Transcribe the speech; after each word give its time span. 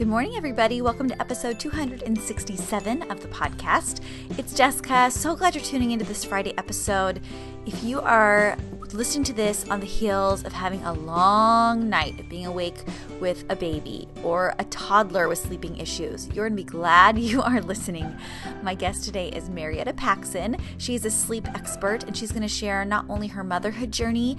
Good 0.00 0.08
morning, 0.08 0.34
everybody. 0.34 0.80
Welcome 0.80 1.10
to 1.10 1.20
episode 1.20 1.60
267 1.60 3.02
of 3.10 3.20
the 3.20 3.28
podcast. 3.28 4.00
It's 4.38 4.54
Jessica. 4.54 5.10
So 5.10 5.36
glad 5.36 5.54
you're 5.54 5.62
tuning 5.62 5.90
into 5.90 6.06
this 6.06 6.24
Friday 6.24 6.54
episode. 6.56 7.20
If 7.66 7.84
you 7.84 8.00
are 8.00 8.56
listening 8.94 9.24
to 9.24 9.34
this 9.34 9.68
on 9.68 9.78
the 9.78 9.84
heels 9.84 10.42
of 10.44 10.54
having 10.54 10.82
a 10.84 10.94
long 10.94 11.90
night 11.90 12.18
of 12.18 12.30
being 12.30 12.46
awake 12.46 12.78
with 13.20 13.44
a 13.50 13.56
baby 13.56 14.08
or 14.22 14.54
a 14.58 14.64
toddler 14.64 15.28
with 15.28 15.36
sleeping 15.38 15.76
issues, 15.76 16.28
you're 16.28 16.48
going 16.48 16.56
to 16.56 16.64
be 16.64 16.64
glad 16.64 17.18
you 17.18 17.42
are 17.42 17.60
listening. 17.60 18.10
My 18.62 18.74
guest 18.74 19.04
today 19.04 19.28
is 19.28 19.50
Marietta 19.50 19.92
Paxson. 19.92 20.56
She's 20.78 21.04
a 21.04 21.10
sleep 21.10 21.46
expert 21.48 22.04
and 22.04 22.16
she's 22.16 22.32
going 22.32 22.40
to 22.40 22.48
share 22.48 22.86
not 22.86 23.04
only 23.10 23.26
her 23.26 23.44
motherhood 23.44 23.92
journey, 23.92 24.38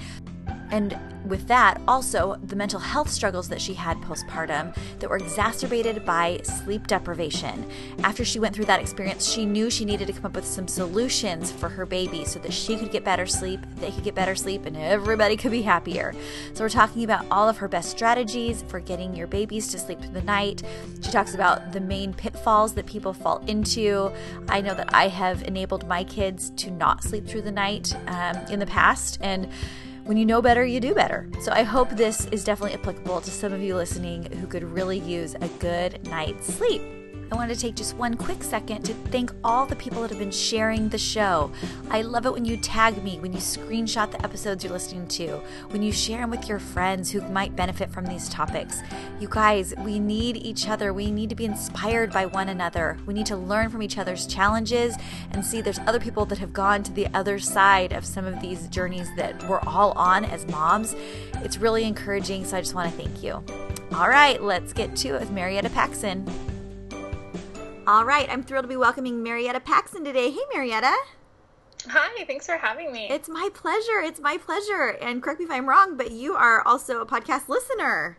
and 0.72 0.98
with 1.26 1.48
that, 1.48 1.80
also 1.88 2.36
the 2.44 2.56
mental 2.56 2.80
health 2.80 3.10
struggles 3.10 3.48
that 3.50 3.62
she 3.62 3.74
had 3.74 3.98
postpartum 3.98 4.76
that 5.00 5.10
were 5.10 5.18
exacerbated 5.18 6.04
by 6.06 6.42
sleep 6.44 6.88
deprivation. 6.88 7.70
After 8.04 8.26
she 8.26 8.40
went 8.40 8.56
through 8.56 8.66
that 8.66 8.82
experience, 8.82 9.30
she 9.30 9.46
knew 9.46 9.70
she 9.70 9.86
needed 9.86 10.08
to 10.08 10.14
come 10.14 10.26
up 10.26 10.36
with 10.36 10.46
some 10.46 10.68
solutions 10.68 11.52
for 11.52 11.70
her 11.70 11.86
baby 11.86 12.26
so 12.26 12.40
that 12.40 12.52
she 12.52 12.76
could 12.76 12.92
get 12.92 13.04
better 13.04 13.26
sleep, 13.26 13.60
they 13.78 13.92
could 13.92 14.04
get 14.04 14.16
better 14.16 14.36
sleep, 14.36 14.66
and 14.66 14.76
everybody 14.76 15.38
could 15.38 15.52
be 15.52 15.62
happier. 15.62 16.14
So, 16.54 16.64
we're 16.64 16.70
talking 16.70 17.04
about 17.04 17.26
all 17.30 17.48
of 17.48 17.58
her 17.58 17.68
best 17.68 17.90
strategies 17.90 18.64
for 18.64 18.80
getting 18.80 19.16
your 19.16 19.28
babies 19.28 19.68
to 19.70 19.80
sleep 19.80 20.02
through 20.02 20.14
the 20.14 20.22
night. 20.24 20.64
She 21.02 21.12
talks 21.12 21.36
about 21.36 21.72
the 21.72 21.80
main 21.80 22.14
pitfalls 22.14 22.74
that 22.74 22.86
people 22.86 23.14
fall 23.14 23.44
into. 23.48 24.12
I 24.50 24.62
know 24.62 24.74
that 24.74 24.94
I 24.94 25.08
have 25.08 25.44
enabled 25.44 25.88
my 25.88 26.04
kids 26.04 26.50
to 26.58 26.72
not 26.72 27.04
sleep 27.04 27.28
through 27.28 27.44
the 27.44 27.52
night 27.52 27.96
um, 28.08 28.38
in 28.50 28.60
the 28.60 28.66
past, 28.66 29.20
and 29.22 29.48
when 30.12 30.18
you 30.18 30.26
know 30.26 30.42
better, 30.42 30.66
you 30.66 30.82
do 30.82 30.94
better. 30.94 31.26
So 31.40 31.54
I 31.54 31.64
hope 31.64 31.90
this 31.92 32.26
is 32.34 32.44
definitely 32.44 32.78
applicable 32.78 33.22
to 33.22 33.30
some 33.30 33.54
of 33.54 33.62
you 33.62 33.78
listening 33.78 34.30
who 34.42 34.46
could 34.46 34.62
really 34.62 35.00
use 35.00 35.36
a 35.36 35.48
good 35.60 36.06
night's 36.10 36.54
sleep. 36.54 36.82
I 37.32 37.36
want 37.36 37.50
to 37.50 37.56
take 37.56 37.76
just 37.76 37.96
one 37.96 38.16
quick 38.16 38.44
second 38.44 38.84
to 38.84 38.94
thank 38.94 39.32
all 39.42 39.66
the 39.66 39.76
people 39.78 40.02
that 40.02 40.10
have 40.10 40.20
been 40.20 40.32
sharing 40.32 40.90
the 40.90 40.98
show. 40.98 41.50
I 41.90 42.02
love 42.02 42.26
it 42.26 42.34
when 42.34 42.44
you 42.44 42.58
tag 42.58 43.02
me, 43.06 43.20
when 43.20 43.32
you 43.32 43.40
screenshot 43.40 44.12
the 44.12 44.22
episodes 44.22 44.66
you're 44.66 44.74
listening 44.74 45.08
to, 45.08 45.38
when 45.70 45.82
you 45.82 45.94
share 45.94 46.20
them 46.20 46.30
with 46.30 46.50
your 46.50 46.60
friends 46.60 47.10
who 47.10 47.22
might 47.22 47.56
benefit 47.56 47.90
from 47.90 48.06
these 48.06 48.28
topics. 48.28 48.82
You 49.22 49.30
guys, 49.30 49.74
we 49.80 49.98
need 49.98 50.36
each 50.38 50.68
other. 50.68 50.94
We 50.94 51.10
need 51.10 51.30
to 51.30 51.36
be 51.36 51.46
inspired 51.46 52.12
by 52.12 52.26
one 52.26 52.50
another. 52.50 52.98
We 53.06 53.14
need 53.14 53.28
to 53.28 53.38
learn 53.38 53.70
from 53.70 53.82
each 53.82 53.98
other's 53.98 54.28
challenges 54.28 54.98
and 55.32 55.46
see 55.46 55.62
there's 55.62 55.80
other 55.80 56.02
people 56.02 56.26
that 56.26 56.40
have 56.40 56.52
gone 56.52 56.84
to 56.84 56.92
the 56.92 57.08
other 57.14 57.40
side 57.40 57.94
of 57.94 58.06
some 58.06 58.26
of 58.26 58.42
these 58.42 58.68
journeys 58.68 59.08
that 59.16 59.42
we're 59.48 59.62
all 59.62 59.94
on 59.94 60.26
as 60.26 60.46
moms. 60.48 60.98
It's 61.36 61.58
really 61.58 61.86
encouraging, 61.86 62.44
so 62.44 62.58
I 62.58 62.60
just 62.60 62.76
want 62.76 62.92
to 62.92 62.98
thank 63.02 63.24
you. 63.24 63.42
All 63.94 64.10
right, 64.10 64.42
let's 64.44 64.74
get 64.74 64.98
to 64.98 65.16
it 65.16 65.22
with 65.22 65.32
Marietta 65.32 65.70
Paxson. 65.70 66.26
All 67.92 68.06
right, 68.06 68.30
I'm 68.32 68.42
thrilled 68.42 68.64
to 68.64 68.70
be 68.70 68.78
welcoming 68.78 69.22
Marietta 69.22 69.60
Paxson 69.60 70.06
today. 70.06 70.32
Hey, 70.32 70.40
Marietta. 70.54 70.94
Hi, 71.90 72.24
thanks 72.24 72.46
for 72.46 72.56
having 72.56 72.94
me. 72.94 73.10
It's 73.10 73.28
my 73.28 73.50
pleasure. 73.54 74.00
It's 74.02 74.22
my 74.22 74.38
pleasure. 74.38 74.98
And 75.02 75.22
correct 75.22 75.42
me 75.42 75.46
if 75.46 75.52
I'm 75.52 75.68
wrong, 75.68 75.98
but 75.98 76.10
you 76.10 76.34
are 76.34 76.66
also 76.66 77.02
a 77.02 77.06
podcast 77.06 77.50
listener. 77.50 78.18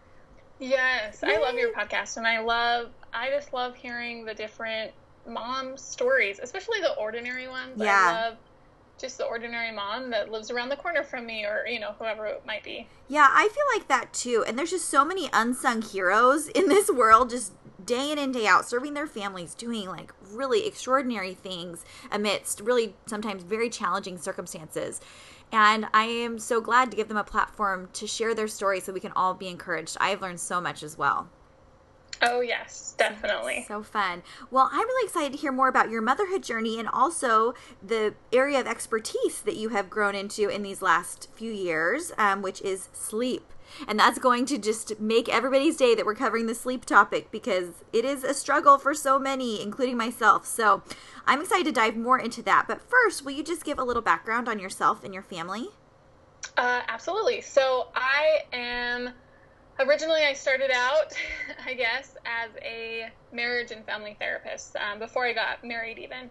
Yes, 0.58 1.20
Yay. 1.26 1.36
I 1.36 1.40
love 1.40 1.54
your 1.54 1.72
podcast, 1.72 2.18
and 2.18 2.26
I 2.26 2.40
love, 2.40 2.90
I 3.14 3.30
just 3.30 3.54
love 3.54 3.74
hearing 3.74 4.26
the 4.26 4.34
different 4.34 4.92
mom 5.26 5.78
stories, 5.78 6.38
especially 6.42 6.82
the 6.82 6.92
ordinary 6.96 7.48
ones. 7.48 7.72
Yeah. 7.78 8.08
I 8.10 8.28
love 8.28 8.36
just 8.98 9.18
the 9.18 9.24
ordinary 9.24 9.72
mom 9.72 10.10
that 10.10 10.30
lives 10.30 10.50
around 10.50 10.68
the 10.68 10.76
corner 10.76 11.02
from 11.02 11.26
me 11.26 11.44
or 11.44 11.66
you 11.66 11.80
know 11.80 11.94
whoever 11.98 12.26
it 12.26 12.42
might 12.46 12.62
be. 12.62 12.86
Yeah 13.08 13.28
i 13.30 13.48
feel 13.48 13.64
like 13.78 13.88
that 13.88 14.12
too 14.12 14.44
and 14.46 14.58
there's 14.58 14.70
just 14.70 14.88
so 14.88 15.04
many 15.04 15.28
unsung 15.32 15.82
heroes 15.82 16.48
in 16.48 16.68
this 16.68 16.90
world 16.90 17.30
just 17.30 17.52
day 17.84 18.12
in 18.12 18.18
and 18.18 18.32
day 18.32 18.46
out 18.46 18.68
serving 18.68 18.94
their 18.94 19.06
families 19.06 19.54
doing 19.54 19.88
like 19.88 20.12
really 20.30 20.66
extraordinary 20.66 21.34
things 21.34 21.84
amidst 22.10 22.60
really 22.60 22.94
sometimes 23.06 23.42
very 23.42 23.68
challenging 23.68 24.16
circumstances 24.16 25.00
and 25.50 25.86
i 25.92 26.04
am 26.04 26.38
so 26.38 26.60
glad 26.60 26.90
to 26.90 26.96
give 26.96 27.08
them 27.08 27.16
a 27.16 27.24
platform 27.24 27.88
to 27.92 28.06
share 28.06 28.34
their 28.34 28.48
story 28.48 28.78
so 28.78 28.92
we 28.92 29.00
can 29.00 29.12
all 29.16 29.34
be 29.34 29.48
encouraged. 29.48 29.96
I've 30.00 30.22
learned 30.22 30.40
so 30.40 30.60
much 30.60 30.82
as 30.82 30.96
well 30.96 31.28
Oh, 32.24 32.40
yes, 32.40 32.94
definitely. 32.96 33.64
So 33.66 33.82
fun. 33.82 34.22
Well, 34.50 34.68
I'm 34.70 34.86
really 34.86 35.06
excited 35.06 35.32
to 35.32 35.38
hear 35.38 35.50
more 35.50 35.66
about 35.66 35.90
your 35.90 36.00
motherhood 36.00 36.44
journey 36.44 36.78
and 36.78 36.88
also 36.88 37.54
the 37.82 38.14
area 38.32 38.60
of 38.60 38.66
expertise 38.68 39.40
that 39.42 39.56
you 39.56 39.70
have 39.70 39.90
grown 39.90 40.14
into 40.14 40.48
in 40.48 40.62
these 40.62 40.82
last 40.82 41.28
few 41.34 41.50
years, 41.50 42.12
um, 42.16 42.40
which 42.40 42.62
is 42.62 42.88
sleep. 42.92 43.52
And 43.88 43.98
that's 43.98 44.18
going 44.20 44.46
to 44.46 44.58
just 44.58 45.00
make 45.00 45.28
everybody's 45.28 45.76
day 45.76 45.96
that 45.96 46.06
we're 46.06 46.14
covering 46.14 46.46
the 46.46 46.54
sleep 46.54 46.84
topic 46.84 47.30
because 47.32 47.82
it 47.92 48.04
is 48.04 48.22
a 48.22 48.34
struggle 48.34 48.78
for 48.78 48.94
so 48.94 49.18
many, 49.18 49.60
including 49.60 49.96
myself. 49.96 50.46
So 50.46 50.82
I'm 51.26 51.40
excited 51.40 51.64
to 51.66 51.72
dive 51.72 51.96
more 51.96 52.18
into 52.18 52.42
that. 52.42 52.66
But 52.68 52.82
first, 52.82 53.24
will 53.24 53.32
you 53.32 53.42
just 53.42 53.64
give 53.64 53.78
a 53.78 53.84
little 53.84 54.02
background 54.02 54.48
on 54.48 54.58
yourself 54.60 55.02
and 55.02 55.12
your 55.12 55.22
family? 55.22 55.70
Uh, 56.56 56.82
absolutely. 56.86 57.40
So 57.40 57.88
I 57.96 58.42
am 58.52 59.10
originally 59.78 60.22
I 60.22 60.32
started 60.34 60.70
out, 60.72 61.12
I 61.66 61.74
guess, 61.74 62.16
as 62.24 62.50
a 62.62 63.10
marriage 63.32 63.70
and 63.70 63.84
family 63.84 64.16
therapist 64.18 64.76
um, 64.76 64.98
before 64.98 65.26
I 65.26 65.32
got 65.32 65.64
married, 65.64 65.98
even. 65.98 66.30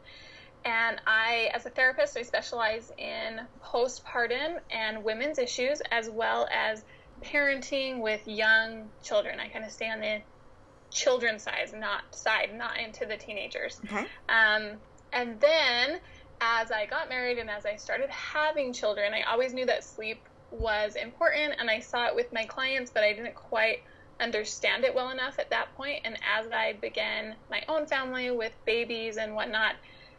And 0.64 1.02
I, 1.08 1.50
as 1.54 1.66
a 1.66 1.70
therapist, 1.70 2.18
I 2.18 2.22
specialize 2.22 2.92
in 2.98 3.42
postpartum 3.64 4.60
and 4.70 5.04
women's 5.04 5.40
issues 5.40 5.82
as 5.92 6.10
well 6.10 6.48
as 6.52 6.84
parenting 7.24 8.00
with 8.00 8.28
young 8.28 8.90
children. 9.04 9.40
I 9.40 9.48
kind 9.48 9.66
of 9.66 9.72
stay 9.72 9.90
on 9.90 10.02
the 10.02 10.22
children's 10.92 11.44
side, 11.44 11.72
not 11.76 12.16
side, 12.16 12.52
not 12.56 12.78
into 12.78 13.06
the 13.06 13.18
teenagers. 13.18 13.82
Okay. 13.86 14.06
Um, 14.30 14.74
and 15.14 15.40
then 15.40 16.00
as 16.42 16.72
I 16.72 16.86
got 16.86 17.10
married 17.10 17.38
and 17.38 17.50
as 17.50 17.66
I 17.66 17.76
started 17.76 18.10
having 18.10 18.74
children, 18.74 19.14
I 19.14 19.24
always 19.32 19.54
knew 19.54 19.66
that 19.66 19.84
sleep 19.84 20.20
was 20.52 20.96
important 20.96 21.56
and 21.60 21.70
I 21.70 21.80
saw 21.80 22.08
it 22.08 22.16
with 22.16 22.32
my 22.34 22.46
clients, 22.46 22.92
but 22.92 23.04
I 23.04 23.14
didn't 23.14 23.36
quite 23.36 23.80
understand 24.20 24.84
it 24.84 24.94
well 24.94 25.10
enough 25.10 25.40
at 25.40 25.50
that 25.50 25.74
point. 25.76 26.02
And 26.06 26.18
as 26.38 26.52
I 26.52 26.74
began 26.74 27.36
my 27.50 27.64
own 27.68 27.88
family 27.88 28.32
with 28.32 28.54
babies 28.66 29.18
and 29.18 29.34
whatnot, 29.34 29.76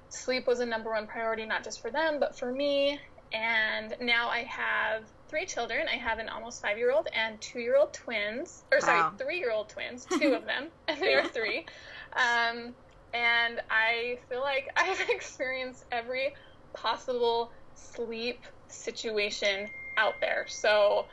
sleep 0.09 0.47
was 0.47 0.61
a 0.61 0.67
number 0.67 0.91
one 0.91 1.07
priority, 1.07 1.47
not 1.47 1.65
just 1.65 1.81
for 1.81 1.91
them, 1.91 2.19
but 2.19 2.37
for 2.37 2.53
me. 2.53 2.99
And 3.33 3.95
now 4.01 4.29
I 4.29 4.41
have 4.41 5.05
three 5.29 5.47
children. 5.47 5.87
I 5.89 5.97
have 5.97 6.19
an 6.19 6.29
almost 6.29 6.61
five 6.61 6.77
year 6.77 6.93
old 6.93 7.09
and 7.15 7.41
two 7.41 7.61
year 7.61 7.77
old 7.77 7.95
twins, 7.95 8.65
or 8.71 8.81
sorry, 8.81 9.01
wow. 9.01 9.13
three 9.17 9.39
year 9.39 9.51
old 9.51 9.71
twins, 9.71 10.05
two 10.21 10.35
of 10.35 10.45
them, 10.45 10.69
and 10.89 11.01
they 11.01 11.15
are 11.15 11.27
three. 11.27 11.65
Um, 12.13 12.75
and 13.15 13.61
I 13.71 14.19
feel 14.29 14.41
like 14.41 14.69
I've 14.77 15.09
experienced 15.09 15.85
every 15.91 16.35
possible 16.75 17.51
sleep 17.75 18.45
situation 18.69 19.69
out 19.97 20.21
there. 20.21 20.45
So 20.49 21.07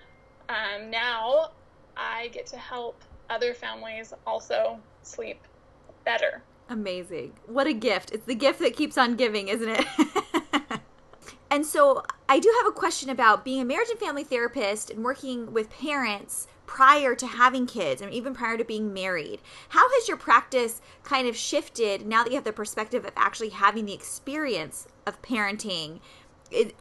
um, 0.50 0.90
now 0.90 1.52
I 1.98 2.30
get 2.30 2.46
to 2.48 2.58
help 2.58 3.04
other 3.30 3.54
families 3.54 4.14
also 4.26 4.80
sleep 5.04 5.42
better. 6.06 6.42
Amazing. 6.70 7.34
What 7.48 7.68
a 7.68 7.74
gift. 7.74 8.12
It's 8.12 8.26
the 8.26 8.36
gift 8.36 8.60
that 8.60 8.76
keeps 8.76 8.98
on 8.98 9.16
giving, 9.16 9.48
isn't 9.48 9.70
it? 9.70 9.86
And 11.52 11.66
so 11.66 12.04
I 12.28 12.40
do 12.40 12.54
have 12.60 12.68
a 12.68 12.76
question 12.76 13.10
about 13.10 13.44
being 13.44 13.60
a 13.60 13.66
marriage 13.66 13.90
and 13.90 14.00
family 14.00 14.24
therapist 14.24 14.92
and 14.92 15.04
working 15.04 15.52
with 15.52 15.72
parents 15.72 16.48
prior 16.68 17.16
to 17.16 17.26
having 17.26 17.66
kids 17.66 18.04
and 18.04 18.14
even 18.14 18.36
prior 18.36 18.56
to 18.56 18.64
being 18.64 18.94
married. 18.94 19.42
How 19.70 19.90
has 19.90 20.08
your 20.08 20.18
practice 20.18 20.80
kind 21.04 21.28
of 21.28 21.36
shifted 21.36 22.06
now 22.06 22.24
that 22.24 22.30
you 22.30 22.36
have 22.36 22.44
the 22.44 22.54
perspective 22.54 23.04
of 23.04 23.14
actually 23.16 23.50
having 23.50 23.86
the 23.86 23.94
experience 23.94 24.88
of 25.08 25.22
parenting? 25.24 26.02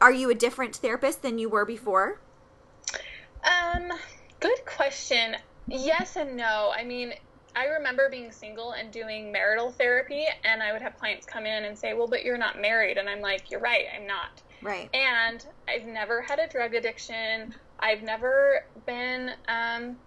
Are 0.01 0.11
you 0.11 0.29
a 0.29 0.35
different 0.35 0.75
therapist 0.75 1.21
than 1.21 1.37
you 1.37 1.49
were 1.49 1.65
before? 1.65 2.19
Um, 3.43 3.91
good 4.39 4.65
question. 4.65 5.35
Yes 5.67 6.15
and 6.15 6.35
no. 6.35 6.71
I 6.75 6.83
mean, 6.83 7.13
I 7.55 7.65
remember 7.65 8.09
being 8.09 8.31
single 8.31 8.71
and 8.71 8.91
doing 8.91 9.31
marital 9.31 9.71
therapy, 9.71 10.25
and 10.43 10.61
I 10.61 10.71
would 10.71 10.81
have 10.81 10.97
clients 10.97 11.25
come 11.25 11.45
in 11.45 11.65
and 11.65 11.77
say, 11.77 11.93
Well, 11.93 12.07
but 12.07 12.23
you're 12.23 12.37
not 12.37 12.61
married. 12.61 12.97
And 12.97 13.09
I'm 13.09 13.21
like, 13.21 13.51
You're 13.51 13.59
right, 13.59 13.85
I'm 13.95 14.07
not. 14.07 14.41
Right. 14.61 14.89
And 14.93 15.45
I've 15.67 15.85
never 15.85 16.21
had 16.21 16.39
a 16.39 16.47
drug 16.47 16.75
addiction. 16.75 17.55
I've 17.79 18.03
never 18.03 18.65
been, 18.85 19.31
um, 19.47 19.97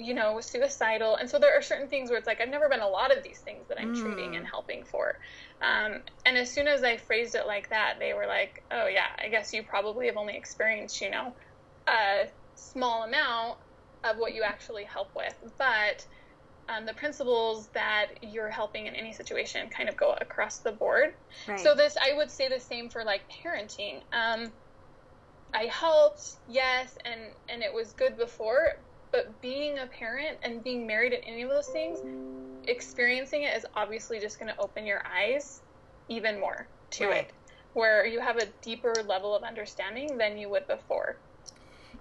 you 0.00 0.14
know, 0.14 0.32
was 0.32 0.46
suicidal. 0.46 1.16
And 1.16 1.28
so 1.28 1.38
there 1.38 1.56
are 1.56 1.62
certain 1.62 1.88
things 1.88 2.10
where 2.10 2.18
it's 2.18 2.26
like, 2.26 2.40
I've 2.40 2.48
never 2.48 2.68
been 2.68 2.80
a 2.80 2.88
lot 2.88 3.16
of 3.16 3.22
these 3.22 3.38
things 3.38 3.68
that 3.68 3.78
I'm 3.80 3.94
mm. 3.94 4.00
treating 4.00 4.36
and 4.36 4.46
helping 4.46 4.84
for. 4.84 5.18
Um, 5.60 6.00
and 6.24 6.36
as 6.36 6.50
soon 6.50 6.66
as 6.66 6.82
I 6.82 6.96
phrased 6.96 7.34
it 7.34 7.46
like 7.46 7.70
that, 7.70 7.98
they 7.98 8.14
were 8.14 8.26
like, 8.26 8.62
oh, 8.70 8.86
yeah, 8.86 9.06
I 9.22 9.28
guess 9.28 9.52
you 9.52 9.62
probably 9.62 10.06
have 10.06 10.16
only 10.16 10.36
experienced, 10.36 11.00
you 11.00 11.10
know, 11.10 11.34
a 11.86 12.28
small 12.54 13.04
amount 13.04 13.58
of 14.02 14.16
what 14.16 14.34
you 14.34 14.42
actually 14.42 14.84
help 14.84 15.14
with. 15.14 15.34
But 15.58 16.06
um, 16.68 16.86
the 16.86 16.94
principles 16.94 17.68
that 17.68 18.06
you're 18.22 18.48
helping 18.48 18.86
in 18.86 18.94
any 18.94 19.12
situation 19.12 19.68
kind 19.68 19.88
of 19.88 19.96
go 19.96 20.14
across 20.20 20.58
the 20.58 20.72
board. 20.72 21.14
Right. 21.46 21.60
So 21.60 21.74
this, 21.74 21.96
I 22.00 22.16
would 22.16 22.30
say 22.30 22.48
the 22.48 22.60
same 22.60 22.88
for 22.88 23.04
like 23.04 23.22
parenting. 23.30 24.00
Um, 24.12 24.50
I 25.52 25.64
helped, 25.64 26.36
yes, 26.48 26.96
and 27.04 27.20
and 27.48 27.62
it 27.62 27.74
was 27.74 27.92
good 27.92 28.16
before, 28.16 28.76
but 29.12 29.40
being 29.40 29.78
a 29.78 29.86
parent 29.86 30.38
and 30.42 30.62
being 30.62 30.86
married 30.86 31.12
and 31.12 31.22
any 31.26 31.42
of 31.42 31.50
those 31.50 31.68
things, 31.68 32.00
experiencing 32.68 33.42
it 33.42 33.56
is 33.56 33.66
obviously 33.74 34.20
just 34.20 34.38
going 34.38 34.52
to 34.52 34.60
open 34.60 34.86
your 34.86 35.02
eyes 35.06 35.62
even 36.08 36.38
more 36.40 36.66
to 36.90 37.06
right. 37.06 37.24
it, 37.24 37.32
where 37.74 38.06
you 38.06 38.20
have 38.20 38.36
a 38.36 38.46
deeper 38.62 38.94
level 39.06 39.34
of 39.34 39.42
understanding 39.42 40.18
than 40.18 40.38
you 40.38 40.48
would 40.48 40.66
before. 40.66 41.16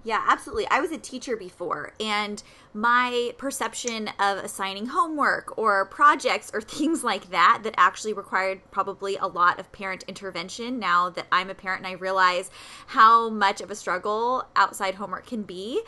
Yeah, 0.03 0.23
absolutely. 0.27 0.65
I 0.69 0.79
was 0.79 0.91
a 0.91 0.97
teacher 0.97 1.35
before, 1.35 1.93
and 1.99 2.41
my 2.73 3.33
perception 3.37 4.09
of 4.17 4.37
assigning 4.37 4.87
homework 4.87 5.57
or 5.57 5.85
projects 5.85 6.49
or 6.53 6.61
things 6.61 7.03
like 7.03 7.31
that 7.31 7.61
that 7.63 7.73
actually 7.77 8.13
required 8.13 8.61
probably 8.71 9.17
a 9.17 9.27
lot 9.27 9.59
of 9.59 9.71
parent 9.71 10.03
intervention 10.07 10.79
now 10.79 11.09
that 11.09 11.27
I'm 11.31 11.49
a 11.49 11.55
parent 11.55 11.81
and 11.85 11.87
I 11.87 11.97
realize 11.97 12.49
how 12.87 13.29
much 13.29 13.59
of 13.59 13.69
a 13.71 13.75
struggle 13.75 14.45
outside 14.55 14.95
homework 14.95 15.25
can 15.27 15.43
be. 15.43 15.81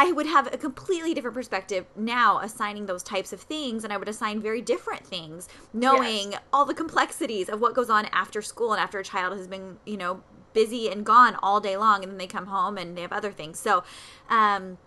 I 0.00 0.12
would 0.12 0.24
have 0.24 0.46
a 0.50 0.56
completely 0.56 1.12
different 1.12 1.34
perspective 1.34 1.84
now 1.94 2.38
assigning 2.38 2.86
those 2.86 3.02
types 3.02 3.34
of 3.34 3.40
things, 3.42 3.84
and 3.84 3.92
I 3.92 3.98
would 3.98 4.08
assign 4.08 4.40
very 4.40 4.62
different 4.62 5.06
things, 5.06 5.46
knowing 5.74 6.32
yes. 6.32 6.40
all 6.54 6.64
the 6.64 6.72
complexities 6.72 7.50
of 7.50 7.60
what 7.60 7.74
goes 7.74 7.90
on 7.90 8.06
after 8.06 8.40
school 8.40 8.72
and 8.72 8.80
after 8.80 8.98
a 8.98 9.04
child 9.04 9.36
has 9.36 9.46
been, 9.46 9.76
you 9.84 9.98
know, 9.98 10.22
busy 10.54 10.90
and 10.90 11.04
gone 11.04 11.36
all 11.42 11.60
day 11.60 11.76
long 11.76 12.02
and 12.02 12.10
then 12.10 12.16
they 12.16 12.26
come 12.26 12.46
home 12.46 12.78
and 12.78 12.96
they 12.96 13.02
have 13.02 13.12
other 13.12 13.30
things 13.30 13.56
so 13.60 13.84
um 14.28 14.78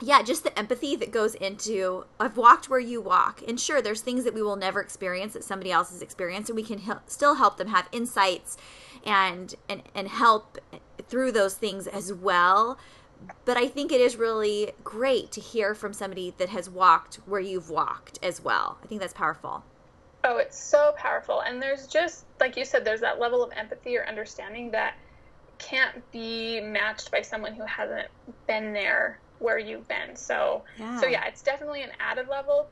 yeah, 0.00 0.22
just 0.22 0.44
the 0.44 0.58
empathy 0.58 0.96
that 0.96 1.10
goes 1.10 1.34
into 1.34 2.04
I've 2.18 2.36
walked 2.36 2.70
where 2.70 2.80
you 2.80 3.00
walk. 3.00 3.42
And 3.46 3.58
sure, 3.60 3.82
there's 3.82 4.00
things 4.00 4.24
that 4.24 4.32
we 4.32 4.40
will 4.40 4.56
never 4.56 4.80
experience 4.80 5.34
that 5.34 5.44
somebody 5.44 5.72
else 5.72 5.90
has 5.90 6.00
experienced, 6.00 6.48
and 6.48 6.56
we 6.56 6.62
can 6.62 6.78
he- 6.78 6.92
still 7.06 7.34
help 7.34 7.58
them 7.58 7.68
have 7.68 7.88
insights 7.92 8.56
and 9.04 9.54
and 9.68 9.82
and 9.94 10.08
help 10.08 10.58
through 11.08 11.32
those 11.32 11.54
things 11.54 11.86
as 11.86 12.12
well. 12.12 12.78
But 13.44 13.56
I 13.56 13.66
think 13.66 13.92
it 13.92 14.00
is 14.00 14.16
really 14.16 14.72
great 14.84 15.32
to 15.32 15.40
hear 15.40 15.74
from 15.74 15.92
somebody 15.92 16.34
that 16.38 16.48
has 16.50 16.68
walked 16.68 17.16
where 17.26 17.40
you've 17.40 17.70
walked 17.70 18.18
as 18.22 18.42
well. 18.42 18.78
I 18.82 18.86
think 18.86 19.00
that's 19.00 19.12
powerful. 19.12 19.64
Oh, 20.24 20.36
it's 20.36 20.58
so 20.58 20.92
powerful. 20.96 21.40
And 21.40 21.60
there's 21.62 21.86
just 21.86 22.24
like 22.38 22.56
you 22.56 22.64
said, 22.64 22.84
there's 22.84 23.00
that 23.00 23.18
level 23.18 23.42
of 23.42 23.52
empathy 23.52 23.96
or 23.96 24.06
understanding 24.06 24.70
that 24.72 24.94
can't 25.58 26.10
be 26.12 26.60
matched 26.60 27.10
by 27.10 27.22
someone 27.22 27.54
who 27.54 27.64
hasn't 27.64 28.08
been 28.46 28.72
there 28.72 29.18
where 29.38 29.58
you've 29.58 29.88
been. 29.88 30.14
So, 30.16 30.62
yeah. 30.78 31.00
so 31.00 31.06
yeah, 31.06 31.24
it's 31.26 31.42
definitely 31.42 31.82
an 31.82 31.90
added 31.98 32.28
level 32.28 32.68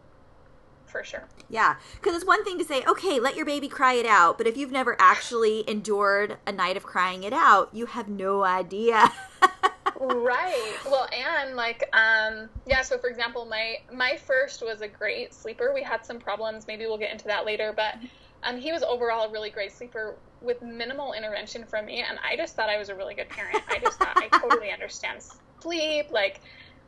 for 0.89 1.05
sure. 1.05 1.25
Yeah, 1.49 1.77
because 1.95 2.17
it's 2.17 2.27
one 2.27 2.45
thing 2.45 2.59
to 2.59 2.65
say, 2.65 2.85
okay, 2.87 3.21
let 3.21 3.37
your 3.37 3.47
baby 3.47 3.69
cry 3.69 3.95
it 3.95 4.07
out, 4.07 4.39
but 4.39 4.47
if 4.47 4.57
you've 4.57 4.73
never 4.73 4.97
actually 4.99 5.69
endured 5.69 6.39
a 6.47 6.53
night 6.53 6.77
of 6.77 6.83
crying 6.83 7.23
it 7.25 7.33
out, 7.33 7.71
you 7.73 7.87
have 7.87 8.09
no 8.09 8.45
idea. 8.45 9.13
right. 10.01 10.77
Well, 10.87 11.09
and 11.13 11.57
like, 11.57 11.89
um, 11.93 12.49
yeah. 12.67 12.83
So, 12.83 12.99
for 12.99 13.09
example, 13.09 13.45
my 13.45 13.77
my 13.93 14.17
first 14.17 14.63
was 14.63 14.81
a 14.81 14.89
great 14.89 15.33
sleeper. 15.33 15.73
We 15.75 15.83
had 15.83 16.05
some 16.05 16.19
problems. 16.19 16.67
Maybe 16.67 16.87
we'll 16.87 16.99
get 16.99 17.13
into 17.13 17.27
that 17.27 17.47
later, 17.47 17.73
but 17.75 17.97
um, 18.43 18.57
he 18.57 18.73
was 18.73 18.83
overall 18.83 19.29
a 19.29 19.31
really 19.31 19.51
great 19.51 19.73
sleeper 19.73 20.17
with 20.41 20.63
minimal 20.63 21.13
intervention 21.13 21.65
from 21.65 21.87
me, 21.87 22.05
and 22.09 22.19
I 22.23 22.37
just 22.37 22.55
thought 22.55 22.69
I 22.69 22.79
was 22.79 22.89
a 22.89 22.95
really 22.95 23.15
good 23.15 23.29
parent. 23.29 23.63
I 23.69 23.79
just 23.79 23.99
thought 23.99 24.17
I 24.17 24.29
totally 24.39 24.71
understand 24.71 25.23
sleep, 25.61 26.11
like 26.11 26.41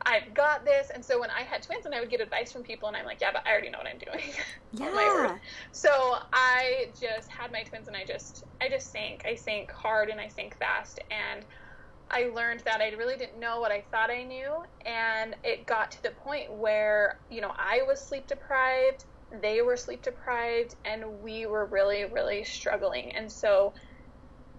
I've 0.05 0.33
got 0.33 0.65
this. 0.65 0.91
And 0.93 1.03
so 1.03 1.19
when 1.19 1.29
I 1.29 1.41
had 1.41 1.63
twins 1.63 1.85
and 1.85 1.93
I 1.93 1.99
would 1.99 2.09
get 2.09 2.21
advice 2.21 2.51
from 2.51 2.63
people 2.63 2.87
and 2.87 2.97
I'm 2.97 3.05
like, 3.05 3.21
yeah, 3.21 3.31
but 3.31 3.45
I 3.45 3.51
already 3.51 3.69
know 3.69 3.77
what 3.77 3.87
I'm 3.87 3.97
doing. 3.97 4.33
Yeah. 4.73 5.37
so 5.73 6.17
I 6.31 6.87
just 6.99 7.29
had 7.29 7.51
my 7.51 7.63
twins 7.63 7.89
and 7.89 7.97
I 7.97 8.05
just, 8.05 8.45
I 8.61 8.69
just 8.69 8.91
sank. 8.91 9.23
I 9.25 9.35
sank 9.35 9.69
hard 9.69 10.09
and 10.09 10.19
I 10.19 10.29
sank 10.29 10.57
fast. 10.57 11.01
And 11.11 11.43
I 12.09 12.29
learned 12.33 12.61
that 12.61 12.79
I 12.79 12.89
really 12.91 13.17
didn't 13.17 13.37
know 13.37 13.59
what 13.59 13.71
I 13.71 13.83
thought 13.91 14.09
I 14.09 14.23
knew. 14.23 14.63
And 14.85 15.35
it 15.43 15.65
got 15.65 15.91
to 15.91 16.03
the 16.03 16.11
point 16.11 16.53
where, 16.53 17.19
you 17.29 17.41
know, 17.41 17.51
I 17.57 17.81
was 17.85 17.99
sleep 17.99 18.27
deprived 18.27 19.03
they 19.39 19.61
were 19.61 19.77
sleep 19.77 20.01
deprived 20.01 20.75
and 20.83 21.21
we 21.21 21.45
were 21.45 21.65
really 21.65 22.05
really 22.05 22.43
struggling 22.43 23.11
and 23.13 23.31
so 23.31 23.71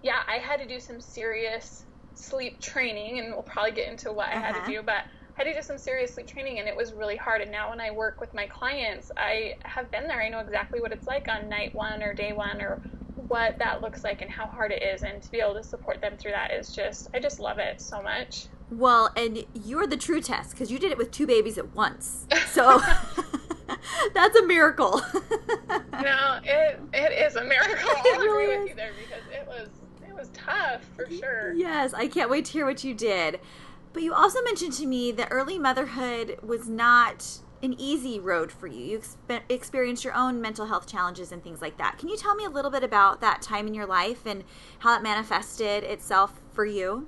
yeah 0.01 0.21
i 0.27 0.37
had 0.37 0.59
to 0.59 0.65
do 0.65 0.79
some 0.79 0.99
serious 0.99 1.85
sleep 2.15 2.59
training 2.59 3.19
and 3.19 3.33
we'll 3.33 3.43
probably 3.43 3.71
get 3.71 3.87
into 3.87 4.11
what 4.11 4.27
uh-huh. 4.27 4.37
i 4.37 4.39
had 4.39 4.53
to 4.53 4.59
uh-huh. 4.59 4.71
do 4.71 4.81
but 4.81 5.03
had 5.35 5.45
to 5.45 5.53
do 5.53 5.61
some 5.61 5.77
serious 5.77 6.13
sleep 6.13 6.27
training 6.27 6.59
and 6.59 6.67
it 6.67 6.75
was 6.75 6.93
really 6.93 7.15
hard. 7.15 7.41
And 7.41 7.51
now 7.51 7.69
when 7.69 7.81
I 7.81 7.91
work 7.91 8.19
with 8.21 8.33
my 8.33 8.47
clients, 8.47 9.11
I 9.17 9.55
have 9.63 9.89
been 9.91 10.07
there. 10.07 10.21
I 10.21 10.29
know 10.29 10.39
exactly 10.39 10.79
what 10.81 10.91
it's 10.91 11.07
like 11.07 11.27
on 11.27 11.49
night 11.49 11.73
one 11.73 12.03
or 12.03 12.13
day 12.13 12.33
one 12.33 12.61
or 12.61 12.81
what 13.27 13.57
that 13.59 13.81
looks 13.81 14.03
like 14.03 14.21
and 14.21 14.29
how 14.29 14.45
hard 14.47 14.71
it 14.71 14.83
is. 14.83 15.03
And 15.03 15.21
to 15.21 15.31
be 15.31 15.39
able 15.39 15.55
to 15.55 15.63
support 15.63 16.01
them 16.01 16.17
through 16.17 16.31
that 16.31 16.51
is 16.51 16.75
just, 16.75 17.09
I 17.13 17.19
just 17.19 17.39
love 17.39 17.57
it 17.59 17.81
so 17.81 18.01
much. 18.01 18.45
Well, 18.69 19.11
and 19.15 19.45
you're 19.53 19.87
the 19.87 19.97
true 19.97 20.21
test 20.21 20.51
because 20.51 20.71
you 20.71 20.79
did 20.79 20.91
it 20.91 20.97
with 20.97 21.11
two 21.11 21.27
babies 21.27 21.57
at 21.57 21.75
once. 21.75 22.27
So 22.47 22.81
That's 24.13 24.35
a 24.35 24.45
miracle. 24.45 25.01
no, 26.01 26.39
it 26.43 26.79
it 26.93 27.11
is 27.11 27.35
a 27.35 27.43
miracle. 27.43 27.89
I'll 28.13 28.19
really 28.19 28.45
agree 28.45 28.59
with 28.59 28.69
you 28.69 28.75
there 28.75 28.91
because 28.97 29.23
it 29.31 29.47
was 29.47 29.69
it 30.07 30.13
was 30.13 30.29
tough 30.33 30.81
for 30.95 31.09
sure. 31.09 31.53
Yes, 31.53 31.93
I 31.93 32.07
can't 32.07 32.29
wait 32.29 32.45
to 32.45 32.51
hear 32.51 32.65
what 32.65 32.83
you 32.83 32.93
did. 32.93 33.39
But 33.93 34.01
you 34.01 34.13
also 34.13 34.41
mentioned 34.41 34.73
to 34.73 34.87
me 34.87 35.11
that 35.13 35.27
early 35.29 35.59
motherhood 35.59 36.39
was 36.41 36.67
not 36.67 37.39
an 37.61 37.75
easy 37.79 38.19
road 38.19 38.51
for 38.51 38.67
you. 38.67 38.83
You 38.85 38.99
exp- 38.99 39.41
experienced 39.47 40.03
your 40.03 40.13
own 40.13 40.41
mental 40.41 40.65
health 40.65 40.87
challenges 40.87 41.31
and 41.31 41.41
things 41.43 41.61
like 41.61 41.77
that. 41.77 41.97
Can 41.97 42.09
you 42.09 42.17
tell 42.17 42.35
me 42.35 42.43
a 42.43 42.49
little 42.49 42.71
bit 42.71 42.83
about 42.83 43.21
that 43.21 43.41
time 43.41 43.67
in 43.67 43.73
your 43.73 43.85
life 43.85 44.25
and 44.25 44.43
how 44.79 44.89
that 44.89 45.03
manifested 45.03 45.83
itself 45.83 46.41
for 46.51 46.65
you? 46.65 47.07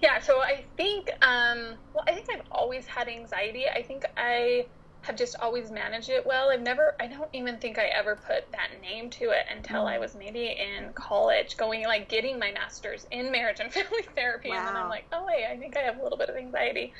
Yeah, 0.00 0.18
so 0.18 0.40
I 0.42 0.64
think, 0.76 1.10
um, 1.22 1.74
well, 1.94 2.04
I 2.08 2.12
think 2.12 2.28
I've 2.32 2.42
always 2.50 2.86
had 2.86 3.06
anxiety. 3.08 3.66
I 3.68 3.82
think 3.82 4.04
I 4.16 4.66
have 5.02 5.16
just 5.16 5.36
always 5.40 5.70
managed 5.70 6.08
it 6.08 6.24
well. 6.24 6.50
I've 6.50 6.62
never, 6.62 6.94
I 7.00 7.08
don't 7.08 7.28
even 7.32 7.58
think 7.58 7.78
I 7.78 7.86
ever 7.86 8.16
put 8.16 8.50
that 8.52 8.80
name 8.80 9.10
to 9.10 9.30
it 9.30 9.46
until 9.54 9.86
I 9.86 9.96
mm. 9.96 10.00
was 10.00 10.14
maybe 10.14 10.46
in 10.46 10.92
college, 10.94 11.56
going 11.56 11.84
like 11.84 12.08
getting 12.08 12.38
my 12.38 12.52
master's 12.52 13.06
in 13.10 13.30
marriage 13.32 13.58
and 13.60 13.72
family 13.72 14.02
therapy. 14.14 14.50
Wow. 14.50 14.58
And 14.58 14.68
then 14.68 14.76
I'm 14.76 14.88
like, 14.88 15.04
oh, 15.12 15.24
wait, 15.26 15.44
I 15.44 15.56
think 15.56 15.76
I 15.76 15.80
have 15.80 15.98
a 15.98 16.02
little 16.02 16.18
bit 16.18 16.28
of 16.28 16.36
anxiety. 16.36 16.94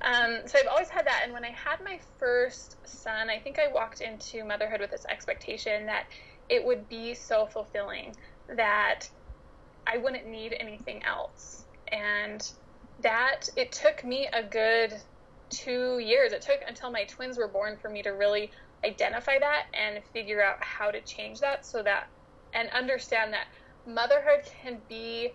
Um, 0.00 0.40
so 0.46 0.58
I've 0.58 0.68
always 0.68 0.88
had 0.88 1.06
that. 1.06 1.20
And 1.24 1.32
when 1.32 1.44
I 1.44 1.50
had 1.50 1.84
my 1.84 2.00
first 2.18 2.76
son, 2.86 3.28
I 3.28 3.38
think 3.38 3.58
I 3.58 3.70
walked 3.72 4.00
into 4.00 4.42
motherhood 4.44 4.80
with 4.80 4.90
this 4.90 5.04
expectation 5.06 5.86
that 5.86 6.06
it 6.48 6.64
would 6.64 6.88
be 6.88 7.14
so 7.14 7.46
fulfilling 7.46 8.16
that 8.48 9.08
I 9.86 9.98
wouldn't 9.98 10.26
need 10.26 10.56
anything 10.58 11.02
else. 11.04 11.64
And 11.88 12.46
that 13.00 13.50
it 13.54 13.70
took 13.70 14.02
me 14.02 14.28
a 14.32 14.42
good 14.42 14.94
two 15.56 15.98
years. 15.98 16.32
It 16.32 16.42
took 16.42 16.60
until 16.66 16.90
my 16.90 17.04
twins 17.04 17.38
were 17.38 17.48
born 17.48 17.76
for 17.76 17.88
me 17.88 18.02
to 18.02 18.10
really 18.10 18.50
identify 18.84 19.38
that 19.38 19.66
and 19.72 20.02
figure 20.12 20.42
out 20.42 20.62
how 20.62 20.90
to 20.90 21.00
change 21.00 21.40
that 21.40 21.64
so 21.64 21.82
that 21.82 22.08
and 22.52 22.68
understand 22.70 23.32
that 23.32 23.46
motherhood 23.86 24.44
can 24.62 24.78
be 24.88 25.32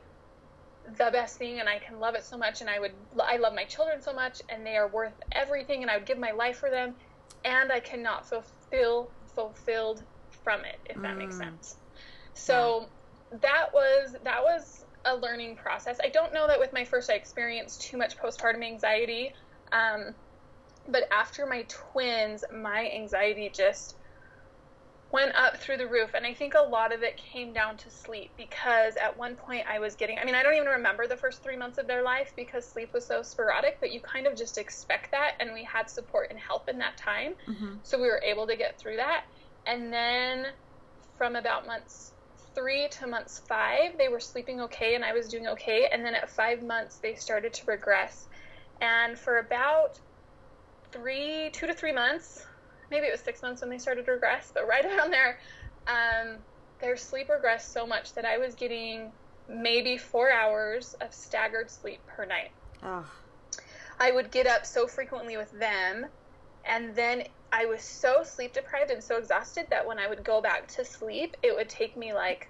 the 0.98 1.10
best 1.12 1.38
thing 1.38 1.60
and 1.60 1.70
I 1.70 1.80
can 1.80 2.00
love 2.00 2.16
it 2.16 2.24
so 2.24 2.38
much 2.38 2.62
and 2.62 2.70
I 2.70 2.80
would 2.80 2.94
I 3.22 3.38
love 3.38 3.54
my 3.54 3.66
children 3.66 4.02
so 4.02 4.14
much 4.14 4.42
and 4.50 4.66
they 4.66 4.76
are 4.76 4.88
worth 4.88 5.14
everything 5.32 5.82
and 5.82 5.92
I 5.92 5.98
would 5.98 6.06
give 6.06 6.18
my 6.18 6.32
life 6.32 6.58
for 6.58 6.70
them 6.70 6.96
and 7.46 7.72
I 7.72 7.80
cannot 7.80 8.28
fulfill 8.28 9.10
fulfilled 9.36 10.04
from 10.44 10.62
it 10.62 10.80
if 10.86 11.02
that 11.02 11.16
mm. 11.16 11.20
makes 11.20 11.38
sense. 11.38 11.78
So 12.34 12.88
yeah. 13.32 13.38
that 13.42 13.74
was 13.74 14.16
that 14.24 14.42
was 14.44 14.86
a 15.06 15.16
learning 15.16 15.56
process. 15.56 16.00
I 16.04 16.10
don't 16.10 16.34
know 16.34 16.48
that 16.48 16.60
with 16.60 16.74
my 16.74 16.86
first 16.86 17.10
I 17.10 17.14
experienced 17.14 17.82
too 17.82 17.98
much 17.98 18.18
postpartum 18.18 18.64
anxiety. 18.64 19.34
Um, 19.72 20.14
but 20.88 21.04
after 21.12 21.46
my 21.46 21.66
twins, 21.68 22.44
my 22.52 22.90
anxiety 22.90 23.52
just 23.54 23.96
went 25.12 25.34
up 25.36 25.58
through 25.58 25.78
the 25.78 25.88
roof. 25.88 26.12
And 26.14 26.26
I 26.26 26.34
think 26.34 26.54
a 26.54 26.62
lot 26.62 26.94
of 26.94 27.02
it 27.02 27.18
came 27.18 27.52
down 27.52 27.78
to 27.78 27.90
sleep 27.90 28.32
because 28.38 28.96
at 28.96 29.18
one 29.18 29.36
point 29.36 29.66
I 29.68 29.80
was 29.80 29.96
getting, 29.96 30.20
I 30.20 30.26
mean, 30.26 30.36
I 30.36 30.44
don't 30.44 30.56
even 30.56 30.68
remember 30.68 31.08
the 31.08 31.18
first 31.18 31.42
three 31.42 31.58
months 31.58 31.78
of 31.78 31.88
their 31.88 32.04
life 32.04 32.34
because 32.36 32.68
sleep 32.68 32.94
was 32.94 33.06
so 33.06 33.22
sporadic, 33.24 33.80
but 33.80 33.92
you 33.92 34.02
kind 34.02 34.28
of 34.28 34.36
just 34.36 34.58
expect 34.58 35.12
that. 35.12 35.34
And 35.40 35.54
we 35.54 35.64
had 35.64 35.90
support 35.90 36.28
and 36.30 36.40
help 36.40 36.70
in 36.70 36.78
that 36.80 36.98
time. 36.98 37.34
Mm-hmm. 37.48 37.76
So 37.84 38.00
we 38.00 38.08
were 38.08 38.22
able 38.24 38.46
to 38.48 38.56
get 38.56 38.78
through 38.78 38.98
that. 38.98 39.26
And 39.66 39.92
then 39.92 40.48
from 41.18 41.36
about 41.36 41.66
months 41.66 42.14
three 42.56 42.88
to 42.90 43.08
months 43.08 43.42
five, 43.48 43.98
they 43.98 44.10
were 44.10 44.20
sleeping 44.20 44.62
okay 44.62 44.96
and 44.96 45.04
I 45.04 45.14
was 45.14 45.28
doing 45.28 45.48
okay. 45.48 45.90
And 45.92 46.06
then 46.06 46.14
at 46.14 46.30
five 46.30 46.62
months, 46.64 46.98
they 46.98 47.16
started 47.16 47.54
to 47.54 47.66
regress 47.66 48.28
and 48.82 49.18
for 49.18 49.38
about 49.40 50.00
three, 50.92 51.50
two 51.52 51.68
to 51.68 51.74
three 51.74 51.92
months, 51.92 52.46
maybe 52.90 53.08
it 53.08 53.12
was 53.12 53.22
six 53.22 53.42
months 53.42 53.62
when 53.62 53.70
they 53.70 53.78
started 53.78 54.06
to 54.06 54.12
regress, 54.12 54.52
but 54.54 54.68
right 54.68 54.86
around 54.98 55.12
there, 55.12 55.40
um, 55.88 56.38
their 56.80 56.96
sleep 56.96 57.30
regressed 57.30 57.72
so 57.72 57.86
much 57.86 58.14
that 58.14 58.26
I 58.26 58.38
was 58.38 58.56
getting 58.56 59.12
maybe 59.48 59.98
four 59.98 60.32
hours 60.32 60.96
of 61.02 61.14
staggered 61.14 61.70
sleep 61.70 62.00
per 62.08 62.26
night. 62.26 62.52
Oh. 62.84 63.06
I 64.00 64.12
would 64.12 64.32
get 64.32 64.48
up 64.48 64.66
so 64.66 64.88
frequently 64.88 65.36
with 65.36 65.52
them, 65.52 66.06
and 66.66 66.96
then 66.96 67.24
I 67.52 67.66
was 67.66 67.82
so 67.82 68.24
sleep 68.24 68.54
deprived 68.54 68.92
and 68.92 69.04
so 69.04 69.18
exhausted 69.18 69.68
that 69.72 69.86
when 69.86 70.00
I 70.00 70.08
would 70.08 70.24
go 70.24 70.40
back 70.42 70.68
to 70.70 70.86
sleep, 70.86 71.36
it 71.44 71.56
would 71.56 71.68
take 71.68 71.98
me 71.98 72.14
like 72.14 72.48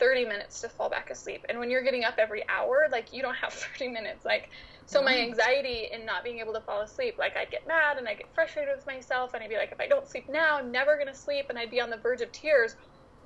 30 0.00 0.24
minutes 0.24 0.60
to 0.62 0.68
fall 0.68 0.88
back 0.88 1.10
asleep. 1.10 1.44
And 1.48 1.58
when 1.60 1.70
you're 1.70 1.82
getting 1.82 2.02
up 2.02 2.14
every 2.18 2.42
hour, 2.48 2.88
like 2.90 3.12
you 3.12 3.22
don't 3.22 3.36
have 3.36 3.52
30 3.78 3.88
minutes. 3.88 4.24
Like, 4.24 4.50
so 4.86 5.00
my 5.00 5.12
mm-hmm. 5.12 5.30
anxiety 5.30 5.88
in 5.92 6.04
not 6.04 6.24
being 6.24 6.40
able 6.40 6.54
to 6.54 6.60
fall 6.60 6.80
asleep, 6.80 7.16
like 7.18 7.36
I'd 7.36 7.50
get 7.50 7.68
mad 7.68 7.98
and 7.98 8.08
I'd 8.08 8.18
get 8.18 8.34
frustrated 8.34 8.74
with 8.74 8.86
myself, 8.86 9.34
and 9.34 9.44
I'd 9.44 9.50
be 9.50 9.56
like, 9.56 9.70
if 9.70 9.78
I 9.78 9.86
don't 9.86 10.08
sleep 10.08 10.28
now, 10.28 10.58
I'm 10.58 10.72
never 10.72 10.98
gonna 10.98 11.14
sleep, 11.14 11.46
and 11.50 11.58
I'd 11.58 11.70
be 11.70 11.80
on 11.80 11.90
the 11.90 11.98
verge 11.98 12.22
of 12.22 12.32
tears 12.32 12.74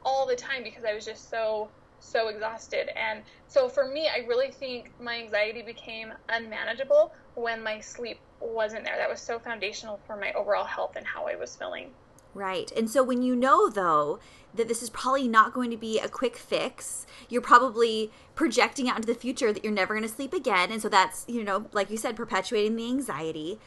all 0.04 0.26
the 0.26 0.37
time 0.37 0.62
because 0.62 0.85
I 0.85 0.93
was 0.93 1.07
just 1.07 1.31
so 1.31 1.71
so 2.00 2.28
exhausted. 2.28 2.90
And 2.99 3.23
so 3.49 3.66
for 3.66 3.87
me, 3.87 4.09
I 4.09 4.26
really 4.26 4.50
think 4.50 4.90
my 5.00 5.16
anxiety 5.16 5.62
became 5.62 6.12
unmanageable 6.28 7.12
when 7.35 7.62
my 7.62 7.81
sleep 7.81 8.19
wasn't 8.40 8.85
there. 8.85 8.99
That 8.99 9.09
was 9.09 9.21
so 9.21 9.38
foundational 9.38 9.99
for 10.07 10.16
my 10.16 10.33
overall 10.33 10.64
health 10.64 10.97
and 10.97 11.07
how 11.07 11.26
I 11.26 11.37
was 11.37 11.57
feeling. 11.57 11.90
Right. 12.35 12.71
And 12.73 12.90
so 12.90 13.02
when 13.02 13.23
you 13.23 13.35
know, 13.37 13.71
though, 13.71 14.19
that 14.55 14.69
this 14.69 14.83
is 14.83 14.91
probably 14.91 15.29
not 15.29 15.53
going 15.53 15.71
to 15.71 15.77
be 15.77 15.99
a 15.99 16.09
quick 16.09 16.37
fix, 16.37 17.07
you're 17.29 17.43
probably 17.43 18.11
projecting 18.35 18.89
out 18.89 18.97
into 18.97 19.07
the 19.07 19.15
future 19.15 19.53
that 19.53 19.65
you're 19.65 19.73
never 19.73 19.95
going 19.95 20.07
to 20.07 20.09
sleep 20.09 20.33
again. 20.33 20.71
And 20.71 20.81
so 20.81 20.89
that's, 20.89 21.25
you 21.29 21.43
know, 21.43 21.67
like 21.73 21.91
you 21.91 21.97
said, 21.97 22.17
perpetuating 22.17 22.77
the 22.77 22.87
anxiety. 22.87 23.59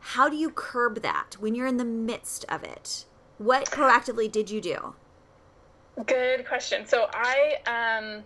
How 0.00 0.28
do 0.28 0.36
you 0.36 0.50
curb 0.50 1.02
that 1.02 1.36
when 1.40 1.54
you're 1.54 1.66
in 1.66 1.78
the 1.78 1.84
midst 1.84 2.44
of 2.48 2.62
it? 2.62 3.06
What 3.38 3.70
proactively 3.70 4.30
did 4.30 4.50
you 4.50 4.60
do? 4.60 4.94
Good 6.06 6.46
question. 6.46 6.86
So 6.86 7.08
I, 7.12 7.56
um, 7.66 8.22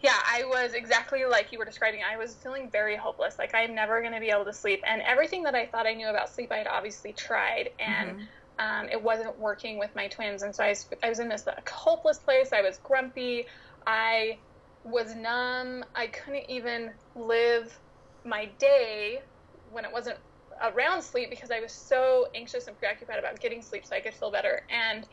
yeah, 0.00 0.16
I 0.24 0.44
was 0.44 0.74
exactly 0.74 1.24
like 1.24 1.52
you 1.52 1.58
were 1.58 1.64
describing. 1.64 2.00
I 2.02 2.16
was 2.16 2.34
feeling 2.34 2.68
very 2.70 2.96
hopeless. 2.96 3.38
Like 3.38 3.54
I'm 3.54 3.74
never 3.74 4.00
going 4.00 4.12
to 4.12 4.20
be 4.20 4.30
able 4.30 4.44
to 4.46 4.52
sleep, 4.52 4.82
and 4.86 5.00
everything 5.02 5.44
that 5.44 5.54
I 5.54 5.66
thought 5.66 5.86
I 5.86 5.94
knew 5.94 6.08
about 6.08 6.28
sleep, 6.28 6.50
I 6.50 6.56
had 6.56 6.66
obviously 6.66 7.12
tried, 7.12 7.70
and 7.78 8.10
mm-hmm. 8.10 8.24
Um, 8.58 8.88
it 8.90 9.02
wasn't 9.02 9.38
working 9.38 9.78
with 9.78 9.94
my 9.94 10.08
twins. 10.08 10.42
And 10.42 10.54
so 10.54 10.64
I 10.64 10.70
was, 10.70 10.88
I 11.02 11.08
was 11.08 11.18
in 11.18 11.28
this 11.28 11.46
like, 11.46 11.68
hopeless 11.68 12.18
place. 12.18 12.52
I 12.52 12.62
was 12.62 12.78
grumpy. 12.82 13.46
I 13.86 14.38
was 14.84 15.14
numb. 15.14 15.84
I 15.94 16.08
couldn't 16.08 16.50
even 16.50 16.92
live 17.14 17.78
my 18.24 18.46
day 18.58 19.22
when 19.70 19.84
it 19.84 19.92
wasn't 19.92 20.18
around 20.62 21.02
sleep 21.02 21.30
because 21.30 21.50
I 21.50 21.60
was 21.60 21.72
so 21.72 22.28
anxious 22.34 22.66
and 22.68 22.78
preoccupied 22.78 23.18
about 23.18 23.40
getting 23.40 23.62
sleep 23.62 23.84
so 23.84 23.96
I 23.96 24.00
could 24.00 24.14
feel 24.14 24.30
better. 24.30 24.62
And 24.70 25.06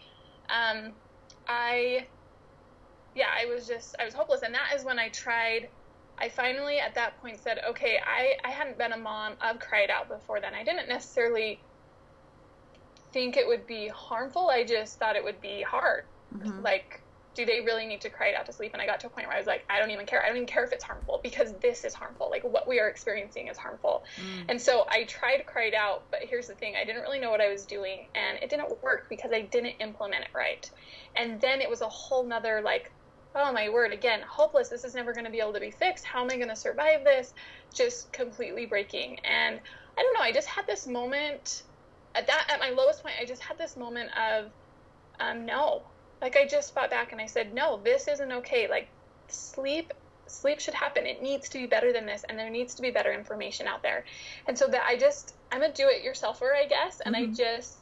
um, 0.49 0.91
I, 1.47 2.07
yeah, 3.15 3.27
I 3.35 3.45
was 3.45 3.67
just, 3.67 3.95
I 3.99 4.05
was 4.05 4.13
hopeless. 4.13 4.41
And 4.43 4.53
that 4.53 4.75
is 4.75 4.83
when 4.83 4.99
I 4.99 5.09
tried, 5.09 5.69
I 6.17 6.29
finally 6.29 6.79
at 6.79 6.93
that 6.95 7.19
point 7.21 7.39
said, 7.39 7.59
okay, 7.69 7.99
I, 8.05 8.33
I 8.47 8.51
hadn't 8.51 8.77
been 8.77 8.91
a 8.91 8.97
mom 8.97 9.33
of 9.41 9.59
cried 9.59 9.89
out 9.89 10.09
before 10.09 10.41
then. 10.41 10.53
I 10.53 10.63
didn't 10.63 10.89
necessarily 10.89 11.63
think 13.11 13.37
it 13.37 13.47
would 13.47 13.65
be 13.67 13.87
harmful. 13.87 14.49
I 14.49 14.63
just 14.63 14.99
thought 14.99 15.15
it 15.15 15.23
would 15.23 15.41
be 15.41 15.61
hard. 15.61 16.05
Mm-hmm. 16.35 16.61
Like, 16.61 17.01
do 17.35 17.45
they 17.45 17.61
really 17.61 17.85
need 17.85 18.01
to 18.01 18.09
cry 18.09 18.27
it 18.27 18.35
out 18.35 18.45
to 18.47 18.53
sleep? 18.53 18.73
And 18.73 18.81
I 18.81 18.85
got 18.85 18.99
to 19.01 19.07
a 19.07 19.09
point 19.09 19.27
where 19.27 19.35
I 19.35 19.39
was 19.39 19.47
like, 19.47 19.63
I 19.69 19.79
don't 19.79 19.91
even 19.91 20.05
care. 20.05 20.21
I 20.21 20.27
don't 20.27 20.37
even 20.37 20.47
care 20.47 20.63
if 20.63 20.73
it's 20.73 20.83
harmful 20.83 21.19
because 21.23 21.53
this 21.61 21.85
is 21.85 21.93
harmful. 21.93 22.29
Like 22.29 22.43
what 22.43 22.67
we 22.67 22.79
are 22.79 22.89
experiencing 22.89 23.47
is 23.47 23.57
harmful. 23.57 24.03
Mm. 24.17 24.45
And 24.49 24.61
so 24.61 24.85
I 24.89 25.03
tried 25.05 25.37
to 25.37 25.43
cry 25.43 25.65
it 25.65 25.73
out, 25.73 26.03
but 26.11 26.19
here's 26.23 26.47
the 26.47 26.55
thing: 26.55 26.75
I 26.75 26.83
didn't 26.85 27.01
really 27.01 27.19
know 27.19 27.29
what 27.29 27.41
I 27.41 27.49
was 27.49 27.65
doing, 27.65 28.07
and 28.15 28.37
it 28.41 28.49
didn't 28.49 28.81
work 28.83 29.07
because 29.09 29.31
I 29.31 29.41
didn't 29.41 29.75
implement 29.79 30.23
it 30.23 30.31
right. 30.33 30.69
And 31.15 31.39
then 31.39 31.61
it 31.61 31.69
was 31.69 31.81
a 31.81 31.89
whole 31.89 32.23
nother 32.23 32.61
like, 32.61 32.91
oh 33.35 33.51
my 33.53 33.69
word, 33.69 33.93
again, 33.93 34.21
hopeless. 34.21 34.69
This 34.69 34.83
is 34.83 34.95
never 34.95 35.13
going 35.13 35.25
to 35.25 35.31
be 35.31 35.39
able 35.39 35.53
to 35.53 35.59
be 35.59 35.71
fixed. 35.71 36.03
How 36.03 36.23
am 36.23 36.29
I 36.29 36.35
going 36.35 36.49
to 36.49 36.55
survive 36.55 37.03
this? 37.03 37.33
Just 37.73 38.11
completely 38.11 38.65
breaking. 38.65 39.19
And 39.19 39.59
I 39.97 40.01
don't 40.01 40.13
know. 40.13 40.21
I 40.21 40.31
just 40.31 40.47
had 40.47 40.65
this 40.67 40.87
moment 40.87 41.63
at 42.15 42.27
that 42.27 42.47
at 42.49 42.59
my 42.59 42.69
lowest 42.69 43.03
point. 43.03 43.15
I 43.19 43.25
just 43.25 43.41
had 43.41 43.57
this 43.57 43.77
moment 43.77 44.09
of, 44.17 44.51
um, 45.19 45.45
no, 45.45 45.83
like 46.21 46.35
I 46.35 46.45
just 46.45 46.73
fought 46.73 46.89
back 46.89 47.11
and 47.11 47.21
I 47.21 47.25
said, 47.25 47.53
no, 47.53 47.79
this 47.83 48.07
isn't 48.07 48.31
okay. 48.31 48.67
Like 48.67 48.87
sleep 49.27 49.93
sleep 50.27 50.59
should 50.59 50.73
happen. 50.73 51.05
It 51.05 51.21
needs 51.21 51.49
to 51.49 51.57
be 51.57 51.65
better 51.65 51.91
than 51.91 52.05
this, 52.05 52.23
and 52.27 52.37
there 52.37 52.49
needs 52.49 52.75
to 52.75 52.81
be 52.81 52.91
better 52.91 53.11
information 53.11 53.67
out 53.67 53.81
there. 53.81 54.05
And 54.47 54.57
so 54.57 54.67
that 54.67 54.83
I 54.87 54.97
just 54.97 55.35
I'm 55.51 55.63
a 55.63 55.71
do-it-yourselfer, 55.71 56.55
I 56.55 56.67
guess, 56.67 56.99
and 56.99 57.15
mm-hmm. 57.15 57.31
I 57.31 57.35
just 57.35 57.77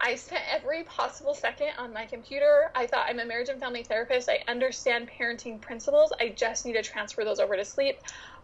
I 0.00 0.14
spent 0.14 0.42
every 0.50 0.84
possible 0.84 1.34
second 1.34 1.70
on 1.76 1.92
my 1.92 2.06
computer. 2.06 2.70
I 2.74 2.86
thought 2.86 3.06
I'm 3.08 3.18
a 3.18 3.24
marriage 3.24 3.48
and 3.48 3.60
family 3.60 3.82
therapist. 3.82 4.28
I 4.28 4.42
understand 4.46 5.10
parenting 5.10 5.60
principles. 5.60 6.12
I 6.18 6.28
just 6.28 6.64
need 6.64 6.74
to 6.74 6.82
transfer 6.82 7.24
those 7.24 7.40
over 7.40 7.56
to 7.56 7.64
sleep. 7.64 7.98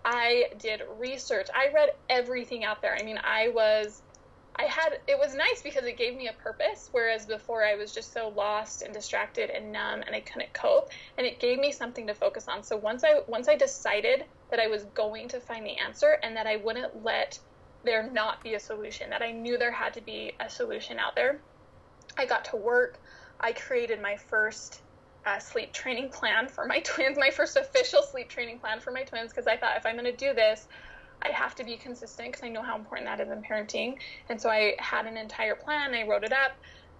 I 0.04 0.46
did 0.58 0.82
research. 0.98 1.48
I 1.54 1.72
read 1.72 1.90
everything 2.10 2.64
out 2.64 2.82
there. 2.82 2.96
I 2.98 3.04
mean, 3.04 3.18
I 3.22 3.48
was 3.48 4.02
I 4.56 4.64
had 4.64 5.00
it 5.08 5.18
was 5.18 5.34
nice 5.34 5.62
because 5.62 5.84
it 5.84 5.96
gave 5.96 6.16
me 6.16 6.28
a 6.28 6.32
purpose, 6.32 6.88
whereas 6.92 7.26
before 7.26 7.64
I 7.64 7.74
was 7.74 7.92
just 7.92 8.12
so 8.12 8.28
lost 8.28 8.82
and 8.82 8.94
distracted 8.94 9.50
and 9.50 9.72
numb 9.72 10.02
and 10.06 10.14
I 10.14 10.20
couldn't 10.20 10.52
cope. 10.52 10.90
And 11.18 11.26
it 11.26 11.40
gave 11.40 11.58
me 11.58 11.72
something 11.72 12.06
to 12.06 12.14
focus 12.14 12.46
on. 12.46 12.62
So 12.62 12.76
once 12.76 13.02
I 13.02 13.22
once 13.26 13.48
I 13.48 13.56
decided 13.56 14.24
that 14.50 14.60
I 14.60 14.68
was 14.68 14.84
going 14.94 15.28
to 15.28 15.40
find 15.40 15.66
the 15.66 15.76
answer 15.78 16.18
and 16.22 16.36
that 16.36 16.46
I 16.46 16.56
wouldn't 16.56 17.02
let 17.04 17.38
there 17.82 18.08
not 18.08 18.42
be 18.42 18.54
a 18.54 18.60
solution, 18.60 19.10
that 19.10 19.22
I 19.22 19.32
knew 19.32 19.58
there 19.58 19.72
had 19.72 19.94
to 19.94 20.00
be 20.00 20.32
a 20.38 20.48
solution 20.48 20.98
out 20.98 21.16
there, 21.16 21.40
I 22.16 22.26
got 22.26 22.44
to 22.46 22.56
work. 22.56 22.98
I 23.40 23.52
created 23.52 24.00
my 24.00 24.16
first 24.16 24.80
uh, 25.26 25.38
sleep 25.38 25.72
training 25.72 26.10
plan 26.10 26.48
for 26.48 26.64
my 26.64 26.80
twins, 26.84 27.18
my 27.18 27.30
first 27.30 27.56
official 27.56 28.02
sleep 28.02 28.28
training 28.28 28.60
plan 28.60 28.80
for 28.80 28.92
my 28.92 29.02
twins, 29.02 29.30
because 29.30 29.46
I 29.46 29.56
thought 29.56 29.76
if 29.76 29.84
I'm 29.86 29.96
going 29.96 30.04
to 30.04 30.16
do 30.16 30.32
this, 30.32 30.68
I 31.24 31.30
have 31.30 31.54
to 31.56 31.64
be 31.64 31.76
consistent 31.76 32.32
because 32.32 32.44
I 32.44 32.48
know 32.48 32.62
how 32.62 32.76
important 32.76 33.08
that 33.08 33.20
is 33.20 33.30
in 33.30 33.42
parenting. 33.42 33.94
And 34.28 34.40
so 34.40 34.50
I 34.50 34.74
had 34.78 35.06
an 35.06 35.16
entire 35.16 35.54
plan. 35.54 35.94
I 35.94 36.06
wrote 36.06 36.24
it 36.24 36.32
up, 36.32 36.52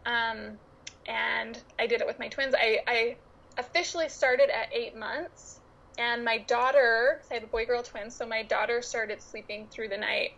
um, 0.07 0.59
and 1.07 1.62
I 1.78 1.87
did 1.87 2.00
it 2.00 2.07
with 2.07 2.19
my 2.19 2.28
twins. 2.28 2.54
I, 2.57 2.78
I 2.87 3.16
officially 3.59 4.09
started 4.09 4.50
at 4.50 4.69
eight 4.73 4.97
months, 4.97 5.61
and 5.99 6.25
my 6.25 6.38
daughter, 6.38 7.21
I 7.31 7.35
have 7.35 7.45
a 7.45 7.49
boy 7.49 7.66
girl 7.66 7.83
twin, 7.83 8.11
so 8.11 8.26
my 8.26 8.43
daughter 8.43 8.83
started 8.83 9.23
sleeping 9.23 9.69
through 9.69 9.88
the 9.88 9.99
night 9.99 10.31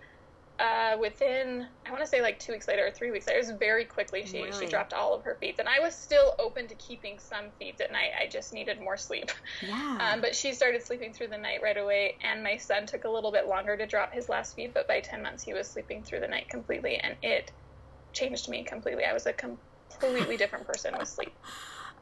uh, 0.59 0.97
within 0.99 1.67
I 1.87 1.91
want 1.91 2.03
to 2.03 2.09
say 2.09 2.23
like 2.23 2.39
two 2.39 2.53
weeks 2.53 2.67
later 2.67 2.87
or 2.87 2.91
three 2.91 3.11
weeks 3.11 3.27
later. 3.27 3.39
It 3.39 3.47
was 3.47 3.57
very 3.59 3.85
quickly. 3.85 4.25
She 4.25 4.43
really? 4.43 4.53
she 4.53 4.67
dropped 4.67 4.93
all 4.93 5.15
of 5.15 5.23
her 5.25 5.37
feeds, 5.39 5.59
and 5.59 5.69
I 5.69 5.81
was 5.81 5.95
still 5.95 6.35
open 6.39 6.67
to 6.69 6.75
keeping 6.77 7.19
some 7.19 7.47
feeds 7.59 7.81
at 7.81 7.93
night. 7.93 8.11
I 8.19 8.27
just 8.27 8.53
needed 8.53 8.81
more 8.81 8.97
sleep. 8.97 9.31
Yeah. 9.67 9.99
Um, 10.01 10.21
but 10.21 10.35
she 10.35 10.53
started 10.53 10.83
sleeping 10.83 11.13
through 11.13 11.29
the 11.29 11.39
night 11.39 11.61
right 11.63 11.77
away, 11.77 12.17
and 12.23 12.43
my 12.43 12.57
son 12.57 12.87
took 12.87 13.05
a 13.05 13.09
little 13.09 13.33
bit 13.33 13.49
longer 13.49 13.77
to 13.77 13.87
drop 13.87 14.13
his 14.13 14.29
last 14.29 14.57
feed, 14.57 14.73
but 14.73 14.89
by 14.89 15.01
ten 15.01 15.23
months 15.23 15.43
he 15.43 15.53
was 15.53 15.67
sleeping 15.69 16.03
through 16.03 16.21
the 16.21 16.29
night 16.29 16.49
completely, 16.49 16.97
and 16.97 17.17
it 17.23 17.53
changed 18.13 18.49
me 18.49 18.63
completely. 18.63 19.05
I 19.05 19.13
was 19.13 19.27
a 19.27 19.33
completely 19.33 20.37
different 20.39 20.67
person 20.67 20.95
with 20.99 21.09
sleep. 21.09 21.33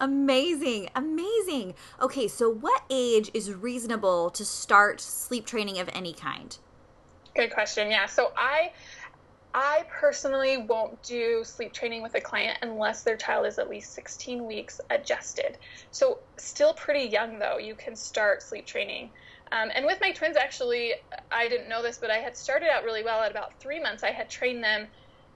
Amazing, 0.01 0.91
amazing. 0.95 1.75
Okay, 2.01 2.27
so 2.29 2.51
what 2.51 2.83
age 2.91 3.31
is 3.33 3.53
reasonable 3.53 4.31
to 4.31 4.45
start 4.45 5.01
sleep 5.01 5.47
training 5.47 5.79
of 5.79 5.89
any 5.93 6.13
kind? 6.13 6.59
Good 7.35 7.53
question. 7.53 7.91
Yeah. 7.91 8.07
So 8.07 8.31
I 8.37 8.71
I 9.55 9.85
personally 9.88 10.57
won't 10.57 11.00
do 11.03 11.45
sleep 11.45 11.73
training 11.73 12.03
with 12.03 12.14
a 12.17 12.21
client 12.21 12.59
unless 12.62 13.03
their 13.03 13.17
child 13.17 13.47
is 13.47 13.59
at 13.59 13.71
least 13.71 13.95
16 13.95 14.45
weeks 14.45 14.81
adjusted. 14.91 15.59
So 15.93 16.19
still 16.38 16.75
pretty 16.75 17.09
young 17.09 17.38
though, 17.38 17.59
you 17.59 17.76
can 17.76 17.95
start 17.95 18.43
sleep 18.43 18.67
training. 18.67 19.11
Um, 19.53 19.71
and 19.73 19.87
with 19.87 20.00
my 20.00 20.11
twins, 20.11 20.37
actually, 20.37 20.95
I 21.31 21.47
didn't 21.47 21.69
know 21.69 21.83
this, 21.83 21.99
but 21.99 22.11
I 22.11 22.19
had 22.19 22.37
started 22.37 22.69
out 22.69 22.83
really 22.83 23.05
well 23.05 23.23
at 23.23 23.31
about 23.31 23.61
three 23.61 23.81
months. 23.81 24.03
I 24.03 24.11
had 24.11 24.29
trained 24.29 24.64
them 24.64 24.88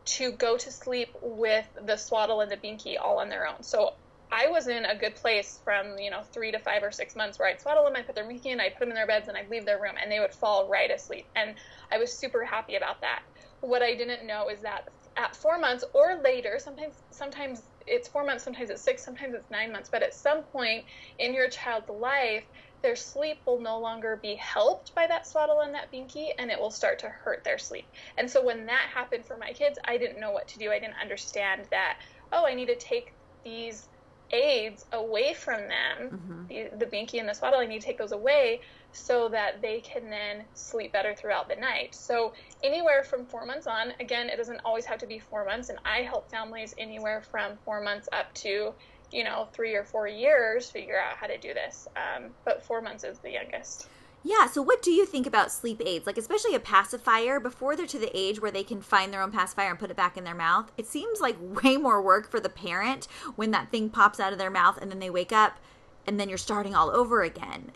to 0.05 0.33
go 0.33 0.57
to 0.57 0.71
sleep 0.73 1.14
with 1.23 1.69
the 1.85 1.97
swaddle 1.97 2.40
and 2.40 2.50
the 2.50 2.57
binky 2.57 2.97
all 3.00 3.19
on 3.19 3.28
their 3.28 3.47
own. 3.47 3.62
So 3.62 3.93
I 4.30 4.49
was 4.49 4.68
in 4.68 4.85
a 4.85 4.97
good 4.97 5.16
place 5.16 5.61
from 5.64 5.99
you 5.99 6.11
know 6.11 6.23
three 6.32 6.52
to 6.52 6.58
five 6.58 6.82
or 6.82 6.92
six 6.92 7.16
months 7.16 7.38
where 7.38 7.49
I'd 7.49 7.61
swaddle 7.61 7.85
them, 7.85 7.94
I'd 7.97 8.06
put 8.06 8.14
their 8.14 8.28
binky 8.28 8.47
in, 8.47 8.61
I'd 8.61 8.75
put 8.75 8.80
them 8.80 8.90
in 8.90 8.94
their 8.94 9.06
beds, 9.06 9.28
and 9.28 9.37
I'd 9.37 9.50
leave 9.50 9.64
their 9.64 9.80
room, 9.80 9.94
and 10.00 10.11
they 10.11 10.20
would 10.20 10.35
fall 10.35 10.68
right 10.68 10.90
asleep. 10.90 11.26
And 11.35 11.56
I 11.90 11.99
was 11.99 12.18
super 12.18 12.44
happy 12.44 12.76
about 12.76 13.00
that. 13.00 13.20
What 13.61 13.82
I 13.82 13.94
didn't 13.94 14.26
know 14.26 14.49
is 14.49 14.62
that 14.62 14.82
at 15.16 15.35
four 15.35 15.58
months 15.58 15.85
or 15.94 16.20
later, 16.23 16.58
sometimes 16.58 16.94
sometimes 17.11 17.62
it's 17.87 18.08
four 18.08 18.25
months, 18.25 18.44
sometimes 18.44 18.70
it's 18.70 18.85
six, 18.85 19.04
sometimes 19.04 19.35
it's 19.35 19.50
nine 19.50 19.73
months, 19.73 19.88
but 19.90 20.02
at 20.02 20.14
some 20.14 20.44
point 20.44 20.85
in 21.18 21.35
your 21.35 21.49
child's 21.49 21.88
life, 21.88 22.44
their 22.82 22.94
sleep 22.94 23.38
will 23.47 23.61
no 23.61 23.80
longer 23.80 24.20
be 24.23 24.37
helped 24.37 24.94
by 24.94 25.06
that 25.08 25.26
swaddle 25.26 25.61
and 25.61 25.75
that 25.75 25.90
binky, 25.92 26.28
and 26.38 26.50
it 26.50 26.61
will 26.61 26.70
start 26.70 27.00
to 27.00 27.08
hurt 27.08 27.42
their 27.44 27.58
sleep. 27.58 27.87
And 28.16 28.30
so 28.30 28.44
when 28.44 28.66
that 28.66 28.90
happened 28.94 29.26
for 29.26 29.37
my 29.37 29.52
kids, 29.52 29.78
I 29.85 29.99
didn't 29.99 30.20
know 30.20 30.30
what 30.30 30.47
to 30.49 30.58
do. 30.58 30.70
I 30.70 30.78
didn't 30.78 31.00
understand 31.02 31.66
that, 31.70 31.97
oh, 32.30 32.47
I 32.47 32.54
need 32.54 32.66
to 32.66 32.78
take 32.78 33.11
these 33.44 33.88
aids 34.30 34.85
away 34.92 35.35
from 35.35 35.61
them, 35.62 36.11
mm-hmm. 36.11 36.47
the, 36.47 36.85
the 36.85 36.87
binky 36.87 37.20
and 37.20 37.28
the 37.28 37.35
swaddle, 37.35 37.61
I 37.61 37.66
need 37.66 37.80
to 37.80 37.87
take 37.87 37.99
those 37.99 38.12
away 38.12 38.61
so 38.92 39.28
that 39.28 39.61
they 39.61 39.80
can 39.80 40.11
then 40.11 40.44
sleep 40.54 40.92
better 40.92 41.14
throughout 41.14 41.49
the 41.49 41.56
night. 41.56 41.94
So 41.94 42.32
anywhere 42.62 43.02
from 43.02 43.26
four 43.26 43.44
months 43.44 43.66
on, 43.66 43.92
again, 44.00 44.28
it 44.28 44.37
doesn't 44.37 44.61
always 44.64 44.85
have 44.87 44.99
to 44.99 45.06
be 45.06 45.18
four 45.18 45.44
months, 45.44 45.68
and 45.68 45.78
I 45.85 45.99
help 46.02 46.30
families 46.30 46.75
anywhere 46.78 47.23
from 47.23 47.56
four 47.64 47.80
months 47.80 48.08
up 48.12 48.32
to 48.35 48.73
you 49.11 49.25
know 49.25 49.49
three 49.52 49.75
or 49.75 49.85
four 49.85 50.06
years 50.06 50.70
figure 50.70 50.99
out 50.99 51.16
how 51.16 51.26
to 51.26 51.38
do 51.38 51.54
this. 51.54 51.88
Um, 51.97 52.30
but 52.44 52.62
four 52.62 52.80
months 52.80 53.04
is 53.04 53.18
the 53.18 53.30
youngest. 53.30 53.88
Yeah, 54.25 54.47
so 54.47 54.61
what 54.61 54.83
do 54.83 54.91
you 54.91 55.07
think 55.07 55.27
about 55.27 55.53
sleep 55.53 55.81
aids? 55.85 56.07
Like, 56.07 56.19
especially 56.19 56.55
a 56.55 56.61
pacifier, 56.61 57.39
before 57.39 57.77
they're 57.77 57.87
to 57.87 57.99
the 57.99 58.11
age 58.17 58.41
where 58.43 58.51
they 58.51 58.65
can 58.65 58.81
find 58.81 59.13
their 59.13 59.23
own 59.23 59.31
pacifier 59.31 59.71
and 59.71 59.79
put 59.79 59.91
it 59.91 59.97
back 59.97 60.17
in 60.17 60.25
their 60.25 60.35
mouth, 60.35 60.73
it 60.77 60.87
seems 60.87 61.21
like 61.21 61.37
way 61.63 61.77
more 61.77 62.03
work 62.03 62.31
for 62.31 62.41
the 62.41 62.49
parent 62.49 63.07
when 63.37 63.51
that 63.53 63.71
thing 63.71 63.91
pops 63.91 64.21
out 64.21 64.33
of 64.33 64.39
their 64.39 64.51
mouth 64.51 64.79
and 64.81 64.91
then 64.91 64.99
they 64.99 65.11
wake 65.11 65.33
up 65.33 65.59
and 66.07 66.19
then 66.19 66.29
you're 66.29 66.39
starting 66.39 66.75
all 66.75 66.91
over 66.91 67.23
again. 67.23 67.73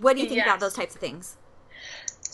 What 0.00 0.16
do 0.16 0.22
you 0.22 0.28
think 0.28 0.38
yes. 0.38 0.46
about 0.46 0.60
those 0.60 0.74
types 0.74 0.94
of 0.94 1.00
things? 1.00 1.36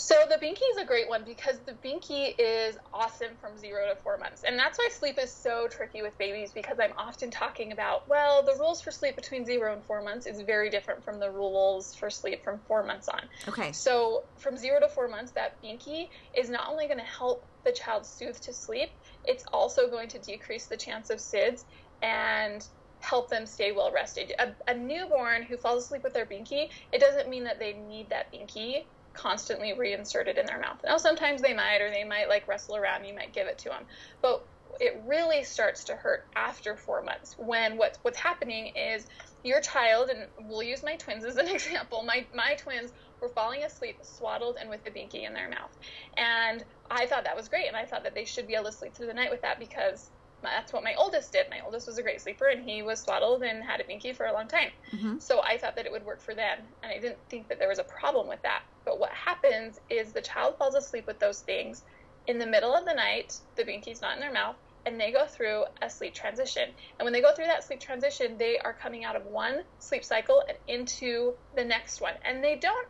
So 0.02 0.16
the 0.28 0.34
binky 0.34 0.66
is 0.72 0.78
a 0.82 0.84
great 0.84 1.08
one 1.08 1.22
because 1.24 1.60
the 1.64 1.74
binky 1.74 2.34
is 2.36 2.76
awesome 2.92 3.36
from 3.40 3.56
zero 3.56 3.88
to 3.88 3.94
four 3.94 4.18
months. 4.18 4.42
And 4.42 4.58
that's 4.58 4.76
why 4.76 4.88
sleep 4.90 5.16
is 5.16 5.32
so 5.32 5.68
tricky 5.70 6.02
with 6.02 6.18
babies 6.18 6.50
because 6.52 6.80
I'm 6.80 6.92
often 6.98 7.30
talking 7.30 7.70
about, 7.70 8.08
well, 8.08 8.42
the 8.42 8.56
rules 8.58 8.82
for 8.82 8.90
sleep 8.90 9.14
between 9.14 9.44
zero 9.44 9.72
and 9.72 9.84
four 9.84 10.02
months 10.02 10.26
is 10.26 10.40
very 10.40 10.70
different 10.70 11.04
from 11.04 11.20
the 11.20 11.30
rules 11.30 11.94
for 11.94 12.10
sleep 12.10 12.42
from 12.42 12.58
four 12.66 12.82
months 12.82 13.08
on. 13.08 13.20
Okay. 13.46 13.70
So 13.70 14.24
from 14.40 14.56
zero 14.56 14.80
to 14.80 14.88
four 14.88 15.06
months, 15.06 15.30
that 15.32 15.62
binky 15.62 16.08
is 16.36 16.50
not 16.50 16.68
only 16.68 16.86
going 16.86 16.98
to 16.98 17.04
help 17.04 17.46
the 17.64 17.70
child 17.70 18.04
soothe 18.04 18.40
to 18.40 18.52
sleep, 18.52 18.88
it's 19.24 19.44
also 19.52 19.88
going 19.88 20.08
to 20.08 20.18
decrease 20.18 20.66
the 20.66 20.76
chance 20.76 21.10
of 21.10 21.20
SIDS 21.20 21.64
and 22.02 22.66
help 22.98 23.30
them 23.30 23.46
stay 23.46 23.70
well 23.70 23.92
rested. 23.92 24.32
A, 24.40 24.48
a, 24.66 24.74
newborn 24.74 25.44
who 25.44 25.56
falls 25.56 25.84
asleep 25.84 26.02
with 26.02 26.12
their 26.12 26.26
binky, 26.26 26.70
it 26.92 27.00
doesn't 27.00 27.28
mean 27.28 27.44
that 27.44 27.60
they 27.60 27.72
need 27.72 28.10
that 28.10 28.32
binky 28.32 28.86
constantly 29.14 29.72
reinserted 29.72 30.38
in 30.38 30.46
their 30.46 30.60
mouth. 30.60 30.78
Now, 30.84 30.96
sometimes 30.96 31.42
they 31.42 31.54
might, 31.54 31.80
or 31.80 31.90
they 31.90 32.04
might 32.04 32.28
like 32.28 32.48
wrestle 32.48 32.76
around. 32.76 33.04
You 33.04 33.14
might 33.14 33.32
give 33.32 33.46
it 33.46 33.58
to 33.58 33.68
them, 33.68 33.84
but 34.20 34.46
it 34.80 35.02
really 35.06 35.44
starts 35.44 35.84
to 35.84 35.94
hurt 35.94 36.24
after 36.34 36.76
four 36.76 37.02
months. 37.02 37.34
When 37.38 37.76
what's 37.76 37.98
what's 38.02 38.18
happening 38.18 38.72
is 38.74 39.06
your 39.42 39.60
child, 39.60 40.08
and 40.08 40.28
we'll 40.48 40.62
use 40.62 40.82
my 40.82 40.96
twins 40.96 41.24
as 41.24 41.36
an 41.36 41.48
example. 41.54 42.02
My 42.02 42.26
my 42.34 42.54
twins 42.54 42.92
were 43.20 43.28
falling 43.28 43.62
asleep 43.64 43.98
swaddled 44.02 44.56
and 44.60 44.68
with 44.68 44.84
the 44.84 44.90
binky 44.90 45.26
in 45.26 45.34
their 45.34 45.48
mouth, 45.48 45.76
and 46.16 46.64
I 46.90 47.06
thought 47.06 47.24
that 47.24 47.36
was 47.36 47.48
great, 47.48 47.66
and 47.66 47.76
I 47.76 47.84
thought 47.84 48.04
that 48.04 48.14
they 48.14 48.24
should 48.24 48.46
be 48.46 48.54
able 48.54 48.66
to 48.66 48.72
sleep 48.72 48.94
through 48.94 49.06
the 49.08 49.14
night 49.14 49.30
with 49.30 49.42
that 49.42 49.58
because 49.58 50.10
that's 50.42 50.72
what 50.72 50.82
my 50.82 50.94
oldest 50.94 51.32
did. 51.32 51.46
My 51.50 51.60
oldest 51.64 51.86
was 51.86 51.98
a 51.98 52.02
great 52.02 52.20
sleeper, 52.20 52.46
and 52.46 52.68
he 52.68 52.82
was 52.82 53.00
swaddled 53.00 53.42
and 53.42 53.62
had 53.62 53.80
a 53.80 53.84
binky 53.84 54.14
for 54.14 54.26
a 54.26 54.32
long 54.32 54.48
time. 54.48 54.70
Mm-hmm. 54.92 55.18
So 55.18 55.40
I 55.42 55.56
thought 55.58 55.76
that 55.76 55.86
it 55.86 55.92
would 55.92 56.04
work 56.04 56.20
for 56.20 56.34
them, 56.34 56.58
and 56.82 56.92
I 56.92 56.98
didn't 56.98 57.18
think 57.28 57.48
that 57.48 57.58
there 57.58 57.68
was 57.68 57.78
a 57.78 57.84
problem 57.84 58.28
with 58.28 58.42
that. 58.42 58.62
But 58.84 58.98
what 58.98 59.10
happens 59.10 59.80
is 59.88 60.12
the 60.12 60.20
child 60.20 60.58
falls 60.58 60.74
asleep 60.74 61.06
with 61.06 61.18
those 61.18 61.40
things 61.40 61.82
in 62.26 62.38
the 62.38 62.46
middle 62.46 62.74
of 62.74 62.84
the 62.84 62.94
night. 62.94 63.36
The 63.56 63.64
binky's 63.64 64.00
not 64.00 64.14
in 64.14 64.20
their 64.20 64.32
mouth, 64.32 64.56
and 64.84 65.00
they 65.00 65.12
go 65.12 65.26
through 65.26 65.64
a 65.80 65.88
sleep 65.88 66.14
transition. 66.14 66.70
And 66.98 67.04
when 67.06 67.12
they 67.12 67.20
go 67.20 67.34
through 67.34 67.46
that 67.46 67.64
sleep 67.64 67.80
transition, 67.80 68.36
they 68.38 68.58
are 68.58 68.72
coming 68.72 69.04
out 69.04 69.16
of 69.16 69.26
one 69.26 69.62
sleep 69.78 70.04
cycle 70.04 70.42
and 70.48 70.58
into 70.66 71.34
the 71.54 71.64
next 71.64 72.00
one, 72.00 72.14
and 72.24 72.42
they 72.42 72.56
don't 72.56 72.88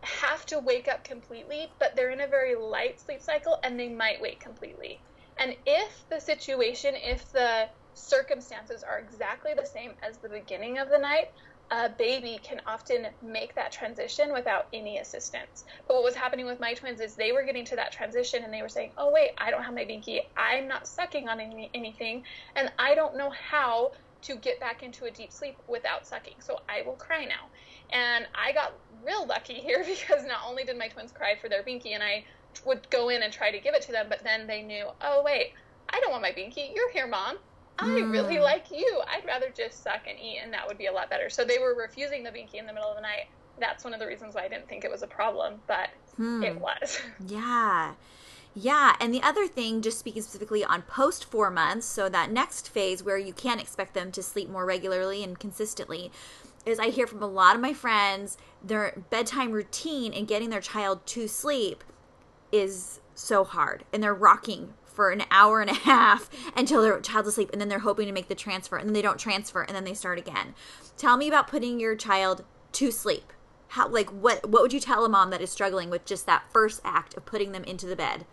have 0.00 0.46
to 0.46 0.58
wake 0.60 0.88
up 0.88 1.04
completely, 1.04 1.70
but 1.78 1.96
they're 1.96 2.10
in 2.10 2.20
a 2.20 2.26
very 2.26 2.54
light 2.54 3.00
sleep 3.00 3.20
cycle, 3.20 3.58
and 3.62 3.78
they 3.78 3.88
might 3.88 4.20
wake 4.20 4.40
completely. 4.40 5.00
And 5.38 5.56
if 5.66 6.04
the 6.10 6.20
situation, 6.20 6.94
if 6.96 7.30
the 7.32 7.68
circumstances 7.94 8.82
are 8.82 8.98
exactly 8.98 9.52
the 9.54 9.66
same 9.66 9.92
as 10.02 10.18
the 10.18 10.28
beginning 10.28 10.78
of 10.78 10.88
the 10.88 10.98
night, 10.98 11.26
a 11.70 11.90
baby 11.90 12.40
can 12.42 12.60
often 12.66 13.06
make 13.20 13.54
that 13.54 13.72
transition 13.72 14.32
without 14.32 14.66
any 14.72 14.98
assistance. 14.98 15.64
But 15.86 15.94
what 15.94 16.04
was 16.04 16.14
happening 16.14 16.46
with 16.46 16.60
my 16.60 16.72
twins 16.74 17.00
is 17.00 17.14
they 17.14 17.32
were 17.32 17.44
getting 17.44 17.66
to 17.66 17.76
that 17.76 17.92
transition 17.92 18.42
and 18.42 18.52
they 18.52 18.62
were 18.62 18.70
saying, 18.70 18.92
Oh, 18.96 19.10
wait, 19.12 19.30
I 19.38 19.50
don't 19.50 19.62
have 19.62 19.74
my 19.74 19.84
binky. 19.84 20.20
I'm 20.36 20.66
not 20.66 20.86
sucking 20.88 21.28
on 21.28 21.40
any, 21.40 21.70
anything. 21.74 22.24
And 22.56 22.72
I 22.78 22.94
don't 22.94 23.16
know 23.16 23.30
how 23.30 23.92
to 24.22 24.36
get 24.36 24.58
back 24.58 24.82
into 24.82 25.04
a 25.04 25.10
deep 25.10 25.32
sleep 25.32 25.56
without 25.68 26.06
sucking. 26.06 26.40
So 26.40 26.58
I 26.68 26.82
will 26.82 26.96
cry 26.96 27.24
now. 27.24 27.50
And 27.90 28.26
I 28.34 28.52
got 28.52 28.72
real 29.04 29.26
lucky 29.26 29.54
here 29.60 29.84
because 29.84 30.24
not 30.24 30.40
only 30.48 30.64
did 30.64 30.78
my 30.78 30.88
twins 30.88 31.12
cry 31.12 31.34
for 31.40 31.48
their 31.48 31.62
binky 31.62 31.94
and 31.94 32.02
I 32.02 32.24
would 32.64 32.88
go 32.90 33.08
in 33.08 33.22
and 33.22 33.32
try 33.32 33.50
to 33.50 33.58
give 33.58 33.74
it 33.74 33.82
to 33.82 33.92
them, 33.92 34.06
but 34.08 34.22
then 34.22 34.46
they 34.46 34.62
knew, 34.62 34.86
oh, 35.00 35.22
wait, 35.24 35.52
I 35.90 36.00
don't 36.00 36.10
want 36.10 36.22
my 36.22 36.32
binky. 36.32 36.74
You're 36.74 36.90
here, 36.90 37.06
mom. 37.06 37.38
I 37.78 37.86
mm. 37.86 38.10
really 38.10 38.38
like 38.38 38.70
you. 38.70 39.02
I'd 39.06 39.24
rather 39.24 39.50
just 39.50 39.82
suck 39.82 40.00
and 40.08 40.18
eat, 40.18 40.40
and 40.42 40.52
that 40.52 40.66
would 40.66 40.78
be 40.78 40.86
a 40.86 40.92
lot 40.92 41.08
better. 41.08 41.30
So 41.30 41.44
they 41.44 41.58
were 41.58 41.74
refusing 41.74 42.24
the 42.24 42.30
binky 42.30 42.54
in 42.54 42.66
the 42.66 42.72
middle 42.72 42.88
of 42.88 42.96
the 42.96 43.02
night. 43.02 43.28
That's 43.60 43.84
one 43.84 43.94
of 43.94 44.00
the 44.00 44.06
reasons 44.06 44.34
why 44.34 44.44
I 44.44 44.48
didn't 44.48 44.68
think 44.68 44.84
it 44.84 44.90
was 44.90 45.02
a 45.02 45.06
problem, 45.06 45.60
but 45.66 45.90
hmm. 46.16 46.42
it 46.42 46.60
was. 46.60 47.00
Yeah. 47.26 47.94
Yeah, 48.54 48.96
and 48.98 49.14
the 49.14 49.22
other 49.22 49.46
thing, 49.46 49.82
just 49.82 50.00
speaking 50.00 50.22
specifically 50.22 50.64
on 50.64 50.82
post 50.82 51.24
four 51.24 51.48
months, 51.48 51.86
so 51.86 52.08
that 52.08 52.32
next 52.32 52.68
phase 52.68 53.04
where 53.04 53.18
you 53.18 53.32
can 53.32 53.60
expect 53.60 53.94
them 53.94 54.10
to 54.10 54.22
sleep 54.22 54.48
more 54.48 54.66
regularly 54.66 55.22
and 55.22 55.38
consistently, 55.38 56.10
is 56.66 56.80
I 56.80 56.88
hear 56.88 57.06
from 57.06 57.22
a 57.22 57.26
lot 57.26 57.54
of 57.54 57.62
my 57.62 57.72
friends 57.72 58.36
their 58.62 59.00
bedtime 59.10 59.52
routine 59.52 60.12
and 60.12 60.26
getting 60.26 60.50
their 60.50 60.60
child 60.60 61.06
to 61.06 61.28
sleep 61.28 61.84
is 62.52 63.00
so 63.14 63.44
hard 63.44 63.84
and 63.92 64.02
they're 64.02 64.14
rocking 64.14 64.74
for 64.84 65.10
an 65.10 65.22
hour 65.30 65.60
and 65.60 65.70
a 65.70 65.74
half 65.74 66.28
until 66.56 66.82
their 66.82 67.00
child's 67.00 67.28
asleep 67.28 67.50
and 67.52 67.60
then 67.60 67.68
they're 67.68 67.78
hoping 67.78 68.06
to 68.06 68.12
make 68.12 68.28
the 68.28 68.34
transfer 68.34 68.76
and 68.76 68.88
then 68.88 68.94
they 68.94 69.02
don't 69.02 69.18
transfer 69.18 69.62
and 69.62 69.74
then 69.74 69.84
they 69.84 69.94
start 69.94 70.18
again. 70.18 70.54
Tell 70.96 71.16
me 71.16 71.28
about 71.28 71.46
putting 71.46 71.78
your 71.78 71.94
child 71.94 72.44
to 72.72 72.90
sleep. 72.90 73.32
How 73.68 73.88
like 73.88 74.10
what 74.10 74.48
what 74.48 74.62
would 74.62 74.72
you 74.72 74.80
tell 74.80 75.04
a 75.04 75.08
mom 75.08 75.30
that 75.30 75.42
is 75.42 75.50
struggling 75.50 75.90
with 75.90 76.04
just 76.04 76.26
that 76.26 76.44
first 76.52 76.80
act 76.84 77.16
of 77.16 77.26
putting 77.26 77.52
them 77.52 77.64
into 77.64 77.86
the 77.86 77.96
bed? 77.96 78.24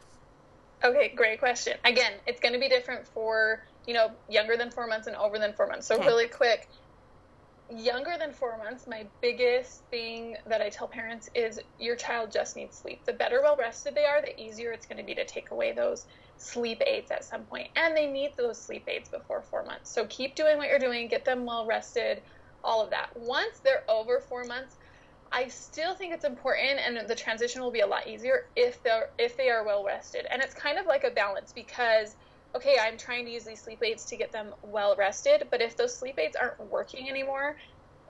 Okay, 0.84 1.14
great 1.16 1.40
question. 1.40 1.78
Again, 1.84 2.14
it's 2.28 2.40
going 2.40 2.54
to 2.54 2.60
be 2.60 2.70
different 2.70 3.08
for, 3.08 3.64
you 3.88 3.94
know, 3.94 4.12
younger 4.30 4.56
than 4.56 4.70
4 4.70 4.88
months 4.88 5.08
and 5.08 5.16
over 5.16 5.40
than 5.40 5.54
4 5.54 5.68
months. 5.68 5.88
So 5.88 5.96
okay. 5.96 6.06
really 6.06 6.28
quick, 6.28 6.70
younger 7.70 8.12
than 8.20 8.32
four 8.32 8.58
months, 8.58 8.86
my 8.88 9.08
biggest 9.22 9.84
thing 9.90 10.36
that 10.46 10.62
I 10.62 10.70
tell 10.70 10.88
parents 10.88 11.30
is 11.34 11.60
your 11.80 11.96
child 11.96 12.32
just 12.32 12.56
needs 12.56 12.78
sleep. 12.78 13.06
The 13.06 13.14
better 13.14 13.42
well 13.42 13.58
rested 13.58 13.96
they 13.96 14.06
are, 14.06 14.22
the 14.22 14.40
easier 14.40 14.72
it's 14.72 14.86
going 14.86 15.00
to 15.00 15.04
be 15.04 15.16
to 15.16 15.26
take 15.26 15.52
away 15.52 15.72
those 15.72 16.06
sleep 16.38 16.82
aids 16.86 17.12
at 17.12 17.24
some 17.24 17.44
point. 17.46 17.70
And 17.76 17.96
they 17.96 18.08
need 18.08 18.32
those 18.38 18.62
sleep 18.62 18.88
aids 18.88 19.10
before 19.10 19.42
four 19.42 19.64
months. 19.66 19.92
So 19.92 20.06
keep 20.08 20.36
doing 20.36 20.58
what 20.58 20.70
you're 20.70 20.80
doing, 20.80 21.08
get 21.08 21.26
them 21.26 21.46
well 21.46 21.66
rested, 21.66 22.22
all 22.64 22.84
of 22.84 22.92
that. 22.92 23.10
Once 23.16 23.60
they're 23.64 23.84
over 23.90 24.20
four 24.20 24.44
months, 24.44 24.76
I 25.32 25.48
still 25.48 25.96
think 25.96 26.14
it's 26.14 26.26
important 26.26 26.80
and 26.80 27.10
the 27.10 27.16
transition 27.16 27.62
will 27.62 27.72
be 27.72 27.82
a 27.82 27.88
lot 27.88 28.08
easier 28.08 28.44
if 28.56 28.82
they're 28.84 29.10
if 29.18 29.38
they 29.38 29.50
are 29.50 29.66
well 29.66 29.84
rested. 29.84 30.26
And 30.30 30.42
it's 30.42 30.54
kind 30.54 30.78
of 30.78 30.86
like 30.86 31.04
a 31.04 31.12
balance 31.12 31.52
because 31.52 32.16
okay, 32.56 32.78
I'm 32.82 32.98
trying 32.98 33.26
to 33.26 33.32
use 33.32 33.44
these 33.44 33.62
sleep 33.62 33.84
aids 33.84 34.06
to 34.06 34.18
get 34.18 34.32
them 34.32 34.54
well 34.64 34.96
rested, 34.96 35.48
but 35.52 35.62
if 35.62 35.76
those 35.76 35.98
sleep 35.98 36.18
aids 36.18 36.36
aren't 36.36 36.60
working 36.72 37.10
anymore, 37.10 37.58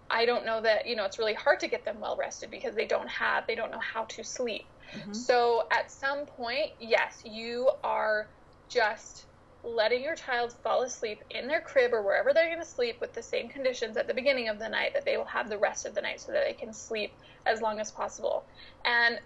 I 0.10 0.25
don't 0.25 0.45
know 0.45 0.62
that, 0.62 0.86
you 0.88 0.95
know, 0.95 1.05
it's 1.05 1.17
really 1.17 1.34
hard 1.34 1.60
to 1.62 1.67
get 1.67 1.84
them 1.84 1.99
well 1.99 2.15
rested 2.15 2.51
because 2.51 2.75
they 2.75 2.86
don't 2.86 3.10
have, 3.10 3.47
they 3.47 3.55
don't 3.55 3.71
know 3.71 3.79
how 3.79 4.03
to 4.05 4.23
sleep. 4.23 4.65
Mm-hmm. 4.95 5.13
So 5.13 5.67
at 5.71 5.89
some 5.89 6.25
point, 6.25 6.71
yes, 6.79 7.21
you 7.25 7.71
are 7.84 8.27
just 8.69 9.25
letting 9.63 10.03
your 10.03 10.15
child 10.15 10.53
fall 10.63 10.84
asleep 10.84 11.23
in 11.31 11.47
their 11.47 11.62
crib 11.62 11.91
or 11.91 12.03
wherever 12.03 12.34
they're 12.34 12.49
going 12.49 12.60
to 12.60 12.65
sleep 12.65 13.01
with 13.01 13.13
the 13.13 13.23
same 13.23 13.49
conditions 13.49 13.97
at 13.97 14.08
the 14.08 14.13
beginning 14.13 14.47
of 14.47 14.60
the 14.60 14.69
night 14.69 14.93
that 14.93 15.05
they 15.05 15.17
will 15.17 15.25
have 15.25 15.49
the 15.49 15.58
rest 15.58 15.88
of 15.88 15.95
the 15.95 16.01
night 16.01 16.21
so 16.21 16.31
that 16.31 16.43
they 16.45 16.53
can 16.53 16.71
sleep 16.71 17.12
as 17.47 17.62
long 17.62 17.79
as 17.79 17.89
possible. 17.89 18.45
And 18.86 19.19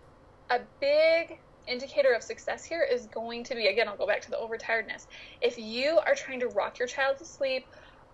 a 0.50 0.62
big 0.80 1.40
indicator 1.68 2.14
of 2.14 2.24
success 2.24 2.64
here 2.64 2.84
is 2.84 3.06
going 3.08 3.44
to 3.46 3.56
be 3.56 3.68
again, 3.68 3.88
I'll 3.88 3.98
go 3.98 4.08
back 4.08 4.22
to 4.22 4.32
the 4.32 4.38
overtiredness. 4.38 5.08
If 5.42 5.58
you 5.58 6.00
are 6.06 6.16
trying 6.16 6.40
to 6.42 6.48
rock 6.48 6.80
your 6.80 6.88
child 6.88 7.18
to 7.18 7.26
sleep 7.26 7.66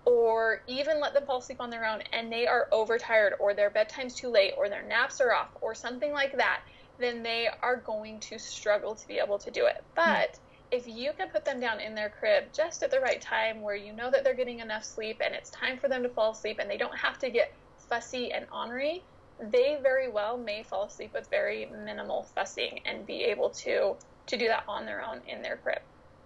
or 0.06 0.62
even 0.68 1.00
let 1.00 1.14
them 1.14 1.26
fall 1.26 1.40
asleep 1.40 1.60
on 1.60 1.70
their 1.70 1.86
own 1.86 2.02
and 2.14 2.32
they 2.32 2.48
are 2.48 2.68
overtired 2.72 3.34
or 3.40 3.54
their 3.54 3.70
bedtime's 3.70 4.14
too 4.14 4.30
late 4.30 4.54
or 4.58 4.70
their 4.70 4.84
naps 4.84 5.20
are 5.20 5.34
off 5.34 5.50
or 5.62 5.74
something 5.74 6.12
like 6.12 6.38
that, 6.38 6.62
then 7.00 7.24
they 7.24 7.50
are 7.62 7.78
going 7.78 8.20
to 8.20 8.38
struggle 8.38 8.96
to 8.96 9.08
be 9.08 9.18
able 9.20 9.40
to 9.40 9.52
do 9.52 9.66
it. 9.66 9.84
But 9.96 10.34
mm. 10.34 10.38
if 10.72 10.88
you 10.88 11.12
can 11.18 11.30
put 11.30 11.44
them 11.44 11.60
down 11.60 11.80
in 11.80 11.96
their 11.96 12.10
crib 12.10 12.46
just 12.54 12.84
at 12.84 12.92
the 12.92 13.00
right 13.00 13.20
time 13.20 13.62
where 13.62 13.76
you 13.76 13.94
know 13.94 14.12
that 14.12 14.24
they're 14.24 14.36
getting 14.36 14.60
enough 14.60 14.84
sleep 14.84 15.22
and 15.24 15.34
it's 15.34 15.50
time 15.50 15.78
for 15.78 15.88
them 15.88 16.04
to 16.04 16.10
fall 16.10 16.32
asleep 16.32 16.60
and 16.60 16.70
they 16.70 16.78
don't 16.78 16.98
have 16.98 17.18
to 17.20 17.30
get 17.30 17.54
fussy 17.90 18.32
and 18.32 18.46
ornery, 18.54 19.04
they 19.40 19.78
very 19.82 20.10
well 20.10 20.38
may 20.38 20.64
fall 20.64 20.86
asleep 20.86 21.12
with 21.14 21.30
very 21.30 21.66
minimal 21.66 22.24
fussing 22.36 22.80
and 22.86 23.06
be 23.06 23.24
able 23.24 23.50
to 23.50 23.96
to 24.28 24.38
do 24.38 24.48
that 24.48 24.64
on 24.68 24.86
their 24.86 25.04
own 25.04 25.22
in 25.28 25.42
their 25.42 25.58
crib. 25.58 25.80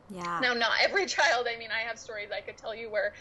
Yeah. 0.10 0.39
Now, 0.41 0.54
not 0.54 0.72
every 0.82 1.06
child. 1.17 1.48
I 1.54 1.58
mean, 1.58 1.69
I 1.72 1.88
have 1.88 2.00
stories 2.00 2.30
I 2.36 2.41
could 2.41 2.58
tell 2.58 2.76
you 2.76 2.89
where 2.89 3.13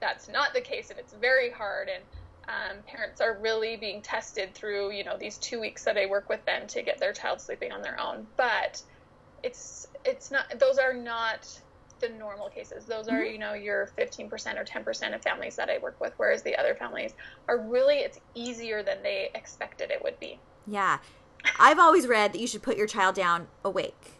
that's 0.00 0.28
not 0.28 0.52
the 0.54 0.60
case, 0.60 0.90
and 0.90 0.98
it's 0.98 1.14
very 1.14 1.50
hard. 1.50 1.88
And 1.88 2.04
um, 2.48 2.82
parents 2.84 3.20
are 3.20 3.38
really 3.40 3.76
being 3.76 4.02
tested 4.02 4.54
through, 4.54 4.92
you 4.92 5.04
know, 5.04 5.16
these 5.18 5.38
two 5.38 5.60
weeks 5.60 5.84
that 5.84 5.96
I 5.96 6.06
work 6.06 6.28
with 6.28 6.44
them 6.44 6.66
to 6.68 6.82
get 6.82 6.98
their 6.98 7.12
child 7.12 7.40
sleeping 7.40 7.72
on 7.72 7.82
their 7.82 7.98
own. 8.00 8.26
But 8.36 8.82
it's 9.42 9.86
it's 10.04 10.30
not; 10.30 10.58
those 10.58 10.78
are 10.78 10.94
not 10.94 11.46
the 12.00 12.08
normal 12.08 12.48
cases. 12.48 12.84
Those 12.84 13.08
are, 13.08 13.20
mm-hmm. 13.20 13.32
you 13.32 13.38
know, 13.38 13.54
your 13.54 13.90
15% 13.98 14.30
or 14.58 14.64
10% 14.64 15.14
of 15.14 15.22
families 15.22 15.56
that 15.56 15.70
I 15.70 15.78
work 15.78 16.00
with, 16.00 16.12
whereas 16.16 16.42
the 16.42 16.56
other 16.56 16.74
families 16.74 17.14
are 17.48 17.58
really, 17.58 17.96
it's 17.96 18.20
easier 18.34 18.82
than 18.82 19.02
they 19.02 19.30
expected 19.34 19.90
it 19.90 20.02
would 20.02 20.18
be. 20.20 20.38
Yeah. 20.66 20.98
I've 21.58 21.78
always 21.78 22.06
read 22.06 22.32
that 22.32 22.40
you 22.40 22.46
should 22.46 22.62
put 22.62 22.76
your 22.76 22.86
child 22.86 23.14
down 23.14 23.48
awake. 23.64 24.12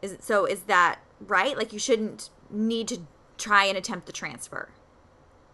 Is 0.00 0.12
it, 0.12 0.24
so 0.24 0.44
is 0.44 0.60
that 0.62 1.00
right? 1.26 1.56
Like 1.56 1.72
you 1.72 1.78
shouldn't 1.78 2.30
need 2.50 2.88
to 2.88 3.00
try 3.36 3.64
and 3.64 3.76
attempt 3.76 4.06
the 4.06 4.12
transfer. 4.12 4.68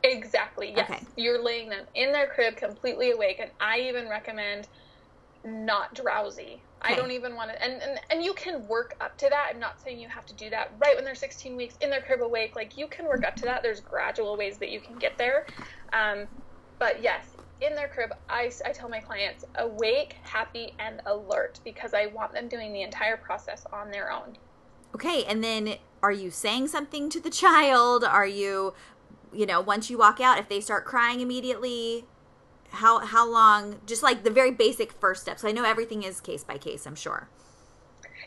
Exactly. 0.03 0.73
Yes. 0.77 0.91
Okay. 0.91 1.03
You're 1.17 1.43
laying 1.43 1.71
them 1.71 1.87
in 1.95 2.13
their 2.13 2.27
crib 2.27 2.57
completely 2.57 3.11
awake 3.13 3.39
and 3.41 3.51
I 3.61 3.81
even 3.81 4.09
recommend 4.09 4.69
not 5.45 5.95
drowsy. 5.95 6.61
I 6.85 6.95
don't 6.95 7.11
even 7.11 7.35
want 7.35 7.51
to 7.51 7.63
and, 7.63 7.83
and 7.83 8.01
and 8.11 8.23
you 8.23 8.35
can 8.35 8.67
work 8.69 8.95
up 9.01 9.17
to 9.19 9.29
that. 9.31 9.51
I'm 9.51 9.61
not 9.61 9.81
saying 9.81 9.99
you 9.99 10.09
have 10.09 10.27
to 10.27 10.35
do 10.35 10.51
that 10.51 10.73
right 10.79 10.95
when 10.95 11.05
they're 11.05 11.15
16 11.15 11.57
weeks 11.57 11.77
in 11.81 11.91
their 11.91 12.03
crib 12.03 12.23
awake. 12.23 12.55
Like 12.57 12.77
you 12.77 12.87
can 12.87 13.07
work 13.07 13.25
up 13.25 13.37
to 13.37 13.43
that. 13.45 13.63
There's 13.63 13.81
gradual 13.81 14.37
ways 14.37 14.59
that 14.59 14.71
you 14.71 14.81
can 14.81 14.97
get 14.97 15.17
there. 15.19 15.47
Um, 15.93 16.27
but 16.79 17.03
yes, 17.03 17.25
in 17.61 17.75
their 17.75 17.89
crib, 17.89 18.11
I, 18.29 18.51
I 18.67 18.73
tell 18.73 18.89
my 18.89 19.01
clients 19.01 19.45
awake, 19.57 20.17
happy, 20.23 20.75
and 20.79 21.01
alert 21.07 21.61
because 21.65 21.95
I 21.95 22.07
want 22.07 22.33
them 22.33 22.49
doing 22.49 22.73
the 22.73 22.83
entire 22.83 23.17
process 23.17 23.65
on 23.73 23.91
their 23.91 24.13
own. 24.13 24.37
Okay, 24.95 25.25
and 25.25 25.43
then 25.43 25.77
are 26.03 26.13
you 26.13 26.31
saying 26.31 26.69
something 26.69 27.09
to 27.11 27.21
the 27.21 27.31
child? 27.31 28.05
Are 28.05 28.27
you, 28.27 28.75
you 29.33 29.47
know, 29.47 29.61
once 29.61 29.89
you 29.89 29.99
walk 29.99 30.21
out, 30.21 30.39
if 30.39 30.49
they 30.49 30.61
start 30.61 30.85
crying 30.85 31.21
immediately, 31.21 32.05
how 32.75 32.99
how 33.01 33.29
long? 33.29 33.81
Just 33.87 34.03
like 34.03 34.25
the 34.25 34.31
very 34.31 34.51
basic 34.51 34.93
first 34.93 35.23
steps. 35.23 35.45
I 35.45 35.53
know 35.53 35.65
everything 35.65 36.03
is 36.03 36.21
case 36.21 36.45
by 36.45 36.59
case. 36.59 36.87
I'm 36.87 36.95
sure. 36.95 37.29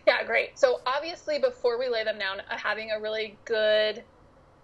Yeah, 0.05 0.23
great. 0.23 0.57
So 0.57 0.79
obviously, 0.85 1.39
before 1.39 1.77
we 1.77 1.89
lay 1.89 2.03
them 2.03 2.17
down, 2.17 2.39
uh, 2.39 2.57
having 2.57 2.91
a 2.91 2.99
really 2.99 3.37
good 3.45 4.03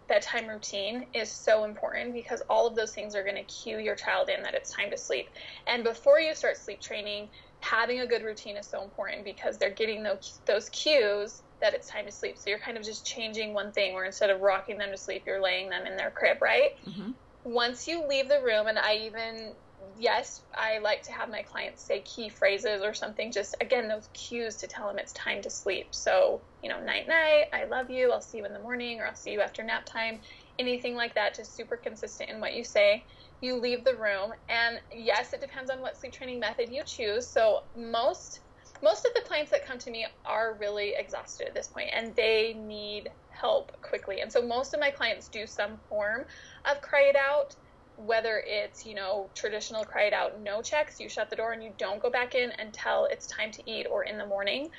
bedtime 0.08 0.48
routine 0.48 1.06
is 1.14 1.30
so 1.30 1.64
important 1.64 2.14
because 2.14 2.42
all 2.50 2.68
of 2.68 2.76
those 2.76 2.94
things 2.94 3.16
are 3.16 3.24
going 3.24 3.36
to 3.36 3.44
cue 3.44 3.78
your 3.80 3.96
child 3.96 4.30
in 4.30 4.42
that 4.44 4.54
it's 4.54 4.72
time 4.72 4.90
to 4.92 4.98
sleep. 4.98 5.30
And 5.68 5.84
before 5.84 6.20
you 6.20 6.34
start 6.36 6.58
sleep 6.58 6.82
training, 6.82 7.30
having 7.60 8.02
a 8.02 8.08
good 8.08 8.24
routine 8.24 8.58
is 8.58 8.68
so 8.68 8.84
important 8.84 9.24
because 9.24 9.58
they're 9.58 9.72
getting 9.72 10.04
those 10.04 10.40
those 10.46 10.70
cues 10.70 11.44
that 11.62 11.74
it's 11.74 11.88
time 11.88 12.06
to 12.06 12.12
sleep. 12.12 12.38
So 12.38 12.50
you're 12.50 12.60
kind 12.60 12.78
of 12.78 12.84
just 12.84 13.06
changing 13.06 13.54
one 13.54 13.72
thing 13.72 13.94
where 13.94 14.04
instead 14.04 14.30
of 14.30 14.42
rocking 14.42 14.78
them 14.78 14.92
to 14.92 14.98
sleep, 14.98 15.24
you're 15.26 15.42
laying 15.42 15.70
them 15.70 15.86
in 15.86 15.96
their 15.96 16.12
crib, 16.12 16.42
right? 16.42 16.78
Mm-hmm. 16.86 17.12
Once 17.46 17.88
you 17.88 18.06
leave 18.06 18.28
the 18.28 18.42
room, 18.42 18.68
and 18.68 18.78
I 18.78 18.96
even 18.96 19.54
yes, 19.96 20.42
I 20.56 20.80
like 20.80 21.04
to 21.04 21.12
have 21.12 21.30
my 21.30 21.44
clients 21.44 21.84
say 21.84 22.02
key 22.02 22.30
phrases 22.30 22.82
or 22.82 22.94
something, 22.94 23.32
just 23.32 23.56
again, 23.62 23.88
those 23.88 24.10
cues 24.14 24.58
to 24.58 24.68
tell 24.68 24.88
them 24.88 24.98
it's 24.98 25.14
time 25.14 25.42
to 25.42 25.50
sleep. 25.50 25.94
So, 25.94 26.44
you 26.62 26.70
know, 26.70 26.80
night, 26.80 27.08
night, 27.08 27.46
I 27.54 27.66
love 27.66 27.90
you, 27.90 28.12
I'll 28.12 28.22
see 28.22 28.40
you 28.40 28.46
in 28.46 28.54
the 28.54 28.60
morning, 28.60 29.00
or 29.00 29.08
I'll 29.08 29.16
see 29.16 29.32
you 29.32 29.42
after 29.42 29.64
nap 29.64 29.86
time, 29.86 30.22
anything 30.60 30.96
like 30.96 31.16
that, 31.16 31.36
just 31.36 31.56
super 31.56 31.78
consistent 31.78 32.30
in 32.30 32.40
what 32.40 32.54
you 32.54 32.64
say. 32.64 33.06
You 33.42 33.60
leave 33.60 33.84
the 33.84 33.96
room, 33.96 34.34
and 34.50 34.80
yes, 34.92 35.34
it 35.34 35.42
depends 35.42 35.70
on 35.70 35.82
what 35.82 35.98
sleep 35.98 36.14
training 36.14 36.40
method 36.40 36.70
you 36.70 36.84
choose. 36.86 37.28
So, 37.28 37.60
most 37.76 38.42
most 38.82 39.06
of 39.06 39.14
the 39.16 39.22
clients 39.26 39.52
that 39.52 39.66
come 39.66 39.78
to 39.80 39.92
me 39.92 40.06
are 40.26 40.58
really 40.60 40.94
exhausted 40.98 41.48
at 41.48 41.54
this 41.54 41.68
point 41.68 41.90
and 41.94 42.14
they 42.16 42.54
need 42.54 43.10
help 43.30 43.72
quickly. 43.82 44.20
And 44.20 44.32
so 44.32 44.42
most 44.42 44.74
of 44.74 44.80
my 44.80 44.92
clients 44.92 45.30
do 45.30 45.48
some 45.48 45.78
form 45.88 46.26
of 46.66 46.82
cry 46.82 47.04
it 47.04 47.16
out 47.16 47.56
whether 47.96 48.42
it's 48.46 48.86
you 48.86 48.96
know 48.96 49.32
traditional 49.36 49.86
it 49.96 50.14
out 50.14 50.42
no 50.42 50.62
checks 50.62 51.00
you 51.00 51.08
shut 51.08 51.30
the 51.30 51.36
door 51.36 51.52
and 51.52 51.64
you 51.64 51.72
don't 51.78 52.02
go 52.02 52.10
back 52.10 52.34
in 52.36 52.52
until 52.58 53.08
it's 53.12 53.28
time 53.28 53.52
to 53.52 53.70
eat 53.70 53.86
or 53.90 54.04
in 54.04 54.18
the 54.18 54.26
morning. 54.26 54.70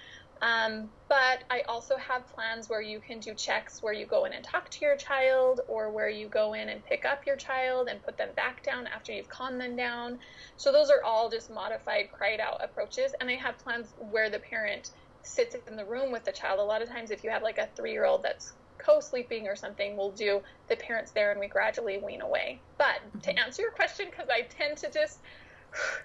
Um, 0.43 0.91
but 1.09 1.45
i 1.49 1.63
also 1.69 1.97
have 1.97 2.27
plans 2.35 2.69
where 2.69 2.83
you 2.83 3.01
can 3.01 3.21
do 3.21 3.35
checks 3.37 3.79
where 3.81 3.93
you 3.93 4.05
go 4.05 4.25
in 4.25 4.33
and 4.33 4.45
talk 4.45 4.69
to 4.69 4.85
your 4.85 4.97
child 4.97 5.61
or 5.69 5.93
where 5.93 6.09
you 6.09 6.29
go 6.29 6.55
in 6.55 6.69
and 6.69 6.85
pick 6.85 7.05
up 7.05 7.21
your 7.25 7.37
child 7.37 7.89
and 7.89 8.03
put 8.03 8.19
them 8.19 8.31
back 8.35 8.65
down 8.65 8.89
after 8.89 9.13
you've 9.13 9.29
calmed 9.29 9.61
them 9.61 9.77
down. 9.77 10.19
So 10.57 10.73
those 10.73 10.91
are 10.91 11.05
all 11.05 11.31
just 11.31 11.51
modified 11.51 12.09
it 12.21 12.41
out 12.41 12.65
approaches. 12.65 13.13
And 13.21 13.31
i 13.31 13.35
have 13.35 13.59
plans 13.59 13.95
where 13.97 14.29
the 14.29 14.41
parent 14.41 14.89
sits 15.23 15.55
in 15.69 15.77
the 15.77 15.87
room 15.87 16.11
with 16.13 16.25
the 16.25 16.33
child. 16.33 16.59
A 16.59 16.65
lot 16.65 16.83
of 16.83 16.89
times 16.89 17.13
if 17.13 17.23
you 17.23 17.31
have 17.31 17.43
like 17.43 17.59
a 17.59 17.71
three 17.77 17.93
year 17.93 18.05
old 18.05 18.25
that's 18.25 18.55
co-sleeping 18.85 19.47
or 19.47 19.57
something, 19.57 19.97
we'll 19.97 20.11
do 20.11 20.41
the 20.69 20.77
parents 20.77 21.11
there 21.13 21.31
and 21.31 21.41
we 21.41 21.47
gradually 21.47 21.99
wean 21.99 22.21
away. 22.21 22.61
But 22.79 22.97
mm-hmm. 23.07 23.21
to 23.21 23.39
answer 23.39 23.63
your 23.63 23.71
question, 23.71 24.07
because 24.11 24.29
I 24.29 24.43
tend 24.43 24.77
to 24.79 24.91
just 24.91 25.21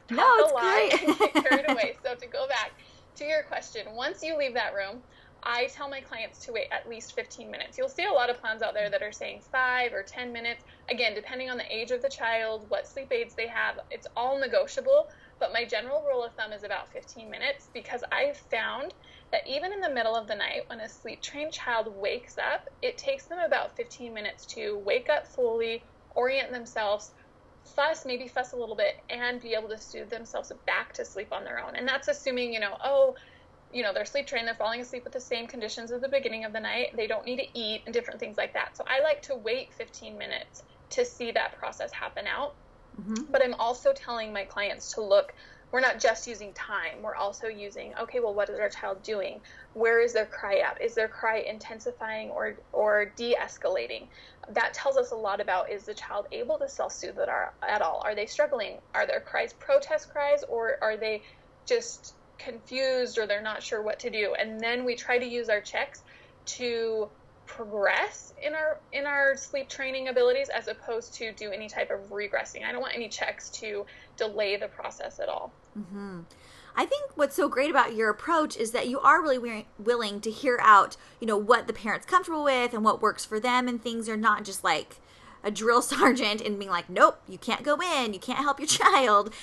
talk 0.07 0.09
no, 0.17 0.23
a 0.23 0.53
lot 0.53 0.61
great. 0.61 1.03
and 1.03 1.17
get 1.17 1.33
carried 1.45 1.69
away. 1.69 1.97
So 2.03 2.15
to 2.15 2.27
go 2.27 2.47
back 2.47 2.71
to 3.15 3.25
your 3.25 3.43
question, 3.43 3.87
once 3.93 4.23
you 4.23 4.37
leave 4.37 4.53
that 4.53 4.73
room, 4.73 5.01
I 5.43 5.67
tell 5.67 5.89
my 5.89 6.01
clients 6.01 6.39
to 6.45 6.51
wait 6.51 6.67
at 6.71 6.89
least 6.89 7.15
15 7.15 7.49
minutes. 7.49 7.77
You'll 7.77 7.87
see 7.87 8.05
a 8.05 8.11
lot 8.11 8.29
of 8.29 8.39
plans 8.41 8.61
out 8.61 8.73
there 8.73 8.89
that 8.89 9.01
are 9.01 9.11
saying 9.11 9.41
five 9.51 9.93
or 9.93 10.03
10 10.03 10.33
minutes. 10.33 10.65
Again, 10.89 11.13
depending 11.13 11.49
on 11.49 11.57
the 11.57 11.73
age 11.73 11.91
of 11.91 12.01
the 12.01 12.09
child, 12.09 12.65
what 12.69 12.85
sleep 12.85 13.11
aids 13.11 13.35
they 13.35 13.47
have, 13.47 13.79
it's 13.89 14.07
all 14.17 14.37
negotiable. 14.37 15.07
But 15.39 15.53
my 15.53 15.63
general 15.63 16.03
rule 16.05 16.23
of 16.23 16.33
thumb 16.33 16.51
is 16.51 16.63
about 16.63 16.91
15 16.91 17.29
minutes 17.29 17.69
because 17.73 18.03
I've 18.11 18.35
found 18.35 18.93
that 19.31 19.47
even 19.47 19.71
in 19.71 19.79
the 19.79 19.89
middle 19.89 20.15
of 20.15 20.27
the 20.27 20.35
night, 20.35 20.63
when 20.67 20.79
a 20.79 20.89
sleep 20.89 21.21
trained 21.21 21.53
child 21.53 21.93
wakes 21.95 22.37
up, 22.37 22.69
it 22.81 22.97
takes 22.97 23.25
them 23.25 23.39
about 23.39 23.75
15 23.75 24.13
minutes 24.13 24.45
to 24.47 24.77
wake 24.79 25.09
up 25.09 25.27
fully, 25.27 25.83
orient 26.15 26.51
themselves, 26.51 27.11
fuss, 27.75 28.05
maybe 28.05 28.27
fuss 28.27 28.53
a 28.53 28.55
little 28.55 28.75
bit, 28.75 28.95
and 29.09 29.41
be 29.41 29.53
able 29.53 29.69
to 29.69 29.77
soothe 29.77 30.09
themselves 30.09 30.51
back 30.65 30.93
to 30.93 31.05
sleep 31.05 31.31
on 31.31 31.43
their 31.43 31.63
own. 31.63 31.75
And 31.75 31.87
that's 31.87 32.07
assuming, 32.07 32.53
you 32.53 32.59
know, 32.59 32.75
oh, 32.83 33.15
you 33.71 33.83
know, 33.83 33.93
they're 33.93 34.05
sleep 34.05 34.25
trained, 34.25 34.47
they're 34.47 34.55
falling 34.55 34.81
asleep 34.81 35.03
with 35.03 35.13
the 35.13 35.19
same 35.19 35.45
conditions 35.45 35.91
at 35.91 36.01
the 36.01 36.09
beginning 36.09 36.43
of 36.43 36.53
the 36.53 36.59
night, 36.59 36.95
they 36.95 37.05
don't 37.05 37.25
need 37.25 37.37
to 37.37 37.59
eat, 37.59 37.83
and 37.85 37.93
different 37.93 38.19
things 38.19 38.37
like 38.37 38.53
that. 38.53 38.75
So 38.75 38.83
I 38.87 39.01
like 39.01 39.21
to 39.23 39.35
wait 39.35 39.71
15 39.73 40.17
minutes 40.17 40.63
to 40.91 41.05
see 41.05 41.31
that 41.31 41.57
process 41.57 41.91
happen 41.91 42.25
out. 42.25 42.55
Mm-hmm. 42.99 43.31
But 43.31 43.43
I'm 43.43 43.53
also 43.55 43.93
telling 43.93 44.33
my 44.33 44.43
clients 44.43 44.93
to 44.93 45.01
look 45.01 45.33
we're 45.71 45.82
not 45.82 45.99
just 45.99 46.27
using 46.27 46.53
time. 46.53 47.01
We're 47.01 47.15
also 47.15 47.47
using 47.47 47.93
okay 48.01 48.19
well 48.19 48.34
what 48.34 48.49
is 48.49 48.60
our 48.60 48.69
child 48.69 49.03
doing? 49.03 49.41
Where 49.73 50.01
is 50.01 50.13
their 50.13 50.25
cry 50.25 50.60
at? 50.60 50.82
Is 50.82 50.95
their 50.95 51.08
cry 51.08 51.39
intensifying 51.39 52.29
or 52.29 52.58
or 52.73 53.05
de-escalating? 53.15 54.08
That 54.49 54.73
tells 54.73 54.97
us 54.97 55.12
a 55.12 55.15
lot 55.15 55.41
about 55.41 55.71
is 55.71 55.86
the 55.86 55.93
child 55.93 56.25
able 56.32 56.58
to 56.58 56.67
self-soothe 56.67 57.19
at 57.67 57.82
all? 57.82 58.01
Are 58.03 58.15
they 58.15 58.25
struggling? 58.25 58.79
Are 58.95 59.05
their 59.05 59.21
cries 59.21 59.53
protest 59.53 60.10
cries 60.12 60.43
or 60.49 60.77
are 60.82 60.97
they 60.97 61.23
just 61.65 62.15
confused 62.39 63.17
or 63.17 63.27
they're 63.27 63.41
not 63.41 63.62
sure 63.62 63.82
what 63.82 63.99
to 63.99 64.10
do? 64.10 64.34
And 64.39 64.60
then 64.60 64.86
we 64.86 64.95
try 64.95 65.19
to 65.19 65.25
use 65.25 65.49
our 65.49 65.62
checks 65.62 66.01
to 66.45 67.10
progress 67.49 68.33
in 68.41 68.53
our 68.53 68.79
in 68.93 69.05
our 69.05 69.35
sleep 69.35 69.67
training 69.67 70.07
abilities 70.07 70.49
as 70.49 70.67
opposed 70.67 71.13
to 71.15 71.33
do 71.33 71.51
any 71.51 71.67
type 71.67 71.91
of 71.91 71.99
regressing. 72.09 72.63
I 72.63 72.71
don't 72.71 72.79
want 72.79 72.95
any 72.95 73.09
checks 73.09 73.49
to 73.62 73.85
delay 74.15 74.55
the 74.55 74.67
process 74.67 75.19
at 75.19 75.27
all. 75.27 75.51
Mm-hmm. 75.77 76.21
I 76.75 76.85
think 76.85 77.12
what's 77.15 77.35
so 77.35 77.49
great 77.49 77.71
about 77.71 77.95
your 77.95 78.09
approach 78.09 78.55
is 78.55 78.71
that 78.71 78.88
you 78.88 78.99
are 78.99 79.21
really 79.21 79.65
willing 79.77 80.21
to 80.21 80.31
hear 80.31 80.59
out, 80.62 80.95
you 81.19 81.27
know, 81.27 81.38
what 81.38 81.67
the 81.67 81.73
parent's 81.73 82.05
comfortable 82.05 82.43
with 82.43 82.73
and 82.73 82.85
what 82.85 83.01
works 83.01 83.25
for 83.25 83.39
them 83.39 83.67
and 83.67 83.81
things 83.81 84.07
are 84.07 84.15
not 84.15 84.45
just 84.45 84.63
like 84.63 84.97
a 85.43 85.51
drill 85.51 85.81
sergeant 85.81 86.41
and 86.41 86.59
being 86.59 86.71
like, 86.71 86.89
nope, 86.89 87.19
you 87.27 87.38
can't 87.38 87.63
go 87.63 87.77
in, 87.81 88.13
you 88.13 88.19
can't 88.19 88.39
help 88.39 88.59
your 88.59 88.67
child. 88.67 89.33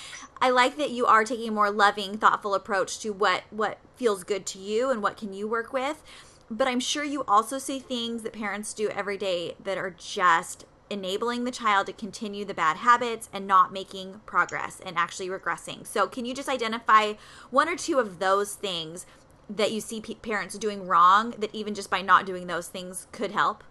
I 0.41 0.49
like 0.49 0.77
that 0.77 0.91
you 0.91 1.05
are 1.05 1.25
taking 1.25 1.49
a 1.49 1.51
more 1.51 1.69
loving, 1.69 2.17
thoughtful 2.17 2.55
approach 2.55 2.99
to 2.99 3.11
what 3.11 3.43
what 3.49 3.79
feels 3.97 4.23
good 4.23 4.45
to 4.47 4.59
you 4.59 4.89
and 4.89 5.03
what 5.03 5.17
can 5.17 5.33
you 5.33 5.47
work 5.47 5.73
with 5.73 6.01
but 6.49 6.67
I'm 6.67 6.79
sure 6.79 7.03
you 7.03 7.23
also 7.27 7.57
see 7.57 7.79
things 7.79 8.23
that 8.23 8.33
parents 8.33 8.73
do 8.73 8.89
every 8.89 9.17
day 9.17 9.55
that 9.63 9.77
are 9.77 9.91
just 9.91 10.65
enabling 10.89 11.43
the 11.43 11.51
child 11.51 11.87
to 11.87 11.93
continue 11.93 12.45
the 12.45 12.53
bad 12.53 12.77
habits 12.77 13.29
and 13.33 13.45
not 13.45 13.73
making 13.73 14.21
progress 14.25 14.79
and 14.85 14.97
actually 14.97 15.27
regressing. 15.27 15.85
So, 15.85 16.07
can 16.07 16.25
you 16.25 16.33
just 16.33 16.49
identify 16.49 17.13
one 17.49 17.67
or 17.67 17.75
two 17.75 17.99
of 17.99 18.19
those 18.19 18.55
things 18.55 19.05
that 19.49 19.71
you 19.71 19.81
see 19.81 20.01
parents 20.01 20.57
doing 20.57 20.87
wrong 20.87 21.33
that 21.37 21.53
even 21.53 21.73
just 21.73 21.89
by 21.89 22.01
not 22.01 22.25
doing 22.25 22.47
those 22.47 22.67
things 22.67 23.07
could 23.11 23.31
help? 23.31 23.63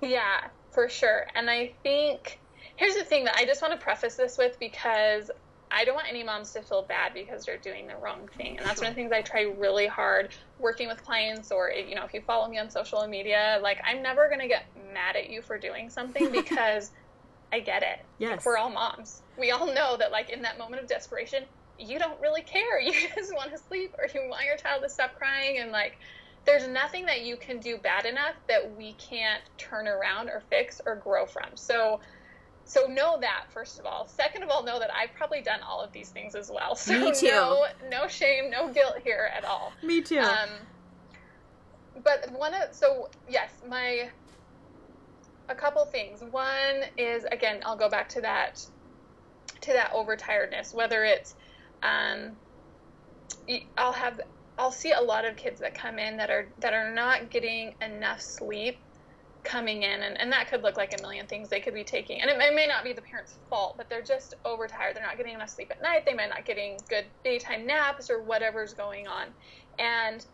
Yeah, 0.00 0.48
for 0.70 0.88
sure. 0.88 1.26
And 1.34 1.50
I 1.50 1.72
think 1.82 2.38
here's 2.76 2.94
the 2.94 3.04
thing 3.04 3.24
that 3.24 3.36
I 3.36 3.44
just 3.44 3.62
want 3.62 3.72
to 3.72 3.82
preface 3.82 4.16
this 4.16 4.38
with 4.38 4.58
because 4.58 5.30
I 5.74 5.84
don't 5.84 5.96
want 5.96 6.06
any 6.08 6.22
moms 6.22 6.52
to 6.52 6.62
feel 6.62 6.82
bad 6.82 7.12
because 7.14 7.44
they're 7.44 7.58
doing 7.58 7.88
the 7.88 7.96
wrong 7.96 8.28
thing. 8.36 8.56
And 8.58 8.66
that's 8.66 8.80
one 8.80 8.90
of 8.90 8.94
the 8.94 9.00
things 9.00 9.10
I 9.10 9.22
try 9.22 9.42
really 9.58 9.88
hard 9.88 10.32
working 10.60 10.86
with 10.86 11.02
clients 11.02 11.50
or, 11.50 11.70
you 11.70 11.96
know, 11.96 12.04
if 12.04 12.14
you 12.14 12.20
follow 12.20 12.48
me 12.48 12.58
on 12.58 12.70
social 12.70 13.04
media, 13.08 13.58
like 13.60 13.78
I'm 13.84 14.00
never 14.00 14.28
going 14.28 14.40
to 14.40 14.46
get 14.46 14.66
mad 14.92 15.16
at 15.16 15.30
you 15.30 15.42
for 15.42 15.58
doing 15.58 15.90
something 15.90 16.30
because 16.32 16.92
I 17.52 17.58
get 17.58 17.82
it. 17.82 18.04
Yes. 18.18 18.30
Like, 18.30 18.46
we're 18.46 18.56
all 18.56 18.70
moms. 18.70 19.22
We 19.36 19.50
all 19.50 19.66
know 19.66 19.96
that 19.96 20.12
like 20.12 20.30
in 20.30 20.42
that 20.42 20.58
moment 20.58 20.80
of 20.80 20.88
desperation, 20.88 21.42
you 21.76 21.98
don't 21.98 22.20
really 22.20 22.42
care. 22.42 22.80
You 22.84 22.92
just 23.16 23.34
want 23.34 23.50
to 23.50 23.58
sleep 23.58 23.96
or 23.98 24.06
you 24.14 24.28
want 24.30 24.44
your 24.44 24.56
child 24.56 24.82
to 24.84 24.88
stop 24.88 25.18
crying 25.18 25.58
and 25.58 25.72
like 25.72 25.98
there's 26.44 26.68
nothing 26.68 27.06
that 27.06 27.22
you 27.22 27.36
can 27.36 27.58
do 27.58 27.78
bad 27.78 28.04
enough 28.04 28.34
that 28.48 28.76
we 28.76 28.92
can't 28.92 29.42
turn 29.58 29.88
around 29.88 30.28
or 30.28 30.42
fix 30.50 30.80
or 30.86 30.94
grow 30.94 31.26
from. 31.26 31.48
So 31.54 32.00
so 32.64 32.86
know 32.86 33.18
that 33.20 33.46
first 33.50 33.78
of 33.78 33.86
all. 33.86 34.06
Second 34.08 34.42
of 34.42 34.48
all, 34.48 34.62
know 34.64 34.78
that 34.78 34.90
I've 34.94 35.14
probably 35.14 35.42
done 35.42 35.60
all 35.66 35.80
of 35.80 35.92
these 35.92 36.10
things 36.10 36.34
as 36.34 36.50
well. 36.50 36.74
So 36.84 36.98
Me 36.98 37.12
too. 37.12 37.26
No, 37.28 37.66
no 37.90 38.08
shame, 38.08 38.50
no 38.50 38.72
guilt 38.72 38.98
here 39.02 39.30
at 39.36 39.44
all. 39.44 39.72
Me 39.82 40.00
too. 40.00 40.18
Um, 40.18 40.48
but 42.02 42.30
one 42.32 42.54
of 42.54 42.74
so 42.74 43.08
yes, 43.28 43.50
my 43.68 44.10
a 45.48 45.54
couple 45.54 45.84
things. 45.84 46.22
One 46.30 46.84
is 46.96 47.24
again, 47.24 47.60
I'll 47.64 47.76
go 47.76 47.88
back 47.88 48.08
to 48.10 48.20
that 48.22 48.64
to 49.60 49.72
that 49.72 49.92
overtiredness. 49.92 50.74
Whether 50.74 51.04
it's 51.04 51.34
um, 51.82 52.36
I'll 53.76 53.92
have 53.92 54.20
I'll 54.58 54.72
see 54.72 54.92
a 54.92 55.00
lot 55.00 55.24
of 55.24 55.36
kids 55.36 55.60
that 55.60 55.74
come 55.74 55.98
in 55.98 56.16
that 56.16 56.30
are 56.30 56.48
that 56.60 56.72
are 56.72 56.92
not 56.92 57.30
getting 57.30 57.74
enough 57.82 58.20
sleep 58.20 58.78
coming 59.44 59.82
in 59.82 60.02
and, 60.02 60.18
and 60.20 60.32
that 60.32 60.48
could 60.48 60.62
look 60.62 60.76
like 60.76 60.94
a 60.98 61.02
million 61.02 61.26
things 61.26 61.48
they 61.48 61.60
could 61.60 61.74
be 61.74 61.84
taking 61.84 62.20
and 62.20 62.30
it 62.30 62.38
may, 62.38 62.48
it 62.48 62.54
may 62.54 62.66
not 62.66 62.82
be 62.82 62.92
the 62.92 63.02
parents 63.02 63.38
fault 63.50 63.74
but 63.76 63.88
they're 63.88 64.02
just 64.02 64.34
overtired 64.44 64.96
they're 64.96 65.02
not 65.02 65.16
getting 65.16 65.34
enough 65.34 65.50
sleep 65.50 65.70
at 65.70 65.82
night 65.82 66.04
they 66.06 66.14
might 66.14 66.30
not 66.30 66.44
getting 66.44 66.78
good 66.88 67.04
daytime 67.22 67.66
naps 67.66 68.10
or 68.10 68.22
whatever's 68.22 68.74
going 68.74 69.06
on 69.06 69.28
and 69.78 70.26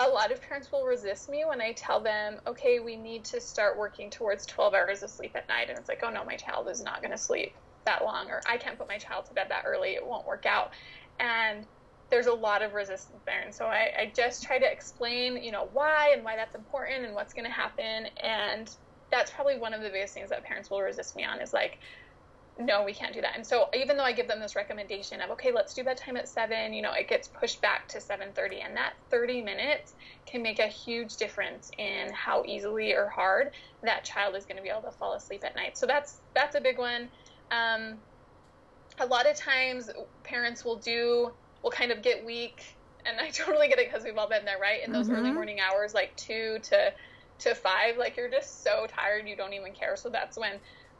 a 0.00 0.08
lot 0.08 0.32
of 0.32 0.40
parents 0.40 0.72
will 0.72 0.84
resist 0.84 1.28
me 1.28 1.44
when 1.46 1.60
I 1.60 1.72
tell 1.72 2.00
them, 2.00 2.40
okay, 2.46 2.80
we 2.80 2.96
need 2.96 3.24
to 3.26 3.40
start 3.40 3.76
working 3.76 4.08
towards 4.08 4.46
12 4.46 4.72
hours 4.72 5.02
of 5.02 5.10
sleep 5.10 5.32
at 5.34 5.46
night. 5.46 5.68
And 5.68 5.78
it's 5.78 5.90
like, 5.90 6.00
oh 6.02 6.10
no, 6.10 6.24
my 6.24 6.36
child 6.36 6.68
is 6.68 6.82
not 6.82 7.02
going 7.02 7.10
to 7.10 7.18
sleep 7.18 7.54
that 7.84 8.02
long, 8.02 8.30
or 8.30 8.40
I 8.48 8.56
can't 8.56 8.78
put 8.78 8.88
my 8.88 8.96
child 8.96 9.26
to 9.26 9.34
bed 9.34 9.48
that 9.50 9.64
early. 9.66 9.90
It 9.90 10.06
won't 10.06 10.26
work 10.26 10.46
out. 10.46 10.70
And 11.18 11.66
there's 12.10 12.26
a 12.26 12.32
lot 12.32 12.62
of 12.62 12.74
resistance 12.74 13.22
there. 13.24 13.40
And 13.40 13.54
so 13.54 13.66
I, 13.66 13.90
I 13.98 14.12
just 14.14 14.42
try 14.42 14.58
to 14.58 14.70
explain, 14.70 15.42
you 15.42 15.52
know, 15.52 15.68
why 15.72 16.12
and 16.14 16.24
why 16.24 16.36
that's 16.36 16.54
important 16.54 17.04
and 17.04 17.14
what's 17.14 17.32
going 17.32 17.44
to 17.44 17.50
happen. 17.50 18.06
And 18.22 18.74
that's 19.10 19.30
probably 19.30 19.58
one 19.58 19.74
of 19.74 19.82
the 19.82 19.90
biggest 19.90 20.14
things 20.14 20.30
that 20.30 20.44
parents 20.44 20.70
will 20.70 20.82
resist 20.82 21.16
me 21.16 21.24
on 21.24 21.40
is 21.40 21.52
like, 21.52 21.78
no, 22.58 22.84
we 22.84 22.92
can't 22.92 23.14
do 23.14 23.20
that. 23.20 23.36
And 23.36 23.46
so 23.46 23.68
even 23.74 23.96
though 23.96 24.04
I 24.04 24.12
give 24.12 24.28
them 24.28 24.40
this 24.40 24.54
recommendation 24.54 25.20
of, 25.20 25.30
okay, 25.30 25.52
let's 25.52 25.72
do 25.72 25.82
bedtime 25.82 26.16
at 26.16 26.28
seven, 26.28 26.72
you 26.74 26.82
know, 26.82 26.92
it 26.92 27.08
gets 27.08 27.28
pushed 27.28 27.60
back 27.62 27.88
to 27.88 27.98
7.30 27.98 28.64
and 28.64 28.76
that 28.76 28.94
30 29.10 29.42
minutes 29.42 29.94
can 30.26 30.42
make 30.42 30.58
a 30.58 30.66
huge 30.66 31.16
difference 31.16 31.70
in 31.78 32.12
how 32.12 32.44
easily 32.44 32.92
or 32.92 33.08
hard 33.08 33.52
that 33.82 34.04
child 34.04 34.34
is 34.36 34.44
going 34.44 34.56
to 34.56 34.62
be 34.62 34.68
able 34.68 34.82
to 34.82 34.90
fall 34.90 35.14
asleep 35.14 35.42
at 35.44 35.56
night. 35.56 35.78
So 35.78 35.86
that's, 35.86 36.20
that's 36.34 36.54
a 36.54 36.60
big 36.60 36.78
one. 36.78 37.08
Um, 37.50 37.96
a 38.98 39.06
lot 39.06 39.28
of 39.28 39.36
times 39.36 39.88
parents 40.22 40.64
will 40.64 40.76
do, 40.76 41.32
will 41.62 41.70
kind 41.70 41.92
of 41.92 42.02
get 42.02 42.24
weak 42.24 42.76
and 43.06 43.20
I 43.20 43.30
totally 43.30 43.68
get 43.68 43.78
it 43.78 43.90
because 43.90 44.04
we've 44.04 44.16
all 44.16 44.28
been 44.28 44.44
there, 44.44 44.58
right? 44.58 44.84
In 44.84 44.92
those 44.92 45.08
mm-hmm. 45.08 45.16
early 45.16 45.30
morning 45.30 45.58
hours, 45.60 45.94
like 45.94 46.14
two 46.16 46.58
to, 46.62 46.92
to 47.40 47.54
five, 47.54 47.96
like 47.96 48.16
you're 48.16 48.30
just 48.30 48.62
so 48.62 48.86
tired, 48.88 49.26
you 49.28 49.36
don't 49.36 49.52
even 49.52 49.72
care. 49.72 49.96
So 49.96 50.08
that's 50.08 50.36
when 50.36 50.52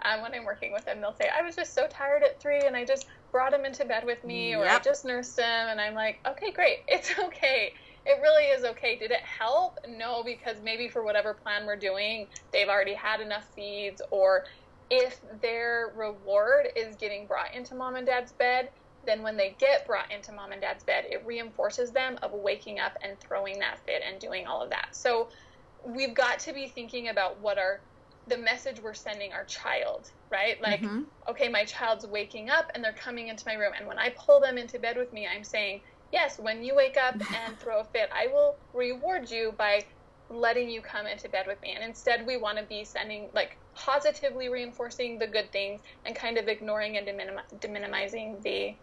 um, 0.03 0.23
when 0.23 0.35
I'm 0.35 0.45
working 0.45 0.73
with 0.73 0.85
them, 0.87 1.01
they'll 1.01 1.15
say, 1.15 1.29
I 1.29 1.43
was 1.43 1.57
just 1.57 1.75
so 1.75 1.87
tired 1.87 2.23
at 2.23 2.41
three 2.41 2.61
and 2.61 2.75
I 2.75 2.85
just 2.85 3.07
brought 3.33 3.53
him 3.53 3.65
into 3.65 3.85
bed 3.85 4.05
with 4.05 4.25
me 4.25 4.55
or 4.55 4.67
I 4.67 4.79
just 4.79 5.05
nursed 5.05 5.39
him. 5.39 5.45
And 5.45 5.81
I'm 5.81 5.95
like, 5.95 6.21
okay, 6.27 6.51
great. 6.51 6.79
It's 6.89 7.13
okay. 7.19 7.75
It 8.07 8.19
really 8.23 8.45
is 8.45 8.65
okay. 8.65 8.97
Did 8.97 9.11
it 9.11 9.21
help? 9.21 9.79
No, 9.87 10.23
because 10.23 10.57
maybe 10.65 10.89
for 10.89 11.03
whatever 11.05 11.35
plan 11.35 11.67
we're 11.67 11.77
doing, 11.77 12.29
they've 12.51 12.69
already 12.69 12.95
had 12.95 13.21
enough 13.21 13.47
feeds 13.55 14.01
or 14.11 14.47
if 14.91 15.21
their 15.41 15.93
reward 15.95 16.69
is 16.75 16.97
getting 16.97 17.27
brought 17.27 17.55
into 17.55 17.75
mom 17.75 17.95
and 17.97 18.07
dad's 18.07 18.33
bed, 18.33 18.71
then 19.07 19.23
when 19.23 19.37
they 19.37 19.55
get 19.59 19.87
brought 19.87 20.11
into 20.13 20.33
mom 20.33 20.53
and 20.53 20.61
dad's 20.61 20.85
bed, 20.85 21.05
it 21.11 21.23
reinforces 21.25 21.91
them 21.91 22.19
of 22.23 22.33
waking 22.33 22.81
up 22.81 22.99
and 23.03 23.19
throwing 23.19 23.59
that 23.61 23.79
fit 23.87 24.03
and 24.07 24.21
doing 24.21 24.47
all 24.47 24.63
of 24.63 24.71
that. 24.71 24.89
So 24.93 25.29
we've 25.85 26.15
got 26.15 26.39
to 26.41 26.53
be 26.53 26.69
thinking 26.69 27.09
about 27.09 27.39
what 27.41 27.59
are 27.59 27.81
the 28.27 28.37
message 28.37 28.81
we're 28.81 28.95
sending 28.95 29.33
our 29.33 29.45
child, 29.45 30.11
right? 30.31 30.61
Like, 30.63 30.83
mm-hmm. 30.83 31.03
okay, 31.29 31.49
my 31.49 31.65
child's 31.65 32.07
waking 32.07 32.51
up 32.51 32.71
and 32.75 32.85
they're 32.85 32.93
coming 32.93 33.29
into 33.29 33.45
my 33.47 33.55
room. 33.55 33.73
And 33.77 33.87
when 33.87 33.99
I 33.99 34.11
pull 34.17 34.41
them 34.41 34.59
into 34.59 34.79
bed 34.79 34.97
with 34.97 35.13
me, 35.13 35.27
I'm 35.27 35.45
saying, 35.45 35.81
yes, 36.13 36.39
when 36.39 36.63
you 36.63 36.75
wake 36.75 36.97
up 36.97 37.15
and 37.45 37.59
throw 37.59 37.81
a 37.81 37.85
fit, 37.85 38.11
I 38.15 38.29
will 38.29 38.57
reward 38.75 39.31
you 39.31 39.55
by 39.57 39.85
letting 40.29 40.71
you 40.71 40.81
come 40.81 41.07
into 41.07 41.29
bed 41.29 41.47
with 41.47 41.61
me. 41.61 41.73
And 41.75 41.83
instead, 41.83 42.25
we 42.25 42.37
want 42.37 42.59
to 42.59 42.65
be 42.65 42.85
sending, 42.85 43.29
like, 43.35 43.57
positively 43.75 44.49
reinforcing 44.49 45.19
the 45.19 45.27
good 45.27 45.51
things 45.51 45.81
and 46.05 46.15
kind 46.15 46.39
of 46.39 46.47
ignoring 46.47 46.99
and 46.99 47.07
minimizing 47.69 48.37
the 48.43 48.75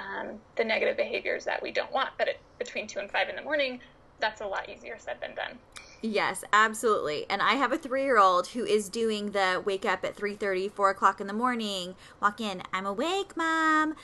um, 0.00 0.38
the 0.56 0.64
negative 0.64 0.96
behaviors 0.96 1.44
that 1.44 1.62
we 1.62 1.70
don't 1.70 1.92
want. 1.92 2.10
But 2.18 2.28
it, 2.28 2.40
between 2.58 2.86
two 2.86 2.98
and 2.98 3.10
five 3.10 3.28
in 3.28 3.36
the 3.36 3.42
morning, 3.42 3.80
that's 4.18 4.40
a 4.40 4.46
lot 4.46 4.68
easier 4.68 4.96
said 4.98 5.16
than 5.20 5.34
done. 5.34 5.58
Yes, 6.02 6.44
absolutely. 6.52 7.26
And 7.28 7.42
I 7.42 7.54
have 7.54 7.72
a 7.72 7.78
three 7.78 8.04
year 8.04 8.18
old 8.18 8.48
who 8.48 8.64
is 8.64 8.88
doing 8.88 9.32
the 9.32 9.62
wake 9.64 9.84
up 9.84 10.04
at 10.04 10.16
3 10.16 10.34
30, 10.34 10.68
4 10.68 10.90
o'clock 10.90 11.20
in 11.20 11.26
the 11.26 11.32
morning, 11.32 11.94
walk 12.20 12.40
in, 12.40 12.62
I'm 12.72 12.86
awake, 12.86 13.36
mom. 13.36 13.96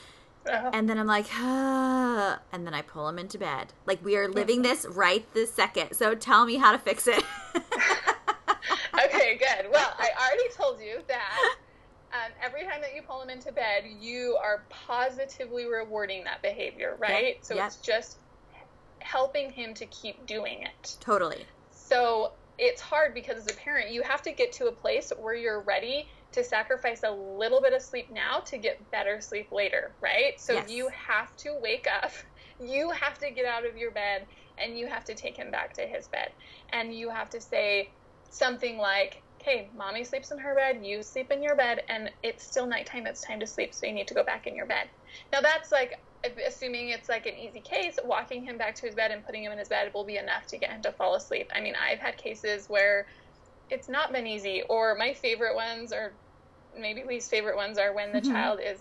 Uh-huh. 0.47 0.69
And 0.71 0.89
then 0.89 0.97
I'm 0.97 1.07
like, 1.07 1.25
ah, 1.33 2.39
and 2.53 2.65
then 2.65 2.73
I 2.73 2.81
pull 2.81 3.09
him 3.09 3.19
into 3.19 3.37
bed. 3.37 3.73
Like 3.85 4.03
we 4.05 4.15
are 4.15 4.29
living 4.29 4.61
this 4.61 4.85
right 4.85 5.25
this 5.33 5.51
second. 5.51 5.93
So 5.93 6.15
tell 6.15 6.45
me 6.45 6.55
how 6.55 6.71
to 6.71 6.77
fix 6.77 7.07
it. 7.07 7.23
okay, 9.05 9.37
good. 9.37 9.71
Well, 9.71 9.93
I 9.97 10.09
already 10.19 10.49
told 10.55 10.79
you 10.79 11.01
that 11.07 11.55
um, 12.17 12.31
every 12.43 12.63
time 12.63 12.81
that 12.81 12.95
you 12.95 13.01
pull 13.01 13.21
him 13.21 13.29
into 13.29 13.51
bed, 13.51 13.83
you 13.99 14.37
are 14.41 14.63
positively 14.69 15.65
rewarding 15.65 16.23
that 16.23 16.41
behavior, 16.41 16.95
right? 16.99 17.35
Yep. 17.35 17.37
So 17.41 17.55
yep. 17.55 17.67
it's 17.67 17.77
just 17.77 18.17
helping 18.99 19.51
him 19.51 19.73
to 19.75 19.85
keep 19.87 20.25
doing 20.25 20.63
it. 20.63 20.97
Totally. 20.99 21.45
So 21.71 22.31
it's 22.57 22.81
hard 22.81 23.13
because 23.13 23.37
as 23.37 23.47
a 23.47 23.55
parent, 23.55 23.91
you 23.91 24.01
have 24.01 24.21
to 24.23 24.31
get 24.31 24.51
to 24.53 24.67
a 24.67 24.71
place 24.71 25.11
where 25.17 25.35
you're 25.35 25.61
ready 25.61 26.07
to 26.33 26.43
sacrifice 26.43 27.03
a 27.03 27.11
little 27.11 27.61
bit 27.61 27.73
of 27.73 27.81
sleep 27.81 28.11
now 28.11 28.39
to 28.39 28.57
get 28.57 28.91
better 28.91 29.21
sleep 29.21 29.51
later, 29.51 29.91
right? 30.01 30.39
So 30.39 30.53
yes. 30.53 30.69
you 30.69 30.89
have 30.89 31.35
to 31.37 31.55
wake 31.61 31.87
up, 32.03 32.11
you 32.61 32.89
have 32.91 33.19
to 33.19 33.31
get 33.31 33.45
out 33.45 33.65
of 33.65 33.77
your 33.77 33.91
bed, 33.91 34.25
and 34.57 34.77
you 34.77 34.87
have 34.87 35.05
to 35.05 35.15
take 35.15 35.37
him 35.37 35.51
back 35.51 35.73
to 35.73 35.81
his 35.83 36.07
bed. 36.07 36.31
And 36.73 36.93
you 36.93 37.09
have 37.09 37.29
to 37.31 37.41
say 37.41 37.91
something 38.29 38.77
like, 38.77 39.21
okay, 39.47 39.69
mommy 39.77 40.03
sleeps 40.03 40.31
in 40.31 40.37
her 40.37 40.53
bed, 40.55 40.79
you 40.83 41.01
sleep 41.01 41.31
in 41.31 41.41
your 41.41 41.55
bed, 41.55 41.83
and 41.87 42.11
it's 42.21 42.43
still 42.43 42.65
nighttime, 42.65 43.07
it's 43.07 43.21
time 43.21 43.39
to 43.39 43.47
sleep, 43.47 43.73
so 43.73 43.85
you 43.85 43.93
need 43.93 44.07
to 44.07 44.13
go 44.13 44.23
back 44.23 44.45
in 44.47 44.55
your 44.55 44.65
bed. 44.65 44.87
Now 45.31 45.41
that's 45.41 45.71
like 45.71 45.99
assuming 46.45 46.89
it's 46.89 47.07
like 47.07 47.25
an 47.25 47.35
easy 47.35 47.61
case, 47.61 47.97
walking 48.03 48.43
him 48.43 48.57
back 48.57 48.75
to 48.75 48.85
his 48.85 48.95
bed 48.95 49.11
and 49.11 49.25
putting 49.25 49.43
him 49.43 49.51
in 49.51 49.57
his 49.57 49.69
bed 49.69 49.93
will 49.93 50.03
be 50.03 50.17
enough 50.17 50.47
to 50.47 50.57
get 50.57 50.71
him 50.71 50.81
to 50.81 50.91
fall 50.91 51.15
asleep. 51.15 51.49
I 51.55 51.61
mean, 51.61 51.75
I've 51.75 51.99
had 51.99 52.17
cases 52.17 52.67
where 52.67 53.05
it's 53.69 53.87
not 53.87 54.11
been 54.11 54.27
easy, 54.27 54.63
or 54.67 54.95
my 54.95 55.13
favorite 55.13 55.55
ones, 55.55 55.93
or 55.93 56.11
maybe 56.77 57.03
least 57.03 57.29
favorite 57.29 57.55
ones, 57.55 57.77
are 57.77 57.93
when 57.93 58.11
the 58.11 58.19
mm-hmm. 58.19 58.31
child 58.31 58.59
is 58.63 58.79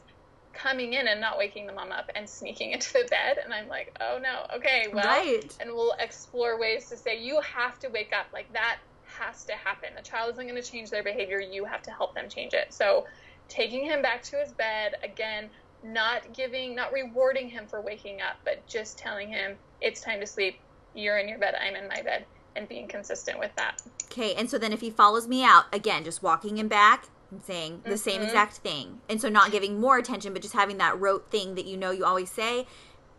coming 0.52 0.94
in 0.94 1.06
and 1.06 1.20
not 1.20 1.36
waking 1.36 1.66
the 1.66 1.72
mom 1.72 1.92
up 1.92 2.10
and 2.14 2.28
sneaking 2.28 2.72
into 2.72 2.92
the 2.92 3.06
bed. 3.08 3.38
And 3.42 3.52
I'm 3.54 3.68
like, 3.68 3.96
oh 4.00 4.18
no, 4.20 4.46
okay, 4.56 4.86
well, 4.92 5.04
right. 5.04 5.56
and 5.60 5.70
we'll 5.70 5.94
explore 6.00 6.58
ways 6.58 6.88
to 6.88 6.96
say, 6.96 7.22
you 7.22 7.40
have 7.40 7.78
to 7.80 7.88
wake 7.88 8.12
up. 8.12 8.26
Like 8.32 8.52
that 8.52 8.78
has 9.18 9.44
to 9.44 9.52
happen. 9.52 9.90
The 9.96 10.02
child 10.02 10.32
isn't 10.32 10.46
going 10.46 10.60
to 10.60 10.68
change 10.68 10.90
their 10.90 11.02
behavior. 11.02 11.40
You 11.40 11.64
have 11.64 11.82
to 11.82 11.90
help 11.90 12.14
them 12.14 12.28
change 12.28 12.54
it. 12.54 12.72
So 12.72 13.06
taking 13.48 13.84
him 13.84 14.02
back 14.02 14.22
to 14.24 14.36
his 14.36 14.52
bed, 14.52 14.94
again, 15.02 15.48
not 15.82 16.32
giving, 16.32 16.74
not 16.74 16.92
rewarding 16.92 17.48
him 17.48 17.66
for 17.66 17.80
waking 17.80 18.20
up, 18.20 18.36
but 18.44 18.66
just 18.66 18.98
telling 18.98 19.28
him 19.28 19.56
it's 19.80 20.00
time 20.00 20.20
to 20.20 20.26
sleep. 20.26 20.58
You're 20.94 21.18
in 21.18 21.28
your 21.28 21.38
bed. 21.38 21.54
I'm 21.60 21.76
in 21.76 21.88
my 21.88 22.02
bed, 22.02 22.24
and 22.56 22.68
being 22.68 22.88
consistent 22.88 23.38
with 23.38 23.54
that. 23.56 23.82
Okay, 24.06 24.34
and 24.34 24.50
so 24.50 24.58
then 24.58 24.72
if 24.72 24.80
he 24.80 24.90
follows 24.90 25.28
me 25.28 25.44
out 25.44 25.64
again, 25.72 26.04
just 26.04 26.22
walking 26.22 26.56
him 26.56 26.68
back 26.68 27.08
and 27.30 27.42
saying 27.42 27.82
the 27.84 27.90
mm-hmm. 27.90 27.98
same 27.98 28.22
exact 28.22 28.54
thing, 28.58 29.00
and 29.08 29.20
so 29.20 29.28
not 29.28 29.52
giving 29.52 29.78
more 29.78 29.98
attention, 29.98 30.32
but 30.32 30.42
just 30.42 30.54
having 30.54 30.78
that 30.78 30.98
rote 30.98 31.30
thing 31.30 31.54
that 31.54 31.66
you 31.66 31.76
know 31.76 31.90
you 31.90 32.04
always 32.04 32.30
say, 32.30 32.66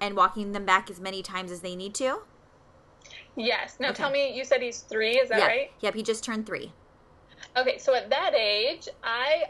and 0.01 0.15
walking 0.15 0.53
them 0.53 0.65
back 0.65 0.89
as 0.89 0.99
many 0.99 1.21
times 1.21 1.51
as 1.51 1.61
they 1.61 1.75
need 1.75 1.93
to. 1.95 2.21
Yes. 3.37 3.77
Now 3.79 3.89
okay. 3.89 3.97
tell 3.97 4.11
me, 4.11 4.35
you 4.35 4.43
said 4.43 4.61
he's 4.61 4.79
three. 4.79 5.11
Is 5.19 5.29
that 5.29 5.39
yep. 5.39 5.47
right? 5.47 5.71
Yep. 5.81 5.93
He 5.93 6.03
just 6.03 6.23
turned 6.23 6.45
three. 6.45 6.71
Okay, 7.55 7.77
so 7.77 7.93
at 7.93 8.09
that 8.09 8.33
age, 8.35 8.89
I 9.03 9.45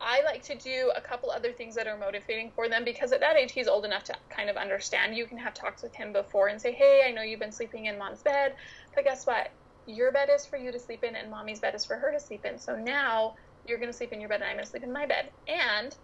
I 0.00 0.22
like 0.24 0.42
to 0.44 0.56
do 0.56 0.92
a 0.96 1.00
couple 1.00 1.30
other 1.30 1.52
things 1.52 1.76
that 1.76 1.86
are 1.86 1.96
motivating 1.96 2.50
for 2.50 2.68
them 2.68 2.84
because 2.84 3.12
at 3.12 3.20
that 3.20 3.36
age 3.36 3.52
he's 3.52 3.68
old 3.68 3.84
enough 3.84 4.02
to 4.04 4.14
kind 4.28 4.50
of 4.50 4.56
understand. 4.56 5.16
You 5.16 5.26
can 5.26 5.38
have 5.38 5.54
talks 5.54 5.82
with 5.82 5.94
him 5.94 6.12
before 6.12 6.48
and 6.48 6.60
say, 6.60 6.72
"Hey, 6.72 7.02
I 7.06 7.12
know 7.12 7.22
you've 7.22 7.40
been 7.40 7.52
sleeping 7.52 7.86
in 7.86 7.96
mom's 7.96 8.22
bed, 8.22 8.56
but 8.94 9.04
guess 9.04 9.24
what? 9.24 9.50
Your 9.86 10.10
bed 10.10 10.28
is 10.34 10.44
for 10.44 10.56
you 10.56 10.72
to 10.72 10.78
sleep 10.78 11.04
in 11.04 11.14
and 11.14 11.30
mommy's 11.30 11.60
bed 11.60 11.74
is 11.76 11.84
for 11.84 11.96
her 11.96 12.10
to 12.10 12.18
sleep 12.18 12.44
in. 12.44 12.58
So 12.58 12.76
now 12.76 13.36
you're 13.66 13.78
going 13.78 13.90
to 13.90 13.96
sleep 13.96 14.12
in 14.12 14.20
your 14.20 14.28
bed 14.28 14.40
and 14.40 14.44
I'm 14.44 14.56
going 14.56 14.64
to 14.64 14.70
sleep 14.70 14.82
in 14.82 14.92
my 14.92 15.06
bed." 15.06 15.30
And 15.46 15.94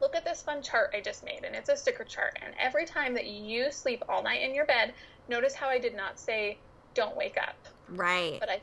look 0.00 0.14
at 0.14 0.24
this 0.24 0.42
fun 0.42 0.62
chart 0.62 0.90
I 0.94 1.00
just 1.00 1.24
made 1.24 1.44
and 1.44 1.54
it's 1.54 1.68
a 1.68 1.76
sticker 1.76 2.04
chart. 2.04 2.38
And 2.44 2.54
every 2.58 2.84
time 2.84 3.14
that 3.14 3.26
you 3.26 3.70
sleep 3.70 4.02
all 4.08 4.22
night 4.22 4.42
in 4.42 4.54
your 4.54 4.66
bed, 4.66 4.94
notice 5.28 5.54
how 5.54 5.68
I 5.68 5.78
did 5.78 5.96
not 5.96 6.18
say 6.18 6.58
don't 6.94 7.16
wake 7.16 7.36
up. 7.38 7.56
Right. 7.88 8.38
But 8.40 8.50
I 8.50 8.60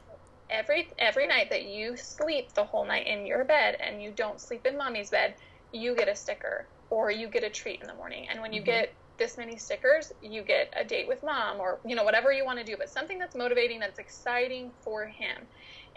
every 0.49 0.89
every 0.99 1.27
night 1.27 1.49
that 1.49 1.65
you 1.65 1.95
sleep 1.95 2.53
the 2.53 2.63
whole 2.63 2.85
night 2.85 3.07
in 3.07 3.25
your 3.25 3.43
bed 3.43 3.77
and 3.79 4.01
you 4.01 4.11
don't 4.11 4.39
sleep 4.39 4.65
in 4.65 4.77
mommy's 4.77 5.09
bed, 5.09 5.35
you 5.71 5.95
get 5.95 6.07
a 6.07 6.15
sticker 6.15 6.65
or 6.89 7.09
you 7.09 7.27
get 7.27 7.43
a 7.43 7.49
treat 7.49 7.81
in 7.81 7.87
the 7.87 7.93
morning. 7.93 8.27
And 8.29 8.41
when 8.41 8.53
you 8.53 8.61
mm-hmm. 8.61 8.71
get 8.71 8.93
this 9.17 9.37
many 9.37 9.55
stickers, 9.55 10.11
you 10.21 10.41
get 10.41 10.73
a 10.75 10.83
date 10.83 11.07
with 11.07 11.23
mom 11.23 11.59
or 11.59 11.79
you 11.85 11.95
know 11.95 12.03
whatever 12.03 12.31
you 12.31 12.45
want 12.45 12.59
to 12.59 12.65
do, 12.65 12.75
but 12.77 12.89
something 12.89 13.17
that's 13.17 13.35
motivating 13.35 13.79
that's 13.79 13.99
exciting 13.99 14.71
for 14.81 15.05
him. 15.05 15.37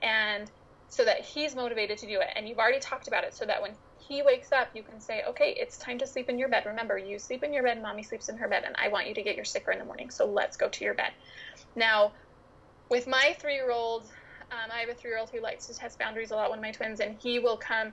And 0.00 0.50
so 0.88 1.04
that 1.04 1.20
he's 1.24 1.54
motivated 1.54 1.98
to 1.98 2.06
do 2.06 2.20
it 2.20 2.28
and 2.36 2.48
you've 2.48 2.58
already 2.58 2.78
talked 2.78 3.08
about 3.08 3.24
it 3.24 3.34
so 3.34 3.44
that 3.44 3.60
when 3.60 3.76
he 3.96 4.22
wakes 4.22 4.52
up, 4.52 4.68
you 4.74 4.82
can 4.82 5.00
say, 5.00 5.22
okay, 5.28 5.54
it's 5.58 5.78
time 5.78 5.98
to 5.98 6.06
sleep 6.06 6.28
in 6.28 6.38
your 6.38 6.48
bed. 6.48 6.64
Remember, 6.66 6.98
you 6.98 7.18
sleep 7.18 7.42
in 7.42 7.52
your 7.52 7.62
bed, 7.62 7.80
mommy 7.80 8.02
sleeps 8.02 8.28
in 8.28 8.36
her 8.36 8.48
bed, 8.48 8.64
and 8.66 8.76
I 8.78 8.88
want 8.88 9.08
you 9.08 9.14
to 9.14 9.22
get 9.22 9.36
your 9.36 9.46
sticker 9.46 9.72
in 9.72 9.78
the 9.78 9.84
morning. 9.84 10.10
So 10.10 10.26
let's 10.26 10.56
go 10.56 10.68
to 10.68 10.84
your 10.84 10.94
bed. 10.94 11.12
Now, 11.74 12.12
with 12.90 13.06
my 13.06 13.34
three 13.40 13.54
year 13.54 13.70
old, 13.70 14.04
um, 14.50 14.70
I 14.70 14.80
have 14.80 14.90
a 14.90 14.94
three 14.94 15.10
year 15.10 15.18
old 15.18 15.30
who 15.30 15.40
likes 15.40 15.66
to 15.66 15.74
test 15.74 15.98
boundaries 15.98 16.30
a 16.30 16.36
lot, 16.36 16.52
of 16.52 16.60
my 16.60 16.70
twins, 16.70 17.00
and 17.00 17.16
he 17.20 17.38
will 17.38 17.56
come 17.56 17.92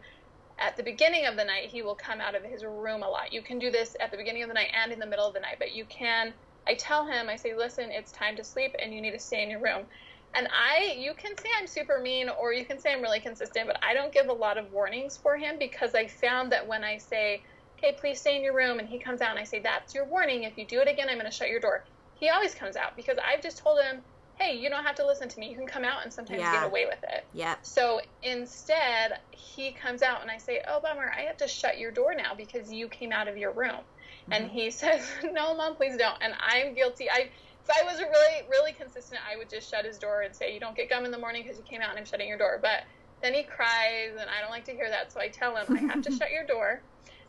at 0.59 0.77
the 0.77 0.83
beginning 0.83 1.25
of 1.25 1.35
the 1.35 1.43
night, 1.43 1.69
he 1.69 1.81
will 1.81 1.95
come 1.95 2.21
out 2.21 2.35
of 2.35 2.43
his 2.43 2.63
room 2.63 3.03
a 3.03 3.09
lot. 3.09 3.33
You 3.33 3.41
can 3.41 3.57
do 3.57 3.71
this 3.71 3.95
at 3.99 4.11
the 4.11 4.17
beginning 4.17 4.43
of 4.43 4.49
the 4.49 4.53
night 4.53 4.71
and 4.73 4.91
in 4.91 4.99
the 4.99 5.07
middle 5.07 5.27
of 5.27 5.33
the 5.33 5.39
night, 5.39 5.55
but 5.57 5.73
you 5.73 5.85
can. 5.85 6.33
I 6.67 6.75
tell 6.75 7.07
him, 7.07 7.27
I 7.27 7.35
say, 7.37 7.55
listen, 7.55 7.89
it's 7.89 8.11
time 8.11 8.35
to 8.35 8.43
sleep 8.43 8.75
and 8.79 8.93
you 8.93 9.01
need 9.01 9.11
to 9.11 9.19
stay 9.19 9.41
in 9.41 9.49
your 9.49 9.61
room. 9.61 9.87
And 10.33 10.47
I, 10.47 10.95
you 10.97 11.13
can 11.13 11.37
say 11.37 11.49
I'm 11.59 11.67
super 11.67 11.99
mean 11.99 12.29
or 12.29 12.53
you 12.53 12.65
can 12.65 12.79
say 12.79 12.93
I'm 12.93 13.01
really 13.01 13.19
consistent, 13.19 13.67
but 13.67 13.77
I 13.83 13.93
don't 13.93 14.13
give 14.13 14.27
a 14.27 14.33
lot 14.33 14.57
of 14.57 14.71
warnings 14.71 15.17
for 15.17 15.37
him 15.37 15.57
because 15.59 15.93
I 15.93 16.07
found 16.07 16.51
that 16.51 16.67
when 16.67 16.83
I 16.83 16.97
say, 16.97 17.41
okay, 17.77 17.95
please 17.99 18.19
stay 18.19 18.37
in 18.37 18.43
your 18.43 18.55
room, 18.55 18.79
and 18.79 18.87
he 18.87 18.99
comes 18.99 19.21
out 19.21 19.31
and 19.31 19.39
I 19.39 19.43
say, 19.43 19.59
that's 19.59 19.95
your 19.95 20.05
warning. 20.05 20.43
If 20.43 20.57
you 20.57 20.65
do 20.65 20.79
it 20.79 20.87
again, 20.87 21.09
I'm 21.09 21.17
going 21.17 21.29
to 21.29 21.35
shut 21.35 21.49
your 21.49 21.59
door. 21.59 21.83
He 22.15 22.29
always 22.29 22.53
comes 22.53 22.75
out 22.75 22.95
because 22.95 23.17
I've 23.17 23.41
just 23.41 23.57
told 23.57 23.81
him, 23.81 24.01
hey, 24.35 24.55
you 24.57 24.69
don't 24.69 24.83
have 24.83 24.95
to 24.95 25.05
listen 25.05 25.27
to 25.29 25.39
me. 25.39 25.49
You 25.49 25.55
can 25.55 25.67
come 25.67 25.83
out 25.83 26.03
and 26.03 26.13
sometimes 26.13 26.39
yeah. 26.39 26.51
get 26.51 26.63
away 26.63 26.85
with 26.85 27.03
it. 27.03 27.25
Yeah. 27.33 27.55
So 27.61 28.01
instead, 28.23 29.19
he 29.31 29.71
comes 29.71 30.01
out 30.01 30.21
and 30.21 30.31
I 30.31 30.37
say, 30.37 30.61
oh, 30.67 30.79
bummer, 30.79 31.11
I 31.15 31.21
have 31.21 31.37
to 31.37 31.47
shut 31.47 31.77
your 31.77 31.91
door 31.91 32.13
now 32.15 32.33
because 32.35 32.71
you 32.71 32.87
came 32.87 33.11
out 33.11 33.27
of 33.27 33.37
your 33.37 33.51
room. 33.51 33.71
Mm-hmm. 33.71 34.33
And 34.33 34.51
he 34.51 34.71
says, 34.71 35.07
no, 35.31 35.55
mom, 35.55 35.75
please 35.75 35.97
don't. 35.97 36.17
And 36.21 36.33
I'm 36.39 36.73
guilty. 36.73 37.09
I 37.09 37.29
if 37.63 37.69
I 37.69 37.83
was 37.83 37.99
really, 37.99 38.47
really 38.49 38.73
consistent, 38.73 39.19
I 39.29 39.37
would 39.37 39.49
just 39.49 39.69
shut 39.69 39.85
his 39.85 39.97
door 39.97 40.21
and 40.21 40.35
say, 40.35 40.53
you 40.53 40.59
don't 40.59 40.75
get 40.75 40.89
gum 40.89 41.05
in 41.05 41.11
the 41.11 41.17
morning 41.17 41.43
because 41.43 41.57
you 41.57 41.63
came 41.63 41.81
out 41.81 41.89
and 41.89 41.99
I'm 41.99 42.05
shutting 42.05 42.27
your 42.27 42.37
door. 42.37 42.59
But 42.61 42.83
then 43.21 43.33
he 43.33 43.43
cries, 43.43 44.11
and 44.19 44.29
I 44.29 44.41
don't 44.41 44.49
like 44.49 44.65
to 44.65 44.71
hear 44.71 44.89
that. 44.89 45.13
So 45.13 45.19
I 45.19 45.27
tell 45.27 45.55
him, 45.55 45.65
I 45.69 45.79
have 45.93 46.01
to 46.03 46.11
shut 46.17 46.31
your 46.31 46.45
door. 46.45 46.81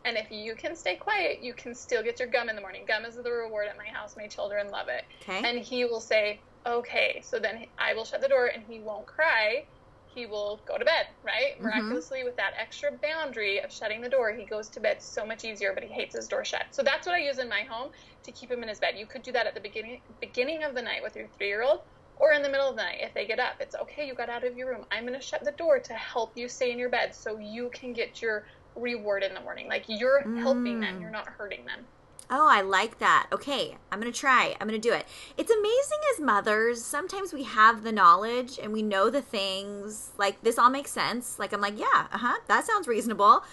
And 0.05 0.17
if 0.17 0.31
you 0.31 0.55
can 0.55 0.75
stay 0.75 0.95
quiet, 0.95 1.41
you 1.41 1.53
can 1.53 1.73
still 1.73 2.03
get 2.03 2.19
your 2.19 2.27
gum 2.27 2.49
in 2.49 2.55
the 2.55 2.61
morning. 2.61 2.83
Gum 2.87 3.05
is 3.05 3.15
the 3.15 3.31
reward 3.31 3.67
at 3.69 3.77
my 3.77 3.85
house. 3.85 4.15
My 4.17 4.27
children 4.27 4.69
love 4.69 4.87
it. 4.89 5.03
Okay. 5.21 5.47
And 5.47 5.59
he 5.59 5.85
will 5.85 6.01
say, 6.01 6.41
okay. 6.65 7.21
So 7.23 7.39
then 7.39 7.65
I 7.77 7.93
will 7.93 8.03
shut 8.03 8.21
the 8.21 8.27
door 8.27 8.47
and 8.47 8.63
he 8.67 8.79
won't 8.79 9.05
cry. 9.05 9.65
He 10.13 10.25
will 10.25 10.59
go 10.67 10.77
to 10.77 10.85
bed, 10.85 11.07
right? 11.23 11.55
Mm-hmm. 11.55 11.63
Miraculously, 11.63 12.23
with 12.23 12.35
that 12.37 12.53
extra 12.59 12.91
boundary 12.91 13.59
of 13.59 13.71
shutting 13.71 14.01
the 14.01 14.09
door, 14.09 14.33
he 14.33 14.45
goes 14.45 14.69
to 14.69 14.79
bed 14.79 15.01
so 15.01 15.25
much 15.25 15.43
easier, 15.43 15.73
but 15.73 15.83
he 15.83 15.91
hates 15.91 16.15
his 16.15 16.27
door 16.27 16.45
shut. 16.45 16.65
So 16.71 16.83
that's 16.83 17.07
what 17.07 17.15
I 17.15 17.19
use 17.19 17.39
in 17.39 17.49
my 17.49 17.61
home 17.61 17.91
to 18.23 18.31
keep 18.31 18.51
him 18.51 18.63
in 18.63 18.69
his 18.69 18.79
bed. 18.79 18.95
You 18.97 19.05
could 19.05 19.23
do 19.23 19.31
that 19.31 19.47
at 19.47 19.53
the 19.53 19.61
beginning 19.61 20.01
beginning 20.19 20.63
of 20.63 20.75
the 20.75 20.81
night 20.81 21.01
with 21.01 21.15
your 21.15 21.27
three 21.37 21.47
year 21.47 21.63
old, 21.63 21.81
or 22.17 22.33
in 22.33 22.41
the 22.41 22.49
middle 22.49 22.69
of 22.69 22.75
the 22.75 22.83
night 22.83 22.99
if 23.01 23.13
they 23.13 23.25
get 23.25 23.39
up. 23.39 23.55
It's 23.59 23.75
okay, 23.75 24.05
you 24.07 24.13
got 24.13 24.29
out 24.29 24.43
of 24.43 24.55
your 24.55 24.69
room. 24.69 24.85
I'm 24.91 25.05
going 25.05 25.19
to 25.19 25.25
shut 25.25 25.43
the 25.43 25.51
door 25.51 25.79
to 25.79 25.93
help 25.93 26.31
you 26.35 26.47
stay 26.47 26.71
in 26.71 26.77
your 26.77 26.89
bed 26.89 27.15
so 27.15 27.37
you 27.37 27.69
can 27.73 27.93
get 27.93 28.21
your 28.21 28.45
reward 28.75 29.23
in 29.23 29.33
the 29.33 29.41
morning. 29.41 29.67
Like 29.67 29.85
you're 29.87 30.23
mm. 30.23 30.39
helping 30.39 30.79
them, 30.79 31.01
you're 31.01 31.11
not 31.11 31.27
hurting 31.27 31.65
them. 31.65 31.85
Oh, 32.35 32.47
I 32.49 32.61
like 32.61 32.97
that. 32.97 33.27
Okay, 33.31 33.77
I'm 33.91 33.99
going 33.99 34.11
to 34.11 34.19
try. 34.19 34.55
I'm 34.59 34.67
going 34.67 34.81
to 34.81 34.89
do 34.89 34.91
it. 34.91 35.05
It's 35.37 35.51
amazing 35.51 35.99
as 36.11 36.19
mothers, 36.19 36.83
sometimes 36.83 37.31
we 37.31 37.43
have 37.43 37.83
the 37.83 37.91
knowledge 37.91 38.57
and 38.57 38.73
we 38.73 38.81
know 38.81 39.11
the 39.11 39.21
things. 39.21 40.13
Like, 40.17 40.41
this 40.41 40.57
all 40.57 40.71
makes 40.71 40.89
sense. 40.89 41.37
Like, 41.37 41.53
I'm 41.53 41.61
like, 41.61 41.77
yeah, 41.77 42.07
uh 42.11 42.17
huh, 42.17 42.39
that 42.47 42.65
sounds 42.65 42.87
reasonable. 42.87 43.43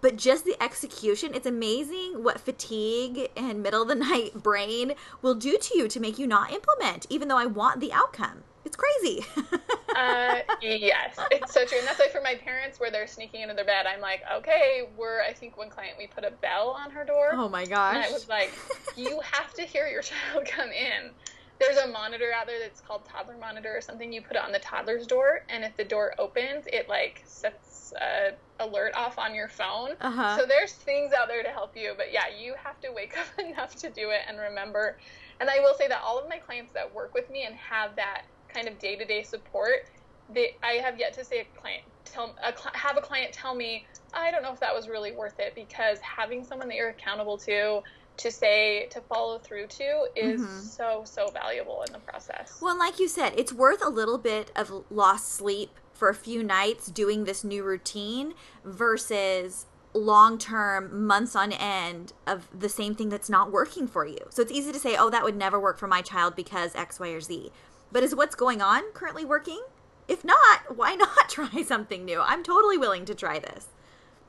But 0.00 0.16
just 0.16 0.44
the 0.44 0.54
execution, 0.62 1.34
it's 1.34 1.44
amazing 1.44 2.22
what 2.22 2.38
fatigue 2.38 3.32
and 3.36 3.64
middle 3.64 3.82
of 3.82 3.88
the 3.88 3.94
night 4.10 4.40
brain 4.44 4.92
will 5.22 5.34
do 5.34 5.58
to 5.58 5.76
you 5.76 5.88
to 5.88 5.98
make 5.98 6.16
you 6.16 6.28
not 6.28 6.52
implement, 6.52 7.08
even 7.10 7.26
though 7.26 7.36
I 7.36 7.46
want 7.46 7.80
the 7.80 7.92
outcome. 7.92 8.44
It's 8.64 8.76
crazy. 8.76 9.24
uh, 9.96 10.40
yes, 10.60 11.16
it's 11.30 11.52
so 11.52 11.64
true. 11.64 11.78
And 11.78 11.86
that's 11.86 11.98
why 11.98 12.08
for 12.08 12.20
my 12.20 12.34
parents, 12.34 12.78
where 12.78 12.90
they're 12.90 13.06
sneaking 13.06 13.40
into 13.42 13.54
their 13.54 13.64
bed, 13.64 13.86
I'm 13.86 14.00
like, 14.00 14.22
okay, 14.38 14.88
we're, 14.96 15.22
I 15.22 15.32
think 15.32 15.56
one 15.56 15.70
client, 15.70 15.94
we 15.98 16.06
put 16.06 16.24
a 16.24 16.30
bell 16.30 16.76
on 16.78 16.90
her 16.90 17.04
door. 17.04 17.30
Oh 17.32 17.48
my 17.48 17.64
gosh. 17.64 17.96
And 17.96 18.04
I 18.04 18.12
was 18.12 18.28
like, 18.28 18.52
you 18.96 19.20
have 19.20 19.54
to 19.54 19.62
hear 19.62 19.86
your 19.86 20.02
child 20.02 20.46
come 20.46 20.70
in. 20.70 21.10
There's 21.58 21.76
a 21.76 21.88
monitor 21.88 22.32
out 22.34 22.46
there 22.46 22.58
that's 22.58 22.80
called 22.80 23.04
toddler 23.04 23.36
monitor 23.38 23.76
or 23.76 23.82
something. 23.82 24.12
You 24.12 24.22
put 24.22 24.36
it 24.36 24.42
on 24.42 24.50
the 24.50 24.60
toddler's 24.60 25.06
door, 25.06 25.44
and 25.50 25.62
if 25.62 25.76
the 25.76 25.84
door 25.84 26.14
opens, 26.18 26.64
it 26.66 26.88
like 26.88 27.22
sets 27.26 27.92
a 28.00 28.32
alert 28.60 28.94
off 28.94 29.18
on 29.18 29.34
your 29.34 29.48
phone. 29.48 29.90
Uh-huh. 30.00 30.38
So 30.38 30.46
there's 30.46 30.72
things 30.72 31.12
out 31.12 31.28
there 31.28 31.42
to 31.42 31.50
help 31.50 31.76
you. 31.76 31.92
But 31.96 32.12
yeah, 32.12 32.24
you 32.38 32.54
have 32.62 32.80
to 32.80 32.92
wake 32.92 33.16
up 33.18 33.26
enough 33.44 33.74
to 33.76 33.90
do 33.90 34.10
it 34.10 34.20
and 34.28 34.38
remember. 34.38 34.98
And 35.40 35.48
I 35.48 35.60
will 35.60 35.74
say 35.74 35.88
that 35.88 36.00
all 36.04 36.18
of 36.18 36.28
my 36.28 36.38
clients 36.38 36.72
that 36.72 36.94
work 36.94 37.14
with 37.14 37.30
me 37.30 37.44
and 37.44 37.54
have 37.56 37.96
that 37.96 38.22
kind 38.52 38.68
of 38.68 38.78
day 38.78 38.96
to 38.96 39.04
day 39.04 39.22
support, 39.22 39.86
they, 40.32 40.56
I 40.62 40.74
have 40.74 40.98
yet 40.98 41.12
to 41.14 41.24
say 41.24 41.40
a 41.40 41.60
client 41.60 41.82
tell 42.04 42.34
a, 42.42 42.52
have 42.76 42.96
a 42.96 43.00
client 43.00 43.32
tell 43.32 43.54
me 43.54 43.86
I 44.12 44.30
don't 44.30 44.42
know 44.42 44.52
if 44.52 44.60
that 44.60 44.74
was 44.74 44.88
really 44.88 45.12
worth 45.12 45.38
it 45.38 45.54
because 45.54 45.98
having 46.00 46.44
someone 46.44 46.68
that 46.68 46.76
you're 46.76 46.90
accountable 46.90 47.38
to 47.38 47.82
to 48.16 48.30
say 48.30 48.86
to 48.90 49.00
follow 49.00 49.38
through 49.38 49.66
to 49.66 50.06
is 50.14 50.40
mm-hmm. 50.40 50.60
so 50.60 51.02
so 51.04 51.30
valuable 51.30 51.84
in 51.86 51.92
the 51.92 51.98
process. 52.00 52.58
Well, 52.60 52.78
like 52.78 52.98
you 52.98 53.08
said, 53.08 53.32
it's 53.36 53.52
worth 53.52 53.84
a 53.84 53.88
little 53.88 54.18
bit 54.18 54.50
of 54.54 54.84
lost 54.90 55.32
sleep 55.32 55.70
for 55.92 56.08
a 56.08 56.14
few 56.14 56.42
nights 56.42 56.86
doing 56.86 57.24
this 57.24 57.44
new 57.44 57.62
routine 57.62 58.34
versus 58.64 59.66
long 59.92 60.38
term 60.38 61.06
months 61.06 61.34
on 61.34 61.52
end 61.52 62.12
of 62.26 62.48
the 62.56 62.68
same 62.68 62.94
thing 62.94 63.08
that's 63.08 63.28
not 63.28 63.50
working 63.50 63.86
for 63.86 64.06
you. 64.06 64.18
So 64.30 64.42
it's 64.42 64.52
easy 64.52 64.72
to 64.72 64.78
say, 64.78 64.96
"Oh, 64.96 65.10
that 65.10 65.24
would 65.24 65.36
never 65.36 65.58
work 65.58 65.78
for 65.78 65.86
my 65.86 66.02
child 66.02 66.36
because 66.36 66.74
X, 66.74 67.00
Y, 67.00 67.08
or 67.08 67.20
Z." 67.20 67.50
But 67.92 68.02
is 68.02 68.14
what's 68.14 68.34
going 68.34 68.62
on 68.62 68.92
currently 68.92 69.24
working? 69.24 69.62
If 70.08 70.24
not, 70.24 70.76
why 70.76 70.94
not 70.96 71.28
try 71.28 71.62
something 71.62 72.04
new? 72.04 72.20
I'm 72.20 72.42
totally 72.42 72.78
willing 72.78 73.04
to 73.06 73.14
try 73.14 73.38
this. 73.38 73.68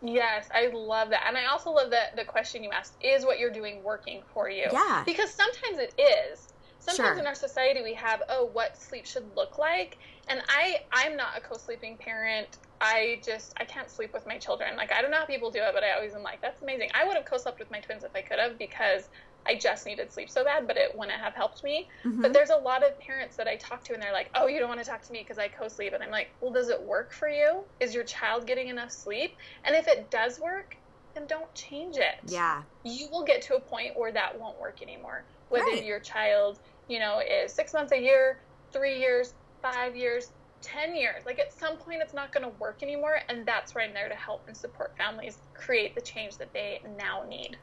Yes, 0.02 0.50
I 0.54 0.68
love 0.68 1.10
that. 1.12 1.24
And 1.28 1.38
I 1.38 1.46
also 1.46 1.72
love 1.72 1.92
that 1.92 2.16
the 2.16 2.26
question 2.26 2.64
you 2.64 2.72
asked 2.72 2.96
is 3.02 3.24
what 3.24 3.38
you're 3.38 3.52
doing 3.52 3.84
working 3.84 4.24
for 4.34 4.50
you? 4.50 4.66
Yeah. 4.72 5.04
Because 5.06 5.32
sometimes 5.32 5.78
it 5.78 5.94
is. 6.00 6.48
Sometimes 6.80 7.10
sure. 7.10 7.20
in 7.20 7.28
our 7.28 7.36
society 7.36 7.84
we 7.84 7.94
have, 7.94 8.24
oh, 8.30 8.50
what 8.54 8.76
sleep 8.76 9.06
should 9.06 9.26
look 9.36 9.60
like. 9.60 10.00
And 10.28 10.42
I 10.50 10.82
I'm 10.92 11.16
not 11.16 11.38
a 11.38 11.42
co-sleeping 11.42 11.98
parent. 11.98 12.58
I 12.80 13.22
just 13.24 13.54
I 13.58 13.66
can't 13.66 13.88
sleep 13.88 14.14
with 14.14 14.26
my 14.26 14.40
children. 14.40 14.76
Like 14.76 14.92
I 14.92 15.04
don't 15.04 15.12
know 15.12 15.18
how 15.18 15.26
people 15.26 15.52
do 15.52 15.60
it, 15.60 15.72
but 15.76 15.84
I 15.84 15.92
always 15.92 16.16
am 16.16 16.24
like, 16.24 16.42
that's 16.42 16.64
amazing. 16.64 16.90
I 16.96 17.06
would 17.06 17.16
have 17.16 17.26
co-slept 17.26 17.60
with 17.60 17.70
my 17.70 17.80
twins 17.80 18.04
if 18.04 18.16
I 18.16 18.22
could 18.22 18.40
have 18.40 18.58
because 18.58 19.10
I 19.46 19.56
just 19.56 19.86
needed 19.86 20.12
sleep 20.12 20.30
so 20.30 20.44
bad, 20.44 20.68
but 20.68 20.78
it 20.78 20.96
wouldn't 20.96 21.20
have 21.20 21.34
helped 21.34 21.64
me. 21.64 21.90
Mm-hmm. 22.04 22.22
But 22.22 22.34
there's 22.34 22.50
a 22.50 22.58
lot 22.58 22.84
of 22.84 23.00
parents 23.00 23.36
that 23.38 23.48
I 23.48 23.56
talk 23.56 23.84
to, 23.86 23.94
and 23.94 24.02
they're 24.02 24.14
like, 24.14 24.30
"Oh, 24.36 24.48
you 24.48 24.60
don't 24.60 24.70
want 24.70 24.84
to 24.84 24.90
talk 24.90 25.02
to 25.04 25.12
me 25.12 25.20
because 25.20 25.38
I 25.38 25.48
co-sleep," 25.48 25.94
and 25.94 26.04
I'm 26.04 26.12
like, 26.12 26.30
"Well, 26.42 26.52
does 26.52 26.70
it 26.70 26.82
work 26.82 27.12
for 27.12 27.28
you? 27.28 27.64
Is 27.80 27.94
your 27.94 28.04
child 28.04 28.46
getting 28.46 28.68
enough 28.68 28.92
sleep? 28.92 29.36
And 29.64 29.76
if 29.76 29.88
it 29.88 30.12
does 30.12 30.40
work, 30.40 30.78
then 31.14 31.26
don't 31.28 31.54
change 31.54 31.98
it. 31.98 32.20
Yeah, 32.28 32.64
you 32.84 33.08
will 33.12 33.24
get 33.24 33.42
to 33.44 33.56
a 33.56 33.60
point 33.60 33.98
where 33.98 34.12
that 34.12 34.40
won't 34.40 34.60
work 34.60 34.82
anymore. 34.82 35.24
Whether 35.50 35.66
right. 35.66 35.86
your 35.86 36.00
child, 36.00 36.60
you 36.88 37.00
know, 37.00 37.20
is 37.20 37.52
six 37.52 37.74
months 37.74 37.92
a 37.92 38.02
year, 38.02 38.40
three 38.72 39.00
years, 39.00 39.34
five 39.62 39.96
years, 39.96 40.32
10 40.62 40.96
years. 40.96 41.26
Like 41.26 41.40
at 41.40 41.52
some 41.54 41.78
point, 41.78 42.02
it's 42.02 42.14
not 42.14 42.32
going 42.32 42.44
to 42.44 42.58
work 42.60 42.82
anymore. 42.82 43.20
And 43.30 43.46
that's 43.46 43.76
where 43.76 43.84
I'm 43.84 43.94
there 43.94 44.10
to 44.10 44.16
help 44.16 44.44
and 44.48 44.56
support 44.56 44.96
families 44.98 45.38
create 45.54 45.96
the 45.96 46.02
change 46.02 46.38
that 46.38 46.54
they 46.54 46.82
now 46.98 47.24
need. 47.28 47.58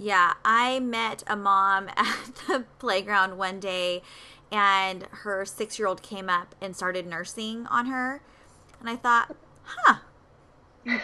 Yeah, 0.00 0.32
I 0.46 0.80
met 0.80 1.22
a 1.26 1.36
mom 1.36 1.88
at 1.96 2.34
the 2.46 2.64
playground 2.78 3.36
one 3.36 3.60
day, 3.60 4.02
and 4.50 5.06
her 5.10 5.44
six 5.44 5.78
year 5.78 5.86
old 5.86 6.02
came 6.02 6.30
up 6.30 6.54
and 6.60 6.74
started 6.74 7.06
nursing 7.06 7.66
on 7.66 7.86
her. 7.86 8.22
And 8.80 8.88
I 8.88 8.96
thought, 8.96 9.36
huh, 9.62 9.96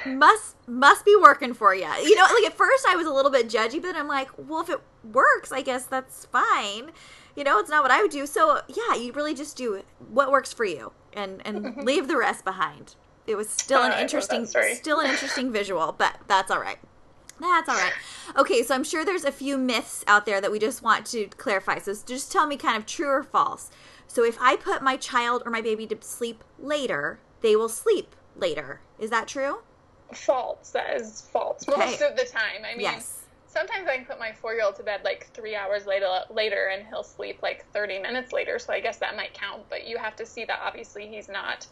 must 0.07 0.57
must 0.67 1.05
be 1.05 1.15
working 1.21 1.53
for 1.53 1.75
you. 1.75 1.87
You 2.03 2.17
know, 2.17 2.23
like 2.23 2.45
at 2.45 2.57
first 2.57 2.87
I 2.89 2.97
was 2.97 3.07
a 3.07 3.13
little 3.13 3.31
bit 3.31 3.51
judgy, 3.51 3.83
but 3.83 3.95
I'm 3.95 4.09
like, 4.09 4.31
well, 4.39 4.63
if 4.63 4.71
it 4.71 4.81
works, 5.13 5.53
I 5.53 5.61
guess 5.61 5.85
that's 5.85 6.25
fine. 6.25 6.91
You 7.37 7.45
know, 7.45 7.59
it's 7.59 7.69
not 7.69 7.83
what 7.83 7.91
I 7.91 8.01
would 8.01 8.11
do. 8.11 8.25
So 8.25 8.63
yeah, 8.67 8.97
you 8.97 9.13
really 9.13 9.35
just 9.35 9.59
do 9.59 9.83
what 10.09 10.31
works 10.31 10.55
for 10.55 10.65
you, 10.65 10.93
and 11.13 11.43
and 11.45 11.85
leave 11.85 12.09
the 12.09 12.17
rest 12.17 12.47
behind. 12.47 12.97
It 13.27 13.35
was 13.35 13.51
still 13.51 13.83
an 13.83 14.01
interesting, 14.01 14.47
still 14.47 15.01
an 15.01 15.11
interesting 15.11 15.53
visual, 15.53 15.95
but 15.99 16.17
that's 16.29 16.51
all 16.51 16.61
right. 16.61 16.79
That's 17.41 17.69
all 17.69 17.77
right. 17.77 17.93
Okay, 18.37 18.63
so 18.63 18.75
I'm 18.75 18.85
sure 18.85 19.05
there's 19.05 19.25
a 19.25 19.33
few 19.33 19.59
myths 19.59 20.05
out 20.07 20.25
there 20.25 20.41
that 20.41 20.51
we 20.51 20.59
just 20.59 20.83
want 20.83 21.05
to 21.07 21.27
clarify. 21.37 21.79
So 21.79 21.95
just 22.07 22.33
tell 22.33 22.47
me 22.47 22.57
kind 22.57 22.77
of 22.77 22.87
true 22.87 23.09
or 23.09 23.23
false. 23.23 23.71
So 24.09 24.25
if 24.25 24.39
I 24.41 24.57
put 24.57 24.83
my 24.83 24.97
child 24.97 25.43
or 25.45 25.51
my 25.51 25.61
baby 25.61 25.87
to 25.89 25.99
sleep 26.01 26.43
later, 26.59 27.19
they 27.43 27.55
will 27.57 27.69
sleep 27.69 28.17
later. 28.37 28.81
Is 28.99 29.11
that 29.11 29.29
true? 29.29 29.59
False. 30.13 30.71
That 30.71 30.97
is 30.97 31.29
false 31.33 31.69
okay. 31.69 31.79
most 31.79 32.01
of 32.01 32.17
the 32.17 32.25
time. 32.25 32.65
I 32.65 32.73
mean, 32.73 32.83
yes. 32.83 33.25
sometimes 33.47 33.87
I 33.89 33.97
can 33.97 34.07
put 34.07 34.19
my 34.19 34.33
four 34.33 34.55
year 34.55 34.65
old 34.65 34.77
to 34.77 34.83
bed 34.83 35.01
like 35.05 35.29
three 35.35 35.55
hours 35.55 35.85
later, 35.85 36.07
later, 36.31 36.71
and 36.73 36.87
he'll 36.87 37.03
sleep 37.03 37.43
like 37.43 37.71
30 37.73 37.99
minutes 37.99 38.33
later. 38.33 38.59
So 38.59 38.73
I 38.73 38.81
guess 38.81 38.97
that 38.99 39.17
might 39.17 39.35
count. 39.35 39.63
But 39.69 39.87
you 39.87 39.99
have 39.99 40.17
to 40.17 40.25
see 40.25 40.45
that 40.47 40.61
obviously 40.65 41.07
he's 41.07 41.29
not 41.29 41.67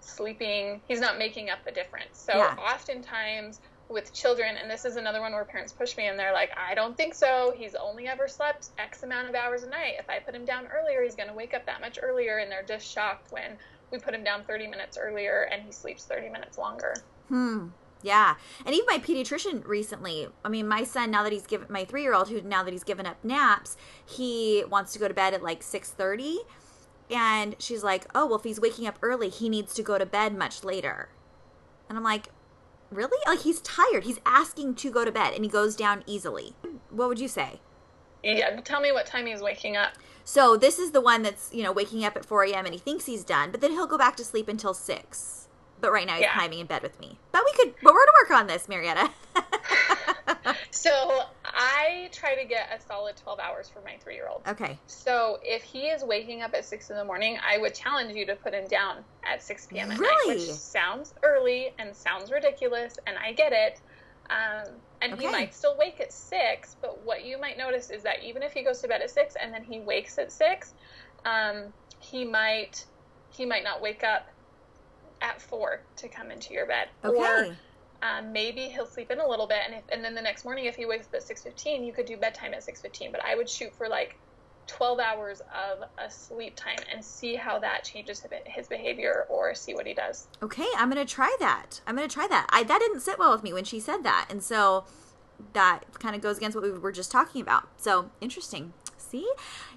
sleeping, 0.00 0.80
he's 0.86 1.00
not 1.00 1.18
making 1.18 1.50
up 1.50 1.64
the 1.64 1.72
difference. 1.72 2.18
So 2.18 2.36
yeah. 2.36 2.54
oftentimes 2.58 3.60
with 3.88 4.12
children, 4.12 4.56
and 4.56 4.70
this 4.70 4.84
is 4.84 4.96
another 4.96 5.20
one 5.20 5.32
where 5.32 5.44
parents 5.44 5.72
push 5.72 5.96
me 5.96 6.08
and 6.08 6.18
they're 6.18 6.32
like, 6.32 6.50
I 6.56 6.74
don't 6.74 6.96
think 6.96 7.14
so. 7.14 7.54
He's 7.56 7.74
only 7.74 8.06
ever 8.06 8.28
slept 8.28 8.68
X 8.78 9.02
amount 9.02 9.28
of 9.28 9.34
hours 9.34 9.62
a 9.62 9.68
night. 9.68 9.94
If 9.98 10.10
I 10.10 10.18
put 10.18 10.34
him 10.34 10.44
down 10.44 10.66
earlier, 10.66 11.02
he's 11.02 11.14
going 11.14 11.28
to 11.28 11.34
wake 11.34 11.54
up 11.54 11.64
that 11.66 11.80
much 11.80 11.98
earlier. 12.02 12.38
And 12.38 12.50
they're 12.52 12.62
just 12.62 12.86
shocked 12.86 13.32
when 13.32 13.56
we 13.90 13.98
put 13.98 14.14
him 14.14 14.22
down 14.22 14.44
30 14.44 14.66
minutes 14.66 14.98
earlier 15.00 15.48
and 15.50 15.62
he 15.62 15.72
sleeps 15.72 16.04
30 16.04 16.28
minutes 16.28 16.58
longer. 16.58 16.94
Hmm. 17.28 17.68
Yeah. 18.02 18.36
And 18.64 18.74
even 18.74 18.86
my 18.86 18.98
pediatrician 18.98 19.66
recently, 19.66 20.28
I 20.44 20.48
mean, 20.48 20.68
my 20.68 20.84
son, 20.84 21.10
now 21.10 21.22
that 21.24 21.32
he's 21.32 21.46
given, 21.46 21.66
my 21.70 21.84
three 21.84 22.02
year 22.02 22.14
old, 22.14 22.28
who 22.28 22.40
now 22.42 22.62
that 22.62 22.72
he's 22.72 22.84
given 22.84 23.06
up 23.06 23.24
naps, 23.24 23.76
he 24.04 24.64
wants 24.68 24.92
to 24.92 24.98
go 24.98 25.08
to 25.08 25.14
bed 25.14 25.34
at 25.34 25.42
like 25.42 25.62
6.30 25.62 26.36
And 27.10 27.56
she's 27.58 27.82
like, 27.82 28.06
oh, 28.14 28.26
well, 28.26 28.36
if 28.36 28.44
he's 28.44 28.60
waking 28.60 28.86
up 28.86 28.98
early, 29.02 29.30
he 29.30 29.48
needs 29.48 29.74
to 29.74 29.82
go 29.82 29.98
to 29.98 30.06
bed 30.06 30.36
much 30.36 30.62
later. 30.62 31.08
And 31.88 31.96
I'm 31.96 32.04
like, 32.04 32.28
really? 32.90 33.18
Like, 33.26 33.40
he's 33.40 33.60
tired. 33.60 34.04
He's 34.04 34.18
asking 34.26 34.74
to 34.76 34.90
go 34.90 35.04
to 35.04 35.12
bed 35.12 35.34
and 35.34 35.44
he 35.44 35.50
goes 35.50 35.76
down 35.76 36.02
easily. 36.06 36.54
What 36.90 37.08
would 37.08 37.18
you 37.20 37.28
say? 37.28 37.60
Yeah, 38.22 38.60
tell 38.62 38.80
me 38.80 38.90
what 38.92 39.06
time 39.06 39.26
he's 39.26 39.40
waking 39.40 39.76
up. 39.76 39.92
So 40.24 40.56
this 40.56 40.78
is 40.78 40.90
the 40.90 41.00
one 41.00 41.22
that's, 41.22 41.50
you 41.52 41.62
know, 41.62 41.72
waking 41.72 42.04
up 42.04 42.16
at 42.16 42.24
4 42.26 42.44
a.m. 42.44 42.64
and 42.66 42.74
he 42.74 42.80
thinks 42.80 43.06
he's 43.06 43.24
done, 43.24 43.50
but 43.50 43.60
then 43.60 43.70
he'll 43.72 43.86
go 43.86 43.96
back 43.96 44.16
to 44.16 44.24
sleep 44.24 44.48
until 44.48 44.74
6. 44.74 45.48
But 45.80 45.92
right 45.92 46.06
now 46.06 46.14
he's 46.14 46.22
Yeah. 46.22 46.34
climbing 46.34 46.58
in 46.58 46.66
bed 46.66 46.82
with 46.82 46.98
me. 47.00 47.18
But 47.32 47.42
we 47.44 47.52
could, 47.52 47.74
but 47.82 47.94
we're 47.94 48.04
to 48.04 48.12
work 48.22 48.38
on 48.38 48.46
this, 48.46 48.68
Marietta. 48.68 49.10
So 50.70 51.22
I 51.60 52.08
try 52.12 52.36
to 52.36 52.44
get 52.44 52.68
a 52.72 52.80
solid 52.80 53.16
12 53.16 53.40
hours 53.40 53.68
for 53.68 53.82
my 53.82 53.96
three 54.02 54.14
year 54.14 54.28
old. 54.28 54.42
okay. 54.46 54.78
So 54.86 55.38
if 55.42 55.62
he 55.64 55.88
is 55.88 56.04
waking 56.04 56.42
up 56.42 56.54
at 56.54 56.64
6 56.64 56.90
in 56.90 56.96
the 56.96 57.04
morning, 57.04 57.36
I 57.44 57.58
would 57.58 57.74
challenge 57.74 58.14
you 58.14 58.24
to 58.26 58.36
put 58.36 58.54
him 58.54 58.68
down 58.68 59.04
at 59.28 59.42
6 59.42 59.66
p.m. 59.66 59.90
at 59.90 59.98
Really? 59.98 60.34
night, 60.36 60.46
which 60.46 60.50
sounds 60.52 61.14
early 61.24 61.74
and 61.80 61.94
sounds 61.96 62.30
ridiculous, 62.30 62.96
and 63.08 63.16
I 63.18 63.32
get 63.32 63.52
it. 63.52 63.80
Um, 64.30 64.74
and 65.02 65.18
he 65.18 65.26
might 65.26 65.52
still 65.52 65.76
wake 65.76 66.00
at 66.00 66.12
6, 66.12 66.76
but 66.80 67.04
what 67.04 67.24
you 67.24 67.40
might 67.40 67.58
notice 67.58 67.90
is 67.90 68.04
that 68.04 68.22
even 68.22 68.42
if 68.44 68.52
he 68.52 68.62
goes 68.62 68.80
to 68.82 68.88
bed 68.88 69.00
at 69.02 69.10
6 69.10 69.34
and 69.42 69.52
then 69.52 69.64
he 69.64 69.80
wakes 69.80 70.16
at 70.18 70.30
6, 70.30 70.74
um, 71.24 71.72
he 71.98 72.24
might 72.24 72.84
he 73.30 73.44
might 73.44 73.64
not 73.64 73.82
wake 73.82 74.04
up 74.04 74.28
at 75.22 75.40
4 75.42 75.80
to 75.96 76.08
come 76.08 76.30
into 76.30 76.54
your 76.54 76.66
bed. 76.66 76.88
Okay. 77.04 77.16
Or 77.16 77.56
um, 78.02 78.32
maybe 78.32 78.62
he'll 78.68 78.86
sleep 78.86 79.10
in 79.10 79.18
a 79.18 79.26
little 79.28 79.46
bit, 79.46 79.58
and 79.64 79.74
if, 79.74 79.82
and 79.90 80.04
then 80.04 80.14
the 80.14 80.22
next 80.22 80.44
morning, 80.44 80.66
if 80.66 80.76
he 80.76 80.86
wakes 80.86 81.06
up 81.06 81.14
at 81.14 81.22
six 81.22 81.42
fifteen, 81.42 81.84
you 81.84 81.92
could 81.92 82.06
do 82.06 82.16
bedtime 82.16 82.54
at 82.54 82.62
six 82.62 82.80
fifteen. 82.80 83.10
But 83.12 83.24
I 83.24 83.34
would 83.34 83.48
shoot 83.48 83.74
for 83.74 83.88
like 83.88 84.16
twelve 84.66 85.00
hours 85.00 85.40
of 85.40 85.88
a 85.98 86.10
sleep 86.10 86.54
time 86.54 86.76
and 86.92 87.02
see 87.04 87.34
how 87.34 87.58
that 87.58 87.84
changes 87.84 88.20
his- 88.20 88.30
his 88.46 88.68
behavior, 88.68 89.26
or 89.28 89.54
see 89.54 89.74
what 89.74 89.86
he 89.86 89.94
does. 89.94 90.28
Okay, 90.42 90.66
I'm 90.76 90.88
gonna 90.88 91.04
try 91.04 91.34
that. 91.40 91.80
I'm 91.86 91.96
gonna 91.96 92.06
try 92.08 92.26
that. 92.28 92.46
I 92.50 92.62
that 92.64 92.78
didn't 92.78 93.00
sit 93.00 93.18
well 93.18 93.32
with 93.32 93.42
me 93.42 93.52
when 93.52 93.64
she 93.64 93.80
said 93.80 94.02
that, 94.04 94.26
and 94.30 94.42
so 94.42 94.84
that 95.52 95.84
kind 96.00 96.14
of 96.14 96.20
goes 96.20 96.36
against 96.36 96.54
what 96.56 96.64
we 96.64 96.70
were 96.72 96.92
just 96.92 97.10
talking 97.10 97.40
about. 97.40 97.68
So 97.78 98.10
interesting. 98.20 98.74
See, 98.96 99.28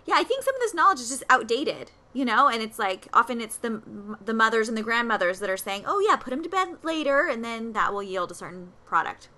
yeah, 0.05 0.15
I 0.17 0.23
think 0.23 0.43
some 0.43 0.55
of 0.55 0.61
this 0.61 0.73
knowledge 0.73 0.99
is 0.99 1.09
just 1.09 1.23
outdated, 1.29 1.91
you 2.13 2.25
know, 2.25 2.47
and 2.47 2.61
it's 2.61 2.77
like 2.77 3.07
often 3.13 3.39
it's 3.41 3.57
the 3.57 3.81
the 4.23 4.33
mothers 4.33 4.67
and 4.67 4.77
the 4.77 4.83
grandmothers 4.83 5.39
that 5.39 5.49
are 5.49 5.57
saying, 5.57 5.83
"Oh 5.85 5.99
yeah, 5.99 6.15
put 6.15 6.33
him 6.33 6.43
to 6.43 6.49
bed 6.49 6.77
later," 6.83 7.27
and 7.27 7.43
then 7.43 7.73
that 7.73 7.93
will 7.93 8.03
yield 8.03 8.31
a 8.31 8.35
certain 8.35 8.73
product. 8.85 9.29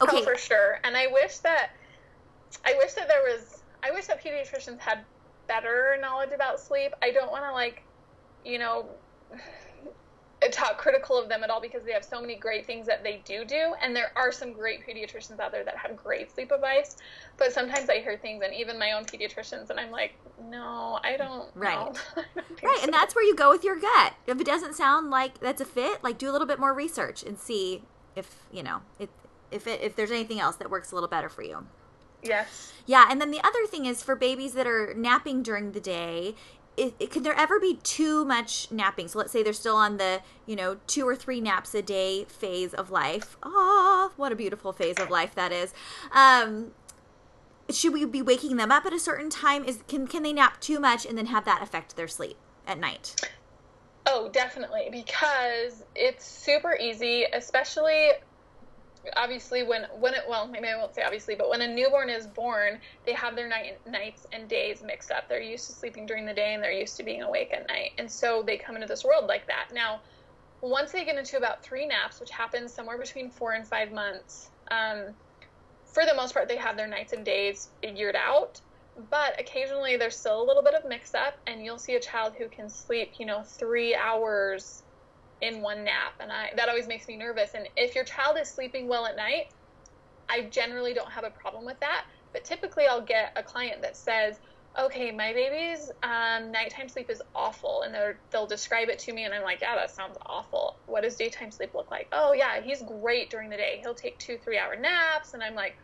Oh, 0.00 0.06
okay, 0.06 0.18
Oh, 0.20 0.22
for 0.22 0.36
sure. 0.36 0.80
And 0.84 0.96
I 0.96 1.06
wish 1.08 1.38
that 1.38 1.72
I 2.64 2.74
wish 2.78 2.94
that 2.94 3.08
there 3.08 3.22
was 3.22 3.62
I 3.82 3.90
wish 3.90 4.06
that 4.06 4.22
pediatricians 4.22 4.78
had 4.78 5.04
better 5.46 5.98
knowledge 6.00 6.30
about 6.32 6.60
sleep. 6.60 6.92
I 7.02 7.10
don't 7.10 7.30
want 7.30 7.44
to 7.44 7.52
like, 7.52 7.82
you 8.44 8.58
know, 8.58 8.86
talk 10.50 10.78
critical 10.78 11.16
of 11.18 11.28
them 11.28 11.44
at 11.44 11.50
all 11.50 11.60
because 11.60 11.84
they 11.84 11.92
have 11.92 12.04
so 12.04 12.20
many 12.20 12.36
great 12.36 12.66
things 12.66 12.86
that 12.86 13.02
they 13.04 13.22
do 13.24 13.44
do 13.44 13.74
and 13.82 13.94
there 13.94 14.10
are 14.16 14.32
some 14.32 14.52
great 14.52 14.80
pediatricians 14.86 15.38
out 15.40 15.52
there 15.52 15.64
that 15.64 15.76
have 15.76 15.96
great 15.96 16.32
sleep 16.34 16.50
advice 16.50 16.96
but 17.38 17.52
sometimes 17.52 17.88
i 17.88 17.98
hear 18.00 18.16
things 18.18 18.42
and 18.44 18.54
even 18.54 18.78
my 18.78 18.92
own 18.92 19.04
pediatricians 19.04 19.70
and 19.70 19.78
i'm 19.78 19.90
like 19.90 20.12
no 20.38 20.98
i 21.04 21.16
don't 21.16 21.54
Right. 21.54 21.62
know. 21.62 21.92
I 22.16 22.22
don't 22.34 22.60
Right, 22.62 22.78
so. 22.80 22.82
and 22.82 22.92
that's 22.92 23.14
where 23.14 23.24
you 23.24 23.34
go 23.34 23.50
with 23.50 23.64
your 23.64 23.78
gut. 23.78 24.14
If 24.26 24.40
it 24.40 24.46
doesn't 24.46 24.74
sound 24.74 25.10
like 25.10 25.40
that's 25.40 25.60
a 25.60 25.64
fit, 25.64 26.02
like 26.04 26.18
do 26.18 26.30
a 26.30 26.32
little 26.32 26.46
bit 26.46 26.60
more 26.60 26.72
research 26.74 27.22
and 27.22 27.38
see 27.38 27.82
if 28.14 28.46
you 28.52 28.62
know 28.62 28.82
if 28.98 29.10
if 29.50 29.66
it, 29.66 29.80
if 29.82 29.96
there's 29.96 30.10
anything 30.12 30.40
else 30.40 30.56
that 30.56 30.70
works 30.70 30.92
a 30.92 30.94
little 30.94 31.08
better 31.08 31.28
for 31.28 31.42
you. 31.42 31.66
yes 32.22 32.72
Yeah, 32.84 33.06
and 33.10 33.20
then 33.20 33.30
the 33.30 33.40
other 33.46 33.66
thing 33.66 33.86
is 33.86 34.02
for 34.02 34.16
babies 34.16 34.54
that 34.54 34.66
are 34.66 34.92
napping 34.94 35.42
during 35.42 35.72
the 35.72 35.80
day. 35.80 36.34
It, 36.76 36.94
it, 36.98 37.10
could 37.10 37.22
there 37.22 37.38
ever 37.38 37.60
be 37.60 37.76
too 37.82 38.24
much 38.24 38.70
napping? 38.70 39.08
So 39.08 39.18
let's 39.18 39.30
say 39.30 39.42
they're 39.42 39.52
still 39.52 39.76
on 39.76 39.98
the 39.98 40.22
you 40.46 40.56
know 40.56 40.78
two 40.86 41.06
or 41.06 41.14
three 41.14 41.40
naps 41.40 41.74
a 41.74 41.82
day 41.82 42.24
phase 42.24 42.72
of 42.72 42.90
life. 42.90 43.36
Oh, 43.42 44.12
what 44.16 44.32
a 44.32 44.36
beautiful 44.36 44.72
phase 44.72 44.98
of 44.98 45.10
life 45.10 45.34
that 45.34 45.52
is. 45.52 45.74
Um, 46.12 46.72
should 47.70 47.92
we 47.92 48.04
be 48.04 48.22
waking 48.22 48.56
them 48.56 48.72
up 48.72 48.86
at 48.86 48.92
a 48.92 48.98
certain 48.98 49.30
time? 49.30 49.64
Is 49.64 49.82
can 49.86 50.06
can 50.06 50.22
they 50.22 50.32
nap 50.32 50.60
too 50.60 50.80
much 50.80 51.04
and 51.04 51.16
then 51.16 51.26
have 51.26 51.44
that 51.44 51.62
affect 51.62 51.96
their 51.96 52.08
sleep 52.08 52.36
at 52.66 52.78
night? 52.78 53.16
Oh, 54.06 54.28
definitely, 54.30 54.88
because 54.90 55.84
it's 55.94 56.26
super 56.26 56.76
easy, 56.80 57.24
especially 57.32 58.10
obviously 59.16 59.62
when 59.62 59.86
when 59.98 60.14
it 60.14 60.22
well 60.28 60.46
maybe 60.46 60.68
I 60.68 60.76
won't 60.76 60.94
say 60.94 61.02
obviously, 61.02 61.34
but 61.34 61.48
when 61.50 61.62
a 61.62 61.68
newborn 61.68 62.10
is 62.10 62.26
born, 62.26 62.80
they 63.04 63.12
have 63.12 63.36
their 63.36 63.48
night 63.48 63.80
nights 63.86 64.26
and 64.32 64.48
days 64.48 64.82
mixed 64.82 65.10
up. 65.10 65.28
They're 65.28 65.40
used 65.40 65.66
to 65.66 65.72
sleeping 65.72 66.06
during 66.06 66.26
the 66.26 66.34
day 66.34 66.54
and 66.54 66.62
they're 66.62 66.72
used 66.72 66.96
to 66.98 67.02
being 67.02 67.22
awake 67.22 67.52
at 67.52 67.66
night, 67.68 67.92
and 67.98 68.10
so 68.10 68.42
they 68.42 68.56
come 68.56 68.76
into 68.76 68.88
this 68.88 69.04
world 69.04 69.26
like 69.26 69.46
that. 69.46 69.68
Now, 69.72 70.00
once 70.60 70.92
they 70.92 71.04
get 71.04 71.16
into 71.16 71.36
about 71.36 71.62
three 71.62 71.86
naps, 71.86 72.20
which 72.20 72.30
happens 72.30 72.72
somewhere 72.72 72.98
between 72.98 73.30
four 73.30 73.52
and 73.52 73.66
five 73.66 73.92
months, 73.92 74.50
um, 74.70 75.14
for 75.84 76.06
the 76.06 76.14
most 76.14 76.32
part, 76.32 76.48
they 76.48 76.56
have 76.56 76.76
their 76.76 76.88
nights 76.88 77.12
and 77.12 77.24
days 77.24 77.68
figured 77.82 78.16
out. 78.16 78.60
But 79.10 79.40
occasionally 79.40 79.96
there's 79.96 80.16
still 80.16 80.42
a 80.42 80.44
little 80.44 80.62
bit 80.62 80.74
of 80.74 80.84
mix 80.88 81.14
up, 81.14 81.34
and 81.46 81.64
you'll 81.64 81.78
see 81.78 81.96
a 81.96 82.00
child 82.00 82.34
who 82.36 82.48
can 82.48 82.68
sleep, 82.68 83.14
you 83.18 83.26
know, 83.26 83.42
three 83.42 83.94
hours 83.94 84.82
in 85.42 85.60
one 85.60 85.84
nap. 85.84 86.14
And 86.20 86.32
I, 86.32 86.50
that 86.56 86.68
always 86.68 86.86
makes 86.86 87.06
me 87.08 87.16
nervous. 87.16 87.50
And 87.54 87.68
if 87.76 87.94
your 87.94 88.04
child 88.04 88.38
is 88.40 88.48
sleeping 88.48 88.88
well 88.88 89.04
at 89.04 89.16
night, 89.16 89.52
I 90.30 90.42
generally 90.42 90.94
don't 90.94 91.10
have 91.10 91.24
a 91.24 91.30
problem 91.30 91.66
with 91.66 91.78
that. 91.80 92.04
But 92.32 92.44
typically 92.44 92.86
I'll 92.86 93.04
get 93.04 93.32
a 93.36 93.42
client 93.42 93.82
that 93.82 93.96
says, 93.96 94.38
okay, 94.78 95.10
my 95.10 95.32
baby's 95.34 95.90
um, 96.02 96.50
nighttime 96.50 96.88
sleep 96.88 97.10
is 97.10 97.20
awful. 97.34 97.82
And 97.82 97.92
they're, 97.92 98.20
they'll 98.30 98.46
describe 98.46 98.88
it 98.88 99.00
to 99.00 99.12
me, 99.12 99.24
and 99.24 99.34
I'm 99.34 99.42
like, 99.42 99.60
yeah, 99.60 99.74
that 99.74 99.90
sounds 99.90 100.16
awful. 100.24 100.76
What 100.86 101.02
does 101.02 101.16
daytime 101.16 101.50
sleep 101.50 101.74
look 101.74 101.90
like? 101.90 102.08
Oh, 102.12 102.32
yeah, 102.32 102.62
he's 102.62 102.82
great 102.82 103.28
during 103.28 103.50
the 103.50 103.56
day. 103.56 103.80
He'll 103.82 103.94
take 103.94 104.18
two, 104.18 104.38
three 104.38 104.58
hour 104.58 104.76
naps. 104.76 105.34
And 105.34 105.42
I'm 105.42 105.54
like, 105.54 105.76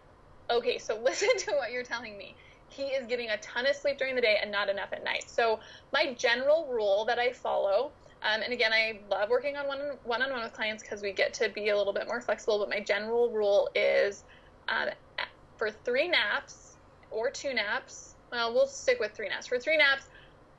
okay, 0.50 0.78
so 0.78 0.98
listen 1.02 1.36
to 1.36 1.52
what 1.52 1.72
you're 1.72 1.82
telling 1.84 2.16
me. 2.16 2.36
He 2.68 2.84
is 2.84 3.06
getting 3.06 3.30
a 3.30 3.38
ton 3.38 3.66
of 3.66 3.74
sleep 3.74 3.98
during 3.98 4.14
the 4.14 4.20
day 4.20 4.38
and 4.40 4.52
not 4.52 4.68
enough 4.68 4.92
at 4.92 5.02
night. 5.02 5.24
So, 5.26 5.58
my 5.90 6.12
general 6.12 6.68
rule 6.70 7.06
that 7.06 7.18
I 7.18 7.32
follow, 7.32 7.92
um, 8.22 8.42
and 8.42 8.52
again, 8.52 8.72
I 8.72 9.00
love 9.10 9.30
working 9.30 9.56
on 9.56 9.66
one 9.66 9.80
one 10.04 10.22
on 10.22 10.30
one 10.30 10.42
with 10.42 10.52
clients 10.52 10.82
because 10.82 11.02
we 11.02 11.12
get 11.12 11.34
to 11.34 11.48
be 11.48 11.68
a 11.68 11.76
little 11.76 11.92
bit 11.92 12.06
more 12.06 12.20
flexible. 12.20 12.58
But 12.58 12.68
my 12.68 12.80
general 12.80 13.30
rule 13.30 13.68
is 13.74 14.24
um, 14.68 14.88
for 15.56 15.70
three 15.70 16.08
naps 16.08 16.76
or 17.10 17.30
two 17.30 17.54
naps. 17.54 18.14
Well, 18.32 18.52
we'll 18.52 18.66
stick 18.66 18.98
with 19.00 19.12
three 19.12 19.28
naps. 19.28 19.46
For 19.46 19.58
three 19.58 19.76
naps, 19.76 20.04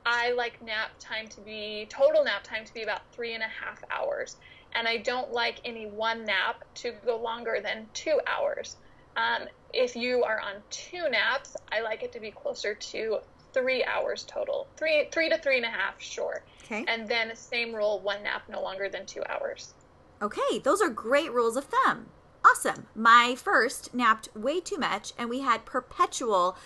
I 0.06 0.32
like 0.32 0.62
nap 0.62 0.90
time 0.98 1.28
to 1.28 1.40
be 1.42 1.86
total 1.90 2.24
nap 2.24 2.42
time 2.42 2.64
to 2.64 2.74
be 2.74 2.82
about 2.82 3.02
three 3.12 3.34
and 3.34 3.42
a 3.42 3.46
half 3.46 3.82
hours, 3.90 4.36
and 4.74 4.88
I 4.88 4.96
don't 4.96 5.30
like 5.32 5.60
any 5.64 5.86
one 5.86 6.24
nap 6.24 6.64
to 6.76 6.92
go 7.04 7.20
longer 7.20 7.58
than 7.62 7.86
two 7.92 8.18
hours. 8.26 8.76
Um, 9.16 9.48
if 9.74 9.96
you 9.96 10.24
are 10.24 10.40
on 10.40 10.62
two 10.70 11.10
naps, 11.10 11.56
I 11.70 11.82
like 11.82 12.02
it 12.02 12.12
to 12.12 12.20
be 12.20 12.30
closer 12.30 12.74
to 12.74 13.18
three 13.52 13.84
hours 13.84 14.24
total, 14.24 14.66
three 14.76 15.08
three 15.12 15.28
to 15.28 15.38
three 15.38 15.56
and 15.56 15.66
a 15.66 15.70
half, 15.70 16.00
sure. 16.00 16.42
Okay. 16.70 16.84
And 16.86 17.08
then 17.08 17.34
same 17.34 17.74
rule, 17.74 18.00
one 18.00 18.22
nap 18.22 18.42
no 18.48 18.62
longer 18.62 18.88
than 18.88 19.04
two 19.04 19.22
hours. 19.28 19.74
Okay, 20.22 20.58
those 20.62 20.80
are 20.80 20.88
great 20.88 21.32
rules 21.32 21.56
of 21.56 21.64
thumb. 21.64 22.06
Awesome. 22.44 22.86
My 22.94 23.34
first 23.34 23.92
napped 23.92 24.28
way 24.34 24.60
too 24.60 24.78
much, 24.78 25.12
and 25.18 25.28
we 25.28 25.40
had 25.40 25.64
perpetual 25.64 26.56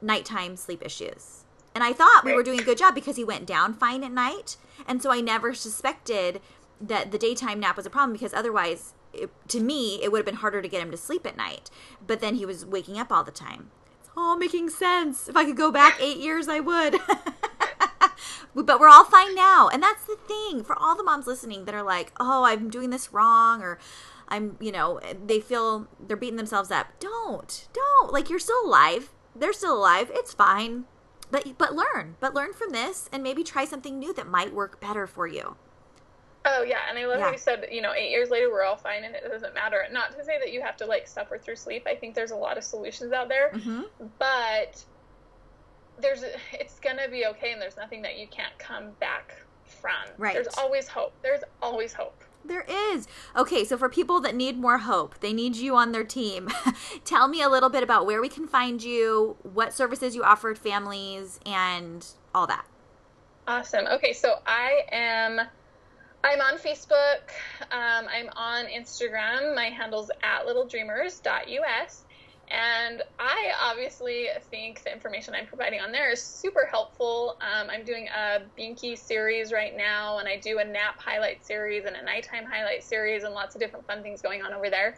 nighttime 0.00 0.56
sleep 0.56 0.84
issues. 0.84 1.44
And 1.74 1.84
I 1.84 1.92
thought 1.92 2.24
we 2.24 2.32
were 2.32 2.42
doing 2.42 2.60
a 2.60 2.64
good 2.64 2.78
job 2.78 2.94
because 2.94 3.16
he 3.16 3.24
went 3.24 3.46
down 3.46 3.74
fine 3.74 4.04
at 4.04 4.12
night. 4.12 4.56
And 4.86 5.02
so 5.02 5.10
I 5.10 5.20
never 5.20 5.54
suspected 5.54 6.40
that 6.80 7.10
the 7.10 7.18
daytime 7.18 7.60
nap 7.60 7.76
was 7.76 7.86
a 7.86 7.90
problem 7.90 8.12
because 8.12 8.32
otherwise, 8.32 8.94
it, 9.12 9.30
to 9.48 9.60
me, 9.60 10.00
it 10.02 10.10
would 10.10 10.18
have 10.18 10.26
been 10.26 10.36
harder 10.36 10.62
to 10.62 10.68
get 10.68 10.82
him 10.82 10.90
to 10.92 10.96
sleep 10.96 11.26
at 11.26 11.36
night. 11.36 11.70
But 12.04 12.20
then 12.20 12.36
he 12.36 12.46
was 12.46 12.64
waking 12.64 12.98
up 12.98 13.10
all 13.10 13.24
the 13.24 13.32
time. 13.32 13.70
It's 14.00 14.10
all 14.16 14.36
making 14.36 14.70
sense. 14.70 15.28
If 15.28 15.36
I 15.36 15.44
could 15.44 15.56
go 15.56 15.72
back 15.72 15.98
eight 16.00 16.18
years, 16.18 16.48
I 16.48 16.60
would. 16.60 16.96
but 18.54 18.78
we're 18.80 18.88
all 18.88 19.04
fine 19.04 19.34
now. 19.34 19.68
And 19.68 19.82
that's 19.82 20.04
the 20.04 20.16
thing 20.16 20.62
for 20.64 20.78
all 20.78 20.96
the 20.96 21.02
moms 21.02 21.26
listening 21.26 21.64
that 21.64 21.74
are 21.74 21.82
like, 21.82 22.12
oh, 22.20 22.44
I'm 22.44 22.70
doing 22.70 22.90
this 22.90 23.12
wrong 23.12 23.62
or 23.62 23.78
I'm, 24.28 24.56
you 24.60 24.72
know, 24.72 25.00
they 25.26 25.40
feel 25.40 25.86
they're 26.00 26.16
beating 26.16 26.36
themselves 26.36 26.70
up. 26.70 26.88
Don't, 27.00 27.68
don't. 27.72 28.12
Like, 28.12 28.30
you're 28.30 28.38
still 28.38 28.64
alive. 28.64 29.10
They're 29.36 29.52
still 29.52 29.76
alive. 29.76 30.10
It's 30.14 30.32
fine. 30.32 30.84
But, 31.30 31.58
but 31.58 31.74
learn, 31.74 32.16
but 32.20 32.34
learn 32.34 32.52
from 32.52 32.70
this 32.70 33.08
and 33.12 33.22
maybe 33.22 33.42
try 33.42 33.64
something 33.64 33.98
new 33.98 34.12
that 34.14 34.28
might 34.28 34.54
work 34.54 34.80
better 34.80 35.06
for 35.06 35.26
you. 35.26 35.56
Oh 36.46 36.62
yeah, 36.62 36.80
and 36.90 36.98
I 36.98 37.06
love 37.06 37.20
Yeah. 37.20 37.24
how 37.24 37.32
you 37.32 37.38
said, 37.38 37.66
you 37.72 37.80
know, 37.80 37.94
eight 37.94 38.10
years 38.10 38.28
later 38.28 38.50
we're 38.50 38.64
all 38.64 38.76
fine 38.76 39.02
and 39.04 39.14
it 39.14 39.24
doesn't 39.26 39.54
matter. 39.54 39.82
Not 39.90 40.14
to 40.16 40.22
say 40.22 40.38
that 40.38 40.52
you 40.52 40.60
have 40.60 40.76
to 40.76 40.84
like 40.84 41.08
suffer 41.08 41.38
through 41.38 41.56
sleep. 41.56 41.86
I 41.86 41.94
think 41.94 42.14
there's 42.14 42.32
a 42.32 42.36
lot 42.36 42.58
of 42.58 42.64
solutions 42.64 43.12
out 43.14 43.28
there, 43.30 43.50
hmm 43.52 43.80
but 44.18 44.84
there's 46.00 46.24
it's 46.52 46.78
gonna 46.80 47.08
be 47.08 47.26
okay, 47.26 47.52
and 47.52 47.60
there's 47.60 47.76
nothing 47.76 48.02
that 48.02 48.18
you 48.18 48.26
can't 48.28 48.56
come 48.58 48.90
back 49.00 49.34
from. 49.64 49.92
Right. 50.18 50.34
There's 50.34 50.48
always 50.58 50.88
hope. 50.88 51.12
There's 51.22 51.42
always 51.62 51.92
hope. 51.92 52.22
There 52.44 52.66
is. 52.68 53.08
Okay, 53.34 53.64
so 53.64 53.78
for 53.78 53.88
people 53.88 54.20
that 54.20 54.34
need 54.34 54.58
more 54.58 54.78
hope, 54.78 55.20
they 55.20 55.32
need 55.32 55.56
you 55.56 55.76
on 55.76 55.92
their 55.92 56.04
team. 56.04 56.50
Tell 57.04 57.26
me 57.26 57.40
a 57.40 57.48
little 57.48 57.70
bit 57.70 57.82
about 57.82 58.04
where 58.04 58.20
we 58.20 58.28
can 58.28 58.46
find 58.46 58.82
you, 58.82 59.36
what 59.42 59.72
services 59.72 60.14
you 60.14 60.22
offer 60.22 60.54
families, 60.54 61.40
and 61.46 62.06
all 62.34 62.46
that. 62.46 62.66
Awesome. 63.46 63.86
Okay, 63.86 64.12
so 64.12 64.36
I 64.46 64.82
am. 64.90 65.40
I'm 66.22 66.40
on 66.40 66.58
Facebook. 66.58 67.30
Um, 67.70 68.06
I'm 68.10 68.28
on 68.34 68.66
Instagram. 68.66 69.54
My 69.54 69.66
handle's 69.66 70.10
at 70.22 70.46
littledreamers.us. 70.46 72.04
And 72.50 73.02
I 73.18 73.52
obviously 73.60 74.28
think 74.50 74.82
the 74.84 74.92
information 74.92 75.34
I'm 75.34 75.46
providing 75.46 75.80
on 75.80 75.92
there 75.92 76.10
is 76.10 76.22
super 76.22 76.66
helpful. 76.70 77.36
Um, 77.40 77.68
I'm 77.70 77.84
doing 77.84 78.08
a 78.08 78.42
Binky 78.58 78.98
series 78.98 79.52
right 79.52 79.76
now, 79.76 80.18
and 80.18 80.28
I 80.28 80.36
do 80.36 80.58
a 80.58 80.64
nap 80.64 81.00
highlight 81.00 81.44
series 81.44 81.84
and 81.84 81.96
a 81.96 82.02
nighttime 82.02 82.44
highlight 82.44 82.84
series, 82.84 83.24
and 83.24 83.34
lots 83.34 83.54
of 83.54 83.60
different 83.60 83.86
fun 83.86 84.02
things 84.02 84.20
going 84.20 84.42
on 84.42 84.52
over 84.52 84.70
there. 84.70 84.96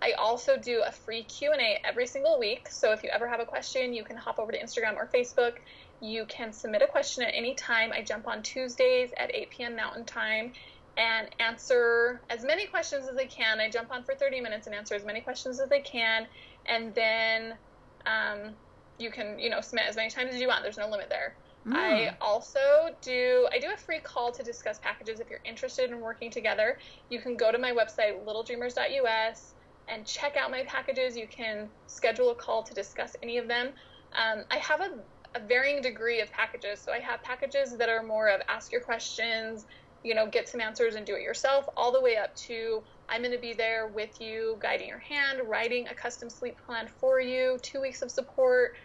I 0.00 0.12
also 0.12 0.56
do 0.56 0.82
a 0.86 0.92
free 0.92 1.24
Q&A 1.24 1.80
every 1.84 2.06
single 2.06 2.38
week. 2.38 2.68
So 2.68 2.92
if 2.92 3.02
you 3.02 3.10
ever 3.10 3.26
have 3.26 3.40
a 3.40 3.44
question, 3.44 3.92
you 3.92 4.04
can 4.04 4.16
hop 4.16 4.38
over 4.38 4.52
to 4.52 4.58
Instagram 4.58 4.94
or 4.96 5.06
Facebook. 5.12 5.54
You 6.00 6.24
can 6.26 6.52
submit 6.52 6.82
a 6.82 6.86
question 6.86 7.24
at 7.24 7.34
any 7.34 7.54
time. 7.54 7.92
I 7.92 8.02
jump 8.02 8.28
on 8.28 8.42
Tuesdays 8.42 9.10
at 9.16 9.34
8 9.34 9.50
p.m. 9.50 9.76
Mountain 9.76 10.04
Time 10.04 10.52
and 10.96 11.28
answer 11.38 12.20
as 12.28 12.44
many 12.44 12.66
questions 12.66 13.08
as 13.08 13.16
I 13.16 13.26
can. 13.26 13.60
I 13.60 13.70
jump 13.70 13.92
on 13.92 14.02
for 14.04 14.14
30 14.14 14.40
minutes 14.40 14.66
and 14.66 14.74
answer 14.74 14.94
as 14.94 15.04
many 15.04 15.20
questions 15.20 15.60
as 15.60 15.70
I 15.70 15.80
can 15.80 16.26
and 16.68 16.94
then 16.94 17.54
um, 18.06 18.52
you 18.98 19.10
can 19.10 19.38
you 19.38 19.50
know 19.50 19.60
submit 19.60 19.86
as 19.88 19.96
many 19.96 20.10
times 20.10 20.34
as 20.34 20.40
you 20.40 20.48
want. 20.48 20.62
There's 20.62 20.78
no 20.78 20.88
limit 20.88 21.08
there. 21.08 21.34
Mm. 21.66 21.74
I 21.74 22.16
also 22.20 22.94
do 23.02 23.48
I 23.52 23.58
do 23.58 23.68
a 23.72 23.76
free 23.76 24.00
call 24.00 24.32
to 24.32 24.42
discuss 24.42 24.78
packages 24.78 25.20
if 25.20 25.28
you're 25.28 25.40
interested 25.44 25.90
in 25.90 26.00
working 26.00 26.30
together. 26.30 26.78
You 27.10 27.20
can 27.20 27.36
go 27.36 27.50
to 27.50 27.58
my 27.58 27.72
website 27.72 28.24
littledreamers.us 28.24 29.54
and 29.88 30.06
check 30.06 30.36
out 30.36 30.50
my 30.50 30.62
packages. 30.64 31.16
You 31.16 31.26
can 31.26 31.68
schedule 31.86 32.30
a 32.30 32.34
call 32.34 32.62
to 32.62 32.74
discuss 32.74 33.16
any 33.22 33.38
of 33.38 33.48
them. 33.48 33.70
Um, 34.12 34.44
I 34.50 34.56
have 34.58 34.80
a, 34.80 34.90
a 35.34 35.40
varying 35.40 35.82
degree 35.82 36.20
of 36.20 36.30
packages. 36.30 36.80
So 36.80 36.92
I 36.92 37.00
have 37.00 37.22
packages 37.22 37.76
that 37.76 37.88
are 37.88 38.02
more 38.02 38.28
of 38.28 38.40
ask 38.48 38.70
your 38.72 38.80
questions, 38.80 39.66
you 40.02 40.14
know, 40.14 40.26
get 40.26 40.48
some 40.48 40.60
answers 40.60 40.94
and 40.94 41.06
do 41.06 41.14
it 41.14 41.22
yourself, 41.22 41.68
all 41.76 41.92
the 41.92 42.00
way 42.00 42.16
up 42.16 42.34
to 42.36 42.82
I'm 43.08 43.22
going 43.22 43.32
to 43.32 43.38
be 43.38 43.54
there 43.54 43.86
with 43.86 44.20
you, 44.20 44.56
guiding 44.60 44.88
your 44.88 44.98
hand, 44.98 45.40
writing 45.46 45.88
a 45.88 45.94
custom 45.94 46.28
sleep 46.28 46.56
plan 46.66 46.88
for 47.00 47.20
you, 47.20 47.58
two 47.62 47.80
weeks 47.80 48.02
of 48.02 48.10
support, 48.10 48.76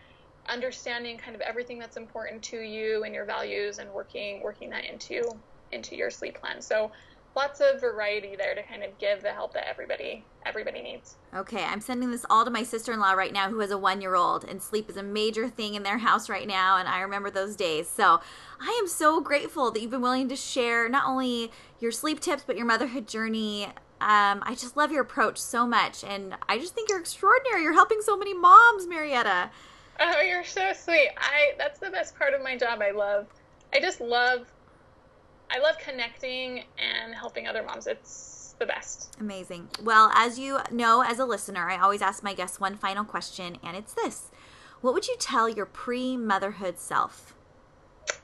understanding 0.47 1.17
kind 1.17 1.35
of 1.35 1.41
everything 1.41 1.79
that's 1.79 1.97
important 1.97 2.41
to 2.43 2.57
you 2.57 3.03
and 3.03 3.13
your 3.13 3.25
values, 3.25 3.79
and 3.79 3.89
working 3.91 4.41
working 4.41 4.69
that 4.69 4.85
into 4.85 5.23
into 5.71 5.95
your 5.95 6.09
sleep 6.09 6.39
plan. 6.39 6.61
So 6.61 6.91
lots 7.35 7.61
of 7.61 7.81
variety 7.81 8.35
there 8.35 8.53
to 8.53 8.61
kind 8.63 8.83
of 8.83 8.97
give 8.99 9.21
the 9.21 9.31
help 9.31 9.53
that 9.53 9.67
everybody 9.67 10.23
everybody 10.45 10.81
needs. 10.81 11.15
Okay, 11.33 11.63
I'm 11.63 11.81
sending 11.81 12.11
this 12.11 12.25
all 12.29 12.45
to 12.45 12.51
my 12.51 12.63
sister-in-law 12.63 13.13
right 13.13 13.31
now 13.33 13.49
who 13.49 13.59
has 13.59 13.71
a 13.71 13.75
1-year-old 13.75 14.43
and 14.43 14.61
sleep 14.61 14.89
is 14.89 14.97
a 14.97 15.03
major 15.03 15.47
thing 15.47 15.73
in 15.75 15.83
their 15.83 15.97
house 15.99 16.29
right 16.29 16.47
now 16.47 16.77
and 16.77 16.87
I 16.87 16.99
remember 17.01 17.31
those 17.31 17.55
days. 17.55 17.87
So, 17.87 18.19
I 18.59 18.77
am 18.81 18.87
so 18.87 19.21
grateful 19.21 19.71
that 19.71 19.81
you've 19.81 19.91
been 19.91 20.01
willing 20.01 20.29
to 20.29 20.35
share 20.35 20.87
not 20.89 21.07
only 21.07 21.51
your 21.79 21.91
sleep 21.91 22.19
tips 22.19 22.43
but 22.45 22.57
your 22.57 22.65
motherhood 22.65 23.07
journey. 23.07 23.67
Um, 24.03 24.43
I 24.45 24.53
just 24.53 24.75
love 24.75 24.91
your 24.91 25.01
approach 25.01 25.37
so 25.37 25.65
much 25.65 26.03
and 26.03 26.35
I 26.49 26.57
just 26.57 26.75
think 26.75 26.89
you're 26.89 26.99
extraordinary. 26.99 27.63
You're 27.63 27.71
helping 27.71 28.01
so 28.01 28.17
many 28.17 28.33
moms, 28.33 28.85
Marietta. 28.85 29.49
Oh, 29.97 30.19
you're 30.19 30.43
so 30.43 30.73
sweet. 30.73 31.09
I 31.17 31.53
that's 31.57 31.79
the 31.79 31.89
best 31.89 32.17
part 32.17 32.33
of 32.33 32.43
my 32.43 32.57
job. 32.57 32.81
I 32.81 32.91
love 32.91 33.27
I 33.73 33.79
just 33.79 34.01
love 34.01 34.51
I 35.49 35.59
love 35.59 35.77
connecting 35.77 36.65
and 36.77 37.15
helping 37.15 37.47
other 37.47 37.63
moms. 37.63 37.87
It's 37.87 38.55
the 38.59 38.65
best. 38.65 39.15
Amazing. 39.21 39.69
Well, 39.81 40.11
as 40.13 40.37
you 40.37 40.59
know, 40.69 41.01
as 41.01 41.19
a 41.19 41.25
listener, 41.25 41.69
I 41.69 41.77
always 41.77 42.01
ask 42.01 42.23
my 42.23 42.33
guests 42.33 42.59
one 42.59 42.75
final 42.75 43.05
question, 43.05 43.57
and 43.63 43.77
it's 43.77 43.93
this 43.93 44.31
What 44.81 44.93
would 44.93 45.07
you 45.07 45.15
tell 45.17 45.47
your 45.47 45.65
pre 45.65 46.17
motherhood 46.17 46.77
self? 46.77 47.35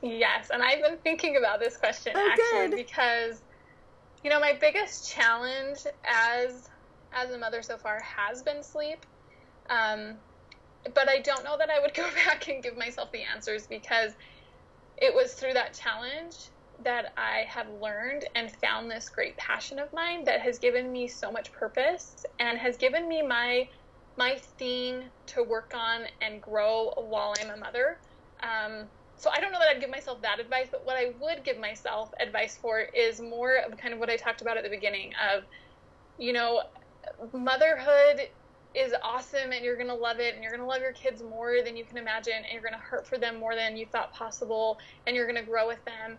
Yes, 0.02 0.50
and 0.50 0.62
I've 0.62 0.82
been 0.82 0.98
thinking 0.98 1.38
about 1.38 1.62
this 1.62 1.78
question 1.78 2.12
oh, 2.18 2.30
actually 2.32 2.68
good. 2.68 2.86
because 2.86 3.42
you 4.24 4.30
know 4.30 4.40
my 4.40 4.58
biggest 4.60 5.12
challenge 5.12 5.80
as 6.06 6.70
as 7.12 7.32
a 7.32 7.38
mother 7.38 7.62
so 7.62 7.78
far 7.78 8.02
has 8.02 8.44
been 8.44 8.64
sleep. 8.64 9.06
Um, 9.70 10.16
but 10.94 11.10
I 11.10 11.20
don't 11.20 11.44
know 11.44 11.58
that 11.58 11.70
I 11.70 11.80
would 11.80 11.94
go 11.96 12.08
back 12.26 12.48
and 12.48 12.64
give 12.64 12.78
myself 12.78 13.12
the 13.12 13.24
answers 13.24 13.68
because 13.68 14.14
it 14.98 15.14
was 15.14 15.34
through 15.34 15.54
that 15.54 15.74
challenge 15.74 16.36
that 16.84 17.14
I 17.18 17.46
have 17.48 17.68
learned 17.70 18.26
and 18.36 18.52
found 18.58 18.90
this 18.90 19.10
great 19.10 19.36
passion 19.38 19.80
of 19.80 19.92
mine 19.94 20.24
that 20.26 20.42
has 20.42 20.60
given 20.60 20.92
me 20.92 21.08
so 21.08 21.32
much 21.32 21.52
purpose 21.52 22.26
and 22.40 22.58
has 22.58 22.78
given 22.78 23.08
me 23.08 23.22
my 23.22 23.68
my 24.18 24.38
thing 24.58 25.06
to 25.28 25.44
work 25.44 25.72
on 25.74 26.02
and 26.22 26.42
grow 26.42 26.92
while 26.98 27.34
I'm 27.40 27.52
a 27.52 27.58
mother. 27.58 28.00
Um, 28.44 28.90
so 29.20 29.30
I 29.30 29.42
don't 29.42 29.52
know 29.52 29.60
that 29.60 29.68
I'd 29.68 29.82
give 29.82 29.90
myself 29.90 30.22
that 30.22 30.40
advice, 30.40 30.68
but 30.72 30.86
what 30.86 30.96
I 30.96 31.12
would 31.20 31.44
give 31.44 31.60
myself 31.60 32.10
advice 32.20 32.58
for 32.60 32.80
is 32.80 33.20
more 33.20 33.58
of 33.58 33.78
kind 33.78 33.94
of 33.94 34.00
what 34.00 34.10
I 34.10 34.16
talked 34.16 34.42
about 34.42 34.56
at 34.58 34.64
the 34.64 34.70
beginning 34.70 35.12
of, 35.34 35.44
you 36.18 36.32
know, 36.32 36.64
motherhood 37.34 38.30
is 38.74 38.94
awesome 39.04 39.52
and 39.52 39.66
you're 39.66 39.76
going 39.76 39.88
to 39.88 39.94
love 39.94 40.20
it 40.20 40.36
and 40.36 40.44
you're 40.44 40.52
going 40.52 40.62
to 40.62 40.68
love 40.68 40.82
your 40.82 40.94
kids 40.94 41.22
more 41.22 41.62
than 41.64 41.76
you 41.76 41.84
can 41.84 41.98
imagine 41.98 42.34
and 42.34 42.54
you're 42.54 42.62
going 42.62 42.74
to 42.74 42.80
hurt 42.80 43.06
for 43.06 43.18
them 43.18 43.38
more 43.38 43.56
than 43.56 43.76
you 43.76 43.86
thought 43.86 44.14
possible 44.14 44.80
and 45.06 45.16
you're 45.16 45.26
going 45.26 45.44
to 45.44 45.50
grow 45.50 45.68
with 45.68 45.84
them 45.86 46.18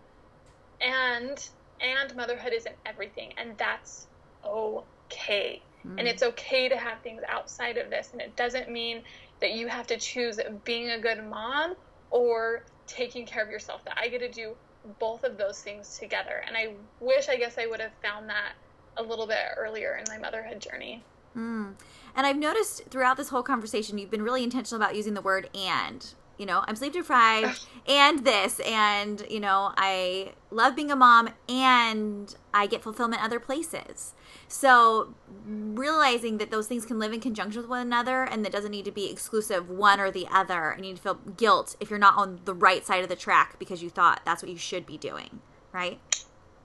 and 0.80 1.48
and 1.80 2.14
motherhood 2.16 2.52
isn't 2.52 2.74
everything 2.84 3.32
and 3.38 3.56
that's 3.56 4.08
okay 4.44 5.62
mm. 5.86 5.98
and 5.98 6.08
it's 6.08 6.24
okay 6.24 6.68
to 6.68 6.76
have 6.76 7.00
things 7.02 7.22
outside 7.28 7.76
of 7.76 7.88
this 7.88 8.10
and 8.12 8.20
it 8.20 8.34
doesn't 8.34 8.68
mean 8.68 9.02
that 9.40 9.52
you 9.52 9.68
have 9.68 9.86
to 9.86 9.96
choose 9.96 10.40
being 10.64 10.90
a 10.90 10.98
good 10.98 11.24
mom 11.24 11.74
or 12.10 12.64
taking 12.90 13.24
care 13.24 13.42
of 13.42 13.50
yourself 13.50 13.84
that 13.84 13.98
i 13.98 14.08
get 14.08 14.20
to 14.20 14.30
do 14.30 14.54
both 14.98 15.24
of 15.24 15.36
those 15.36 15.60
things 15.60 15.98
together. 15.98 16.42
And 16.46 16.56
i 16.56 16.72
wish 17.00 17.28
i 17.28 17.36
guess 17.36 17.58
i 17.58 17.66
would 17.66 17.80
have 17.80 17.92
found 18.02 18.28
that 18.28 18.52
a 18.96 19.02
little 19.02 19.26
bit 19.26 19.38
earlier 19.56 19.96
in 19.98 20.04
my 20.08 20.18
motherhood 20.18 20.60
journey. 20.60 21.04
Mm. 21.36 21.74
and 22.16 22.26
i've 22.26 22.36
noticed 22.36 22.86
throughout 22.90 23.16
this 23.16 23.28
whole 23.28 23.44
conversation 23.44 23.98
you've 23.98 24.10
been 24.10 24.22
really 24.22 24.42
intentional 24.42 24.82
about 24.82 24.96
using 24.96 25.14
the 25.14 25.20
word 25.20 25.48
and 25.54 26.14
you 26.40 26.46
know, 26.46 26.64
I'm 26.66 26.74
sleep 26.74 26.94
deprived 26.94 27.66
and 27.86 28.24
this, 28.24 28.60
and, 28.60 29.22
you 29.28 29.40
know, 29.40 29.74
I 29.76 30.32
love 30.50 30.74
being 30.74 30.90
a 30.90 30.96
mom 30.96 31.28
and 31.50 32.34
I 32.54 32.66
get 32.66 32.82
fulfillment 32.82 33.22
other 33.22 33.38
places. 33.38 34.14
So 34.48 35.14
realizing 35.44 36.38
that 36.38 36.50
those 36.50 36.66
things 36.66 36.86
can 36.86 36.98
live 36.98 37.12
in 37.12 37.20
conjunction 37.20 37.60
with 37.60 37.68
one 37.68 37.82
another 37.82 38.24
and 38.24 38.42
that 38.44 38.52
doesn't 38.52 38.70
need 38.70 38.86
to 38.86 38.90
be 38.90 39.10
exclusive 39.10 39.68
one 39.68 40.00
or 40.00 40.10
the 40.10 40.26
other. 40.32 40.70
And 40.70 40.84
you 40.84 40.92
need 40.92 40.96
to 40.96 41.02
feel 41.02 41.20
guilt 41.36 41.76
if 41.78 41.90
you're 41.90 41.98
not 41.98 42.16
on 42.16 42.40
the 42.46 42.54
right 42.54 42.86
side 42.86 43.02
of 43.02 43.10
the 43.10 43.16
track 43.16 43.58
because 43.58 43.82
you 43.82 43.90
thought 43.90 44.22
that's 44.24 44.42
what 44.42 44.50
you 44.50 44.58
should 44.58 44.86
be 44.86 44.96
doing, 44.96 45.40
right? 45.72 46.00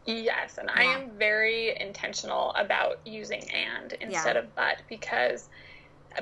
Yes, 0.06 0.58
and 0.58 0.70
yeah. 0.74 0.82
I 0.82 0.84
am 0.84 1.12
very 1.18 1.78
intentional 1.80 2.52
about 2.52 3.00
using 3.06 3.44
and 3.50 3.92
instead 3.94 4.36
yeah. 4.36 4.42
of 4.42 4.56
but 4.56 4.84
because 4.88 5.50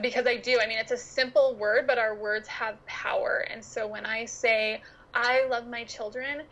because 0.02 0.26
I 0.26 0.38
do. 0.38 0.60
I 0.62 0.68
mean, 0.68 0.78
it's 0.78 0.91
a 0.91 0.98
simple 0.98 1.56
word, 1.56 1.88
but 1.88 1.98
our 1.98 2.16
words 2.16 2.48
have 2.48 2.84
power. 2.86 3.46
And 3.50 3.64
so 3.64 3.88
when 3.88 4.06
I 4.06 4.26
say, 4.26 4.82
I 5.14 5.46
love 5.46 5.68
my 5.68 5.84
children, 5.84 6.44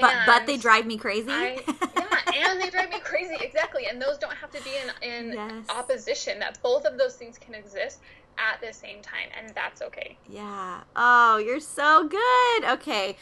but 0.00 0.14
but 0.26 0.46
they 0.46 0.56
drive 0.56 0.86
me 0.86 0.96
crazy. 0.96 1.30
I, 1.30 1.62
yeah, 1.96 2.50
and 2.50 2.60
they 2.60 2.70
drive 2.70 2.90
me 2.90 2.98
crazy 3.00 3.36
exactly. 3.40 3.86
And 3.86 4.00
those 4.02 4.18
don't 4.18 4.34
have 4.34 4.50
to 4.50 4.62
be 4.62 4.70
in 4.76 5.08
in 5.08 5.32
yes. 5.34 5.66
opposition. 5.68 6.38
That 6.40 6.60
both 6.62 6.84
of 6.84 6.98
those 6.98 7.14
things 7.14 7.38
can 7.38 7.54
exist 7.54 8.00
at 8.38 8.60
the 8.60 8.72
same 8.72 9.02
time, 9.02 9.28
and 9.38 9.54
that's 9.54 9.82
okay. 9.82 10.16
Yeah. 10.28 10.80
Oh, 10.96 11.38
you're 11.38 11.60
so 11.60 12.08
good. 12.08 12.64
Okay. 12.72 13.16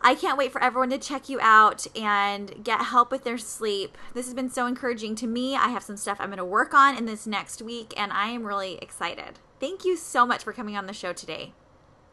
I 0.00 0.14
can't 0.14 0.38
wait 0.38 0.52
for 0.52 0.62
everyone 0.62 0.90
to 0.90 0.98
check 0.98 1.28
you 1.28 1.38
out 1.40 1.86
and 1.96 2.62
get 2.62 2.80
help 2.80 3.10
with 3.10 3.24
their 3.24 3.38
sleep. 3.38 3.98
This 4.14 4.26
has 4.26 4.34
been 4.34 4.48
so 4.48 4.66
encouraging 4.66 5.16
to 5.16 5.26
me. 5.26 5.56
I 5.56 5.68
have 5.68 5.82
some 5.82 5.96
stuff 5.96 6.18
I'm 6.20 6.28
going 6.28 6.38
to 6.38 6.44
work 6.44 6.72
on 6.72 6.96
in 6.96 7.06
this 7.06 7.26
next 7.26 7.60
week, 7.60 7.92
and 7.96 8.12
I 8.12 8.28
am 8.28 8.44
really 8.44 8.78
excited. 8.80 9.40
Thank 9.58 9.84
you 9.84 9.96
so 9.96 10.24
much 10.24 10.44
for 10.44 10.52
coming 10.52 10.76
on 10.76 10.86
the 10.86 10.92
show 10.92 11.12
today. 11.12 11.52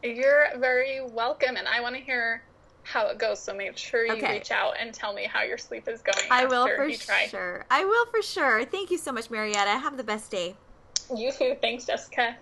You're 0.02 0.48
very 0.58 1.00
welcome, 1.00 1.56
and 1.56 1.68
I 1.68 1.80
want 1.80 1.94
to 1.94 2.00
hear 2.00 2.42
how 2.82 3.06
it 3.06 3.18
goes. 3.18 3.40
So 3.40 3.54
make 3.54 3.76
sure 3.76 4.04
you 4.04 4.14
okay. 4.14 4.34
reach 4.34 4.50
out 4.50 4.74
and 4.78 4.92
tell 4.92 5.14
me 5.14 5.24
how 5.24 5.42
your 5.42 5.58
sleep 5.58 5.86
is 5.88 6.02
going. 6.02 6.26
I 6.30 6.46
will 6.46 6.66
for 6.66 6.90
sure. 6.92 7.66
I 7.70 7.84
will 7.84 8.06
for 8.06 8.20
sure. 8.20 8.64
Thank 8.64 8.90
you 8.90 8.98
so 8.98 9.12
much, 9.12 9.30
Marietta. 9.30 9.70
Have 9.70 9.96
the 9.96 10.04
best 10.04 10.30
day. 10.30 10.56
You 11.14 11.30
too. 11.30 11.56
Thanks, 11.60 11.84
Jessica. 11.86 12.36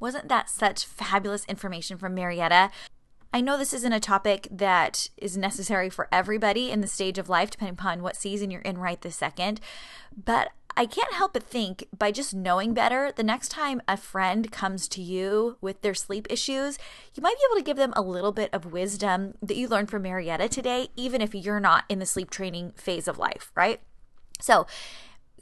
Wasn't 0.00 0.28
that 0.28 0.50
such 0.50 0.84
fabulous 0.84 1.44
information 1.46 1.96
from 1.96 2.14
Marietta? 2.14 2.70
I 3.34 3.40
know 3.40 3.58
this 3.58 3.74
isn't 3.74 3.92
a 3.92 3.98
topic 3.98 4.46
that 4.48 5.10
is 5.16 5.36
necessary 5.36 5.90
for 5.90 6.06
everybody 6.12 6.70
in 6.70 6.82
the 6.82 6.86
stage 6.86 7.18
of 7.18 7.28
life, 7.28 7.50
depending 7.50 7.72
upon 7.72 8.00
what 8.00 8.14
season 8.14 8.48
you're 8.48 8.60
in 8.60 8.78
right 8.78 9.00
this 9.00 9.16
second. 9.16 9.60
But 10.16 10.52
I 10.76 10.86
can't 10.86 11.12
help 11.12 11.32
but 11.32 11.42
think 11.42 11.88
by 11.98 12.12
just 12.12 12.32
knowing 12.32 12.74
better, 12.74 13.10
the 13.10 13.24
next 13.24 13.48
time 13.48 13.82
a 13.88 13.96
friend 13.96 14.52
comes 14.52 14.86
to 14.86 15.02
you 15.02 15.56
with 15.60 15.82
their 15.82 15.94
sleep 15.94 16.28
issues, 16.30 16.78
you 17.16 17.24
might 17.24 17.34
be 17.34 17.42
able 17.50 17.60
to 17.60 17.66
give 17.66 17.76
them 17.76 17.92
a 17.96 18.02
little 18.02 18.30
bit 18.30 18.50
of 18.54 18.72
wisdom 18.72 19.34
that 19.42 19.56
you 19.56 19.66
learned 19.66 19.90
from 19.90 20.02
Marietta 20.02 20.48
today, 20.48 20.86
even 20.94 21.20
if 21.20 21.34
you're 21.34 21.58
not 21.58 21.86
in 21.88 21.98
the 21.98 22.06
sleep 22.06 22.30
training 22.30 22.72
phase 22.76 23.08
of 23.08 23.18
life, 23.18 23.50
right? 23.56 23.80
So, 24.40 24.64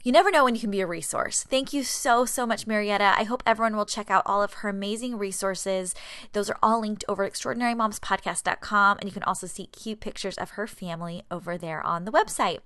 You 0.05 0.11
never 0.11 0.31
know 0.31 0.43
when 0.43 0.53
you 0.53 0.59
can 0.59 0.69
be 0.69 0.81
a 0.81 0.85
resource. 0.85 1.43
Thank 1.43 1.71
you 1.71 1.81
so, 1.81 2.25
so 2.25 2.45
much, 2.45 2.67
Marietta. 2.67 3.13
I 3.17 3.23
hope 3.23 3.41
everyone 3.45 3.77
will 3.77 3.85
check 3.85 4.11
out 4.11 4.23
all 4.25 4.43
of 4.43 4.55
her 4.55 4.67
amazing 4.67 5.17
resources. 5.17 5.95
Those 6.33 6.49
are 6.49 6.57
all 6.61 6.81
linked 6.81 7.05
over 7.07 7.23
at 7.23 7.31
extraordinarymomspodcast.com, 7.31 8.97
and 8.97 9.07
you 9.07 9.13
can 9.13 9.23
also 9.23 9.47
see 9.47 9.67
cute 9.67 10.01
pictures 10.01 10.37
of 10.37 10.51
her 10.51 10.67
family 10.67 11.23
over 11.31 11.57
there 11.57 11.81
on 11.87 12.03
the 12.03 12.11
website. 12.11 12.59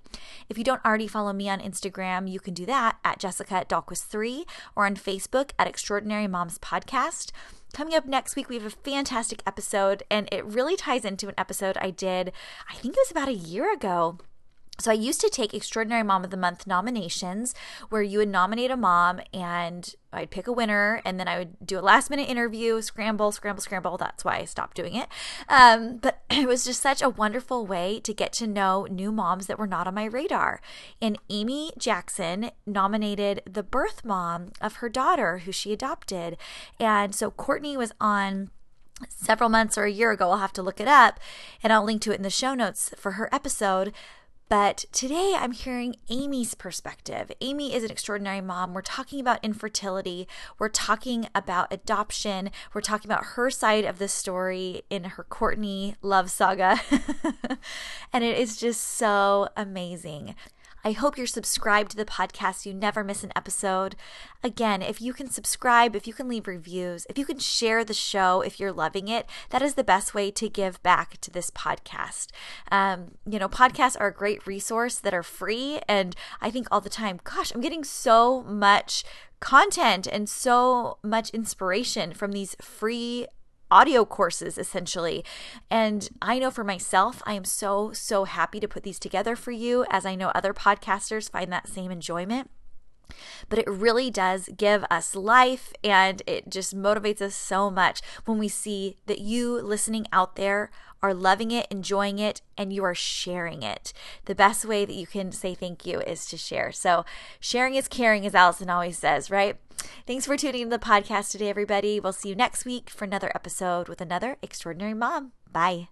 If 0.48 0.58
you 0.58 0.64
don't 0.64 0.84
already 0.84 1.06
follow 1.06 1.32
me 1.32 1.48
on 1.48 1.60
Instagram, 1.60 2.28
you 2.28 2.40
can 2.40 2.54
do 2.54 2.66
that 2.66 2.96
at 3.04 3.20
Jessica 3.20 3.64
Dahlquist3 3.68 4.44
or 4.74 4.84
on 4.84 4.96
Facebook 4.96 5.50
at 5.60 5.68
Extraordinary 5.68 6.26
Moms 6.26 6.58
Podcast. 6.58 7.30
Coming 7.72 7.94
up 7.94 8.04
next 8.04 8.34
week, 8.34 8.48
we 8.48 8.56
have 8.56 8.66
a 8.66 8.70
fantastic 8.70 9.44
episode, 9.46 10.02
and 10.10 10.28
it 10.32 10.44
really 10.44 10.74
ties 10.74 11.04
into 11.04 11.28
an 11.28 11.34
episode 11.38 11.78
I 11.80 11.90
did, 11.90 12.32
I 12.68 12.74
think 12.74 12.96
it 12.96 13.00
was 13.06 13.12
about 13.12 13.28
a 13.28 13.32
year 13.32 13.72
ago 13.72 14.18
so 14.80 14.92
I 14.92 14.94
used 14.94 15.20
to 15.22 15.28
take 15.28 15.54
Extraordinary 15.54 16.04
Mom 16.04 16.22
of 16.22 16.30
the 16.30 16.36
Month 16.36 16.66
nominations 16.66 17.52
where 17.88 18.02
you 18.02 18.18
would 18.18 18.28
nominate 18.28 18.70
a 18.70 18.76
mom 18.76 19.20
and 19.34 19.92
I'd 20.12 20.30
pick 20.30 20.46
a 20.46 20.52
winner 20.52 21.02
and 21.04 21.18
then 21.18 21.26
I 21.26 21.38
would 21.38 21.66
do 21.66 21.78
a 21.78 21.80
last 21.80 22.10
minute 22.10 22.28
interview, 22.28 22.80
scramble, 22.80 23.32
scramble, 23.32 23.60
scramble. 23.60 23.96
That's 23.96 24.24
why 24.24 24.36
I 24.36 24.44
stopped 24.44 24.76
doing 24.76 24.94
it. 24.94 25.08
Um, 25.48 25.96
but 25.96 26.22
it 26.30 26.46
was 26.46 26.64
just 26.64 26.80
such 26.80 27.02
a 27.02 27.08
wonderful 27.08 27.66
way 27.66 27.98
to 28.00 28.14
get 28.14 28.32
to 28.34 28.46
know 28.46 28.86
new 28.88 29.10
moms 29.10 29.48
that 29.48 29.58
were 29.58 29.66
not 29.66 29.88
on 29.88 29.94
my 29.94 30.04
radar. 30.04 30.60
And 31.02 31.18
Amy 31.28 31.72
Jackson 31.76 32.52
nominated 32.64 33.42
the 33.50 33.64
birth 33.64 34.04
mom 34.04 34.52
of 34.60 34.76
her 34.76 34.88
daughter 34.88 35.38
who 35.38 35.50
she 35.50 35.72
adopted. 35.72 36.36
And 36.78 37.16
so 37.16 37.32
Courtney 37.32 37.76
was 37.76 37.92
on 38.00 38.50
several 39.08 39.48
months 39.50 39.76
or 39.76 39.84
a 39.84 39.90
year 39.90 40.12
ago. 40.12 40.30
I'll 40.30 40.38
have 40.38 40.52
to 40.54 40.62
look 40.62 40.80
it 40.80 40.88
up 40.88 41.18
and 41.64 41.72
I'll 41.72 41.84
link 41.84 42.00
to 42.02 42.12
it 42.12 42.16
in 42.16 42.22
the 42.22 42.30
show 42.30 42.54
notes 42.54 42.92
for 42.96 43.12
her 43.12 43.28
episode. 43.32 43.92
But 44.48 44.86
today 44.92 45.34
I'm 45.36 45.52
hearing 45.52 45.96
Amy's 46.08 46.54
perspective. 46.54 47.30
Amy 47.42 47.74
is 47.74 47.84
an 47.84 47.90
extraordinary 47.90 48.40
mom. 48.40 48.72
We're 48.72 48.80
talking 48.80 49.20
about 49.20 49.44
infertility. 49.44 50.26
We're 50.58 50.70
talking 50.70 51.28
about 51.34 51.70
adoption. 51.70 52.50
We're 52.72 52.80
talking 52.80 53.10
about 53.10 53.24
her 53.34 53.50
side 53.50 53.84
of 53.84 53.98
the 53.98 54.08
story 54.08 54.82
in 54.88 55.04
her 55.04 55.24
Courtney 55.24 55.96
love 56.00 56.30
saga. 56.30 56.80
and 58.12 58.24
it 58.24 58.38
is 58.38 58.56
just 58.56 58.80
so 58.80 59.48
amazing. 59.54 60.34
I 60.84 60.92
hope 60.92 61.18
you're 61.18 61.26
subscribed 61.26 61.90
to 61.90 61.96
the 61.96 62.04
podcast. 62.04 62.64
You 62.64 62.74
never 62.74 63.02
miss 63.02 63.24
an 63.24 63.32
episode. 63.34 63.96
Again, 64.42 64.82
if 64.82 65.00
you 65.00 65.12
can 65.12 65.28
subscribe, 65.28 65.96
if 65.96 66.06
you 66.06 66.12
can 66.12 66.28
leave 66.28 66.46
reviews, 66.46 67.06
if 67.10 67.18
you 67.18 67.24
can 67.24 67.38
share 67.38 67.84
the 67.84 67.94
show, 67.94 68.40
if 68.40 68.60
you're 68.60 68.72
loving 68.72 69.08
it, 69.08 69.26
that 69.50 69.62
is 69.62 69.74
the 69.74 69.84
best 69.84 70.14
way 70.14 70.30
to 70.30 70.48
give 70.48 70.82
back 70.82 71.20
to 71.20 71.30
this 71.30 71.50
podcast. 71.50 72.28
Um, 72.70 73.12
you 73.28 73.38
know, 73.38 73.48
podcasts 73.48 73.96
are 73.98 74.08
a 74.08 74.14
great 74.14 74.46
resource 74.46 74.98
that 74.98 75.14
are 75.14 75.22
free. 75.22 75.80
And 75.88 76.14
I 76.40 76.50
think 76.50 76.68
all 76.70 76.80
the 76.80 76.88
time, 76.88 77.20
gosh, 77.24 77.52
I'm 77.54 77.60
getting 77.60 77.84
so 77.84 78.42
much 78.42 79.04
content 79.40 80.06
and 80.06 80.28
so 80.28 80.98
much 81.02 81.30
inspiration 81.30 82.12
from 82.12 82.32
these 82.32 82.56
free 82.60 83.26
audio 83.70 84.04
courses 84.04 84.58
essentially. 84.58 85.24
And 85.70 86.08
I 86.20 86.38
know 86.38 86.50
for 86.50 86.64
myself, 86.64 87.22
I 87.26 87.34
am 87.34 87.44
so, 87.44 87.92
so 87.92 88.24
happy 88.24 88.60
to 88.60 88.68
put 88.68 88.82
these 88.82 88.98
together 88.98 89.36
for 89.36 89.50
you, 89.50 89.84
as 89.90 90.06
I 90.06 90.14
know 90.14 90.28
other 90.28 90.54
podcasters 90.54 91.30
find 91.30 91.52
that 91.52 91.68
same 91.68 91.90
enjoyment. 91.90 92.50
But 93.48 93.58
it 93.58 93.68
really 93.68 94.10
does 94.10 94.50
give 94.56 94.84
us 94.90 95.14
life 95.14 95.72
and 95.82 96.22
it 96.26 96.50
just 96.50 96.76
motivates 96.76 97.22
us 97.22 97.34
so 97.34 97.70
much 97.70 98.02
when 98.26 98.38
we 98.38 98.48
see 98.48 98.96
that 99.06 99.20
you 99.20 99.60
listening 99.60 100.06
out 100.12 100.36
there 100.36 100.70
are 101.02 101.14
loving 101.14 101.50
it, 101.50 101.66
enjoying 101.70 102.18
it, 102.18 102.40
and 102.56 102.72
you 102.72 102.84
are 102.84 102.94
sharing 102.94 103.62
it. 103.62 103.92
The 104.24 104.34
best 104.34 104.64
way 104.64 104.84
that 104.84 104.94
you 104.94 105.06
can 105.06 105.32
say 105.32 105.54
thank 105.54 105.86
you 105.86 106.00
is 106.00 106.26
to 106.26 106.36
share. 106.36 106.72
So, 106.72 107.04
sharing 107.40 107.74
is 107.74 107.88
caring, 107.88 108.26
as 108.26 108.34
Allison 108.34 108.70
always 108.70 108.98
says, 108.98 109.30
right? 109.30 109.56
Thanks 110.06 110.26
for 110.26 110.36
tuning 110.36 110.62
in 110.62 110.70
to 110.70 110.78
the 110.78 110.84
podcast 110.84 111.30
today, 111.30 111.48
everybody. 111.48 112.00
We'll 112.00 112.12
see 112.12 112.30
you 112.30 112.34
next 112.34 112.64
week 112.64 112.90
for 112.90 113.04
another 113.04 113.30
episode 113.34 113.88
with 113.88 114.00
another 114.00 114.36
extraordinary 114.42 114.94
mom. 114.94 115.32
Bye. 115.52 115.88